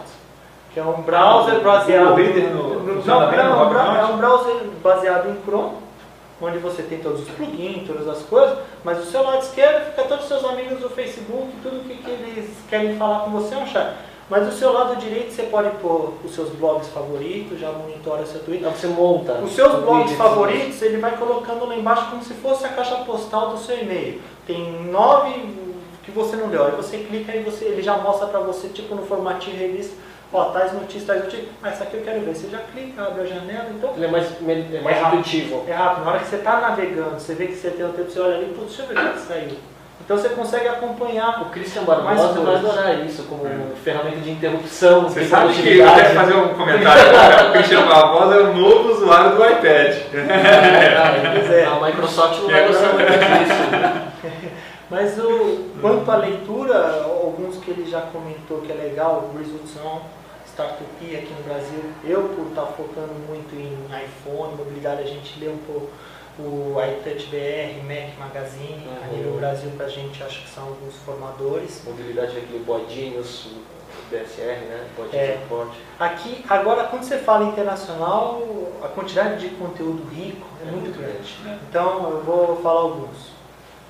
Que 0.74 0.80
é 0.80 0.84
um 0.84 1.02
browser 1.02 1.56
o 1.58 1.62
baseado 1.62 2.08
Google 2.12 2.16
Reader 2.24 2.50
no- 2.52 2.64
no- 2.80 2.96
no 2.96 3.06
não, 3.06 3.22
é 3.34 4.00
é 4.00 4.06
um 4.06 4.16
browser 4.18 4.56
baseado 4.82 5.28
em 5.28 5.36
Chrome, 5.46 5.74
onde 6.42 6.58
você 6.58 6.84
tem 6.84 7.00
todos 7.00 7.22
os 7.22 7.30
plugins, 7.30 7.88
todas 7.88 8.08
as 8.08 8.22
coisas, 8.24 8.58
mas 8.84 9.00
o 9.00 9.10
seu 9.10 9.24
lado 9.24 9.44
esquerdo 9.44 9.86
fica 9.90 10.04
todos 10.04 10.24
os 10.24 10.30
seus 10.30 10.46
amigos 10.46 10.80
do 10.80 10.90
Facebook, 10.90 11.48
tudo 11.62 11.88
que, 11.88 11.98
que 11.98 12.10
eles 12.10 12.50
querem 12.70 12.96
falar 12.98 13.26
com 13.26 13.32
você 13.32 13.56
é 13.56 13.58
um 13.58 13.68
chat. 13.68 13.96
Mas 14.30 14.48
o 14.48 14.56
seu 14.56 14.72
lado 14.72 14.96
direito 14.98 15.34
você 15.34 15.44
pode 15.44 15.70
pôr 15.78 16.14
os 16.24 16.36
seus 16.36 16.50
blogs 16.50 16.88
favoritos, 16.90 17.60
já 17.60 17.72
monitora 17.72 18.26
seu 18.28 18.40
Twitter. 18.42 18.68
Então 18.68 18.80
você 18.80 18.88
monta. 18.88 19.34
Os 19.40 19.54
seus 19.54 19.84
blogs 19.84 20.16
favoritos 20.16 20.80
ele 20.84 20.98
vai 20.98 21.18
colocando 21.18 21.66
lá 21.66 21.76
embaixo 21.76 22.12
como 22.12 22.24
se 22.24 22.36
fosse 22.36 22.64
a 22.64 22.70
caixa 22.70 22.98
postal 22.98 23.50
do 23.50 23.58
seu 23.58 23.80
e-mail. 23.80 24.22
Tem 24.46 24.84
nove 24.84 25.34
que 26.04 26.12
você 26.12 26.36
não 26.36 26.48
leu. 26.48 26.64
Aí 26.64 26.72
você 26.74 27.00
clica 27.00 27.36
e 27.36 27.42
você, 27.42 27.66
ele 27.66 27.82
já 27.82 27.98
mostra 27.98 28.28
para 28.28 28.40
você, 28.42 28.68
tipo 28.68 28.94
no 28.94 29.04
formatinho 29.04 29.58
revista, 29.58 29.96
ó, 30.34 30.46
tais 30.46 30.74
notícias, 30.74 31.06
tais 31.06 31.24
notícias. 31.24 31.48
Ah, 31.64 31.70
essa 31.70 31.84
aqui 31.84 31.98
eu 31.98 32.04
quero 32.04 32.22
ver. 32.22 32.36
Você 32.36 32.50
já 32.50 32.60
clica, 32.60 33.04
abre 33.04 33.22
a 33.22 33.26
janela, 33.26 33.66
então 33.70 33.92
Ele 33.96 34.06
é 34.06 34.08
mais, 34.10 34.26
é 34.42 34.82
mais 34.82 34.98
É 34.98 35.00
rápido. 35.00 35.20
intuitivo. 35.20 35.64
é 35.68 35.74
rápido. 35.74 36.06
Na 36.06 36.12
hora 36.12 36.20
que 36.20 36.28
você 36.28 36.36
está 36.38 36.60
navegando, 36.60 37.20
você 37.20 37.34
vê 37.34 37.48
que 37.48 37.56
você 37.56 37.70
tem 37.72 37.86
um 37.86 37.92
tempo, 37.92 38.10
você 38.10 38.20
olha 38.20 38.36
ali, 38.36 38.46
putz, 38.48 38.76
deixa 38.78 38.82
eu 38.84 38.88
ver 39.04 39.10
o 39.10 39.14
que 39.14 39.20
saiu. 39.20 39.58
Então 40.02 40.18
você 40.18 40.30
consegue 40.30 40.68
acompanhar. 40.68 41.42
O 41.44 41.46
Christian 41.50 41.84
Barbosa 41.84 42.40
vai 42.42 42.56
adorar 42.56 43.06
isso 43.06 43.24
como 43.24 43.44
ferramenta 43.84 44.18
de 44.22 44.32
interrupção. 44.32 45.04
Você 45.04 45.20
de 45.20 45.28
sabe 45.28 45.54
que 45.54 45.78
eu 45.78 45.94
quero 45.94 46.16
fazer 46.16 46.34
um 46.34 46.48
comentário 46.56 47.10
agora. 47.10 47.50
O 47.50 47.52
Cristiano 47.52 47.88
Barbosa 47.88 48.36
é 48.36 48.40
o 48.40 48.54
novo 48.56 48.90
usuário 48.94 49.36
do 49.36 49.46
iPad. 49.46 49.96
Pois 51.34 51.52
é. 51.52 51.66
A 51.66 51.80
Microsoft 51.86 52.40
não 52.42 52.50
vai 52.50 52.68
gostar 52.68 52.94
muito 52.94 53.06
disso. 53.12 54.50
Mas 54.90 55.20
o, 55.20 55.66
quanto 55.80 56.10
à 56.10 56.16
leitura, 56.16 57.04
alguns 57.04 57.58
que 57.58 57.70
ele 57.70 57.86
já 57.88 58.02
comentou 58.02 58.62
que 58.62 58.72
é 58.72 58.76
legal, 58.76 59.30
o 59.32 59.38
Resolução, 59.38 60.02
Startupia 60.60 61.20
aqui 61.20 61.34
no 61.34 61.44
Brasil, 61.44 61.80
eu 62.04 62.30
por 62.36 62.48
estar 62.48 62.66
focando 62.74 63.14
muito 63.30 63.56
em 63.56 63.78
iPhone, 64.04 64.58
mobilidade, 64.58 65.04
a 65.04 65.06
gente 65.06 65.40
lê 65.40 65.48
um 65.48 65.58
pouco 65.60 65.90
o 66.38 66.76
iTouch 66.84 67.28
BR, 67.28 67.82
Mac 67.88 68.18
Magazine, 68.20 68.86
a 69.02 69.08
Uhum. 69.08 69.16
nível 69.18 69.34
Brasil 69.38 69.72
pra 69.78 69.88
gente 69.88 70.22
acho 70.22 70.42
que 70.44 70.50
são 70.50 70.66
alguns 70.68 70.96
formadores. 71.06 71.82
Mobilidade 71.86 72.34
daquele 72.36 72.60
Bodinhos, 72.66 73.46
o 73.46 74.10
BSR, 74.12 74.60
né? 74.66 74.86
Bodinhos 74.98 75.16
É. 75.30 75.32
Report. 75.42 75.70
Aqui, 75.98 76.44
agora 76.50 76.84
quando 76.88 77.04
você 77.04 77.18
fala 77.20 77.46
internacional, 77.46 78.42
a 78.84 78.88
quantidade 78.90 79.40
de 79.40 79.56
conteúdo 79.56 80.04
rico 80.14 80.46
é, 80.62 80.72
muito 80.72 80.98
grande. 80.98 81.38
né? 81.46 81.58
Então 81.70 82.10
eu 82.12 82.22
vou 82.24 82.58
falar 82.62 82.82
alguns. 82.82 83.32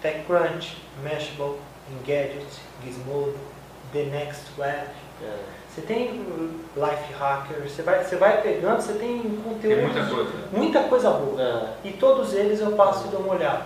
TechCrunch, 0.04 0.78
Mashable, 1.04 1.56
Engadget, 1.92 2.46
Gizmodo, 2.84 3.36
The 3.92 4.04
Next 4.04 4.46
Web. 4.58 4.88
É. 5.24 5.59
Você 5.80 5.82
tem 5.82 6.26
Life 6.76 7.14
Hacker, 7.18 7.58
você 7.70 7.82
vai, 7.82 8.04
você 8.04 8.16
vai 8.18 8.42
pegando, 8.42 8.82
você 8.82 8.94
tem 8.94 9.22
conteúdo. 9.44 9.62
Tem 9.62 9.82
muita 9.82 10.06
coisa. 10.06 10.32
muita 10.52 10.84
coisa 10.84 11.10
boa. 11.12 11.42
É. 11.42 11.88
E 11.88 11.92
todos 11.94 12.34
eles 12.34 12.60
eu 12.60 12.72
passo 12.74 13.08
e 13.08 13.12
dou 13.12 13.22
uma 13.22 13.36
olhada. 13.36 13.66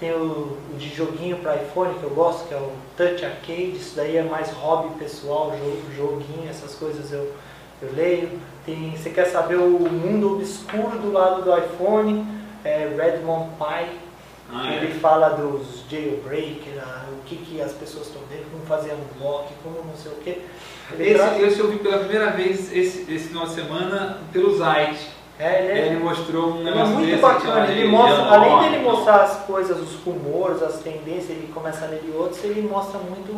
Tem 0.00 0.12
o, 0.12 0.58
o 0.72 0.76
de 0.76 0.94
joguinho 0.94 1.38
para 1.38 1.56
iPhone 1.56 1.94
que 1.94 2.02
eu 2.04 2.10
gosto, 2.10 2.48
que 2.48 2.54
é 2.54 2.58
o 2.58 2.72
Touch 2.96 3.24
Arcade, 3.24 3.76
isso 3.76 3.94
daí 3.96 4.16
é 4.16 4.22
mais 4.22 4.50
hobby 4.50 4.94
pessoal, 4.98 5.52
jogo, 5.56 5.82
joguinho, 5.96 6.50
essas 6.50 6.74
coisas 6.74 7.12
eu, 7.12 7.32
eu 7.80 7.92
leio. 7.94 8.28
Tem, 8.66 8.90
você 8.96 9.10
quer 9.10 9.26
saber 9.26 9.56
o 9.56 9.78
mundo 9.78 10.34
obscuro 10.34 10.98
do 10.98 11.12
lado 11.12 11.42
do 11.42 11.56
iPhone, 11.56 12.26
é 12.64 12.92
Redmond 12.96 13.50
Pi, 13.56 13.86
Ah, 14.52 14.72
é. 14.72 14.76
ele 14.76 14.98
fala 14.98 15.30
dos 15.30 15.84
jailbreak, 15.88 16.62
ah, 16.78 17.06
o 17.12 17.22
que, 17.24 17.36
que 17.36 17.62
as 17.62 17.72
pessoas 17.72 18.08
estão 18.08 18.22
dentro, 18.28 18.46
como 18.50 18.66
fazer 18.66 18.92
unlock, 18.92 19.52
como 19.62 19.76
não 19.84 19.96
sei 19.96 20.12
o 20.12 20.16
que. 20.16 20.42
Esse, 20.98 21.42
esse 21.42 21.58
eu 21.60 21.68
vi 21.70 21.78
pela 21.78 21.98
primeira 21.98 22.30
vez 22.30 22.72
esse, 22.72 23.12
esse 23.12 23.28
final 23.28 23.46
de 23.46 23.52
semana 23.54 24.18
pelo 24.32 24.56
site. 24.56 25.08
é, 25.38 25.58
ele 25.62 25.72
é- 25.80 25.86
Ele 25.88 25.96
mostrou 25.98 26.54
um 26.54 26.60
é 26.60 26.64
negócio 26.64 26.94
muito 26.94 27.10
desse, 27.10 27.20
bacana, 27.22 27.66
tinha 27.66 27.78
ele 27.78 27.88
mostra, 27.88 28.24
além 28.24 28.70
dele 28.70 28.82
mostrar 28.82 29.16
as 29.22 29.36
coisas, 29.44 29.78
os 29.80 29.94
rumores, 30.04 30.62
as 30.62 30.78
tendências, 30.80 31.30
ele 31.30 31.50
começa 31.52 31.84
a 31.84 31.88
ler 31.88 32.00
de 32.00 32.10
outros, 32.12 32.42
ele 32.44 32.62
mostra 32.62 32.98
muito 32.98 33.32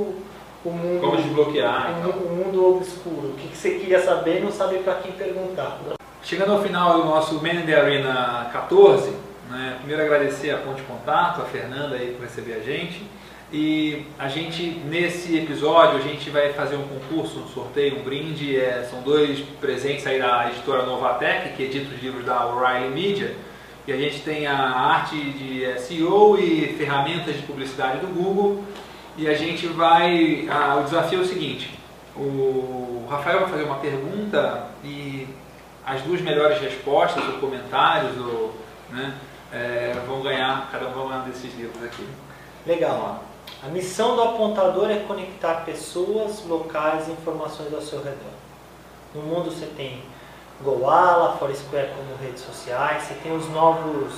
o 0.65 0.71
mundo, 0.71 1.01
Como 1.01 1.17
desbloquear. 1.17 1.91
o, 1.97 2.09
então. 2.09 2.21
o 2.21 2.31
mundo 2.37 2.77
obscuro, 2.77 3.29
o 3.29 3.35
que, 3.35 3.49
que 3.49 3.57
você 3.57 3.71
queria 3.79 4.01
saber 4.03 4.39
e 4.39 4.45
não 4.45 4.53
sabe 4.53 4.79
para 4.79 4.95
quem 4.95 5.13
perguntar. 5.13 5.79
Chegando 6.23 6.53
ao 6.53 6.63
final 6.63 6.99
do 7.01 7.05
nosso 7.07 7.35
Man 7.43 7.55
in 7.63 7.67
the 7.67 7.75
Arena 7.81 8.49
14, 8.53 9.11
né, 9.51 9.77
primeiro 9.79 10.03
agradecer 10.03 10.51
a 10.51 10.59
Ponte 10.59 10.83
Contato, 10.83 11.41
a 11.41 11.45
Fernanda 11.47 11.97
aí 11.97 12.13
por 12.17 12.25
receber 12.25 12.55
a 12.55 12.61
gente. 12.61 13.03
E 13.51 14.05
a 14.19 14.29
gente, 14.29 14.63
nesse 14.85 15.39
episódio, 15.39 15.99
a 15.99 16.03
gente 16.03 16.29
vai 16.29 16.53
fazer 16.53 16.77
um 16.77 16.87
concurso, 16.87 17.39
um 17.39 17.49
sorteio, 17.49 17.99
um 17.99 18.03
brinde. 18.03 18.61
é, 18.61 18.87
são 18.91 19.01
dois 19.01 19.41
presentes 19.59 20.07
aí 20.07 20.19
da 20.19 20.51
editora 20.51 20.85
Novatec, 20.85 21.57
que 21.57 21.63
edita 21.63 21.95
os 21.95 22.03
livros 22.03 22.27
da 22.27 22.47
O'Reilly 22.47 22.91
Media. 22.91 23.35
E 23.87 23.93
a 23.93 23.97
gente 23.97 24.21
tem 24.21 24.47
a 24.47 24.55
arte 24.55 25.17
de 25.17 25.81
SEO 25.81 26.39
e 26.39 26.75
ferramentas 26.77 27.37
de 27.37 27.43
publicidade 27.43 28.01
do 28.01 28.09
Google. 28.09 28.63
E 29.17 29.27
a 29.27 29.33
gente 29.33 29.67
vai. 29.67 30.47
o 30.79 30.85
desafio 30.85 31.21
é 31.21 31.23
o 31.23 31.27
seguinte: 31.27 31.71
o 32.15 33.07
Rafael 33.09 33.41
vai 33.41 33.49
fazer 33.49 33.63
uma 33.63 33.77
pergunta 33.77 34.67
e 34.85 35.27
as 35.87 36.03
duas 36.03 36.21
melhores 36.21 36.61
respostas, 36.61 37.25
ou 37.25 37.39
comentários, 37.39 38.15
ou, 38.19 38.55
né, 38.91 39.15
é, 39.51 39.95
vão 40.07 40.21
ganhar, 40.21 40.69
cada 40.71 40.89
um 40.89 41.25
desses 41.25 41.57
livros 41.57 41.83
aqui. 41.83 42.07
Legal. 42.67 42.99
lá. 42.99 43.28
A 43.61 43.67
missão 43.69 44.15
do 44.15 44.23
apontador 44.23 44.89
é 44.89 45.01
conectar 45.01 45.65
pessoas, 45.65 46.45
locais 46.47 47.09
e 47.09 47.11
informações 47.11 47.75
ao 47.75 47.81
seu 47.81 47.99
redor. 47.99 48.33
No 49.13 49.23
mundo 49.23 49.51
você 49.51 49.67
tem 49.67 50.01
Goala, 50.63 51.37
Foursquare 51.39 51.91
como 51.97 52.17
redes 52.23 52.43
sociais, 52.43 53.03
você 53.03 53.15
tem 53.15 53.37
os 53.37 53.49
novos 53.51 54.13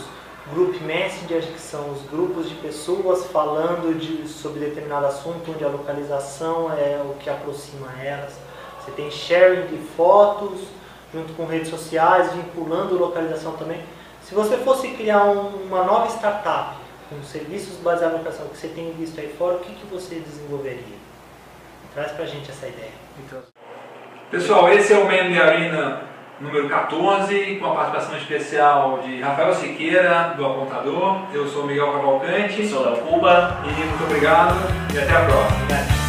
Group 0.52 0.80
Messengers, 0.82 1.46
que 1.46 1.60
são 1.60 1.90
os 1.90 2.02
grupos 2.10 2.48
de 2.48 2.54
pessoas 2.56 3.26
falando 3.26 3.98
de, 3.98 4.28
sobre 4.28 4.60
determinado 4.60 5.06
assunto, 5.06 5.52
onde 5.52 5.64
a 5.64 5.68
localização 5.68 6.70
é 6.72 7.00
o 7.02 7.14
que 7.14 7.30
aproxima 7.30 7.92
elas. 8.02 8.34
Você 8.80 8.90
tem 8.92 9.10
sharing 9.10 9.66
de 9.68 9.78
fotos, 9.96 10.60
junto 11.14 11.32
com 11.34 11.46
redes 11.46 11.70
sociais, 11.70 12.32
vinculando 12.32 12.98
localização 12.98 13.52
também. 13.52 13.82
Se 14.22 14.34
você 14.34 14.56
fosse 14.58 14.88
criar 14.88 15.24
um- 15.24 15.64
uma 15.64 15.82
nova 15.84 16.08
startup 16.08 16.76
com 17.10 17.22
serviços 17.22 17.76
baseados 17.78 18.14
na 18.14 18.20
educação 18.20 18.48
que 18.48 18.56
você 18.56 18.68
tem 18.68 18.92
visto 18.92 19.20
aí 19.20 19.34
fora, 19.36 19.56
o 19.56 19.58
que, 19.58 19.74
que 19.74 19.86
você 19.86 20.14
desenvolveria? 20.20 21.00
Traz 21.92 22.12
para 22.12 22.24
a 22.24 22.28
gente 22.28 22.50
essa 22.50 22.68
ideia. 22.68 22.92
Então... 23.18 23.40
Pessoal, 24.30 24.72
esse 24.72 24.92
é 24.92 24.96
o 24.96 25.04
Man 25.04 25.32
de 25.32 25.40
Arena 25.40 26.02
número 26.40 26.68
14, 26.68 27.56
com 27.56 27.66
a 27.66 27.74
participação 27.74 28.16
especial 28.16 29.00
de 29.00 29.20
Rafael 29.20 29.52
Siqueira, 29.52 30.34
do 30.36 30.46
Apontador. 30.46 31.22
Eu 31.34 31.46
sou 31.46 31.66
Miguel 31.66 31.92
Cavalcante. 31.92 32.66
Sou 32.66 32.84
da 32.84 32.96
Cuba. 33.02 33.58
E 33.64 33.84
muito 33.84 34.04
obrigado 34.04 34.56
e 34.94 34.98
até 34.98 35.12
a 35.12 35.24
próxima. 35.24 35.64
Obrigado. 35.64 35.99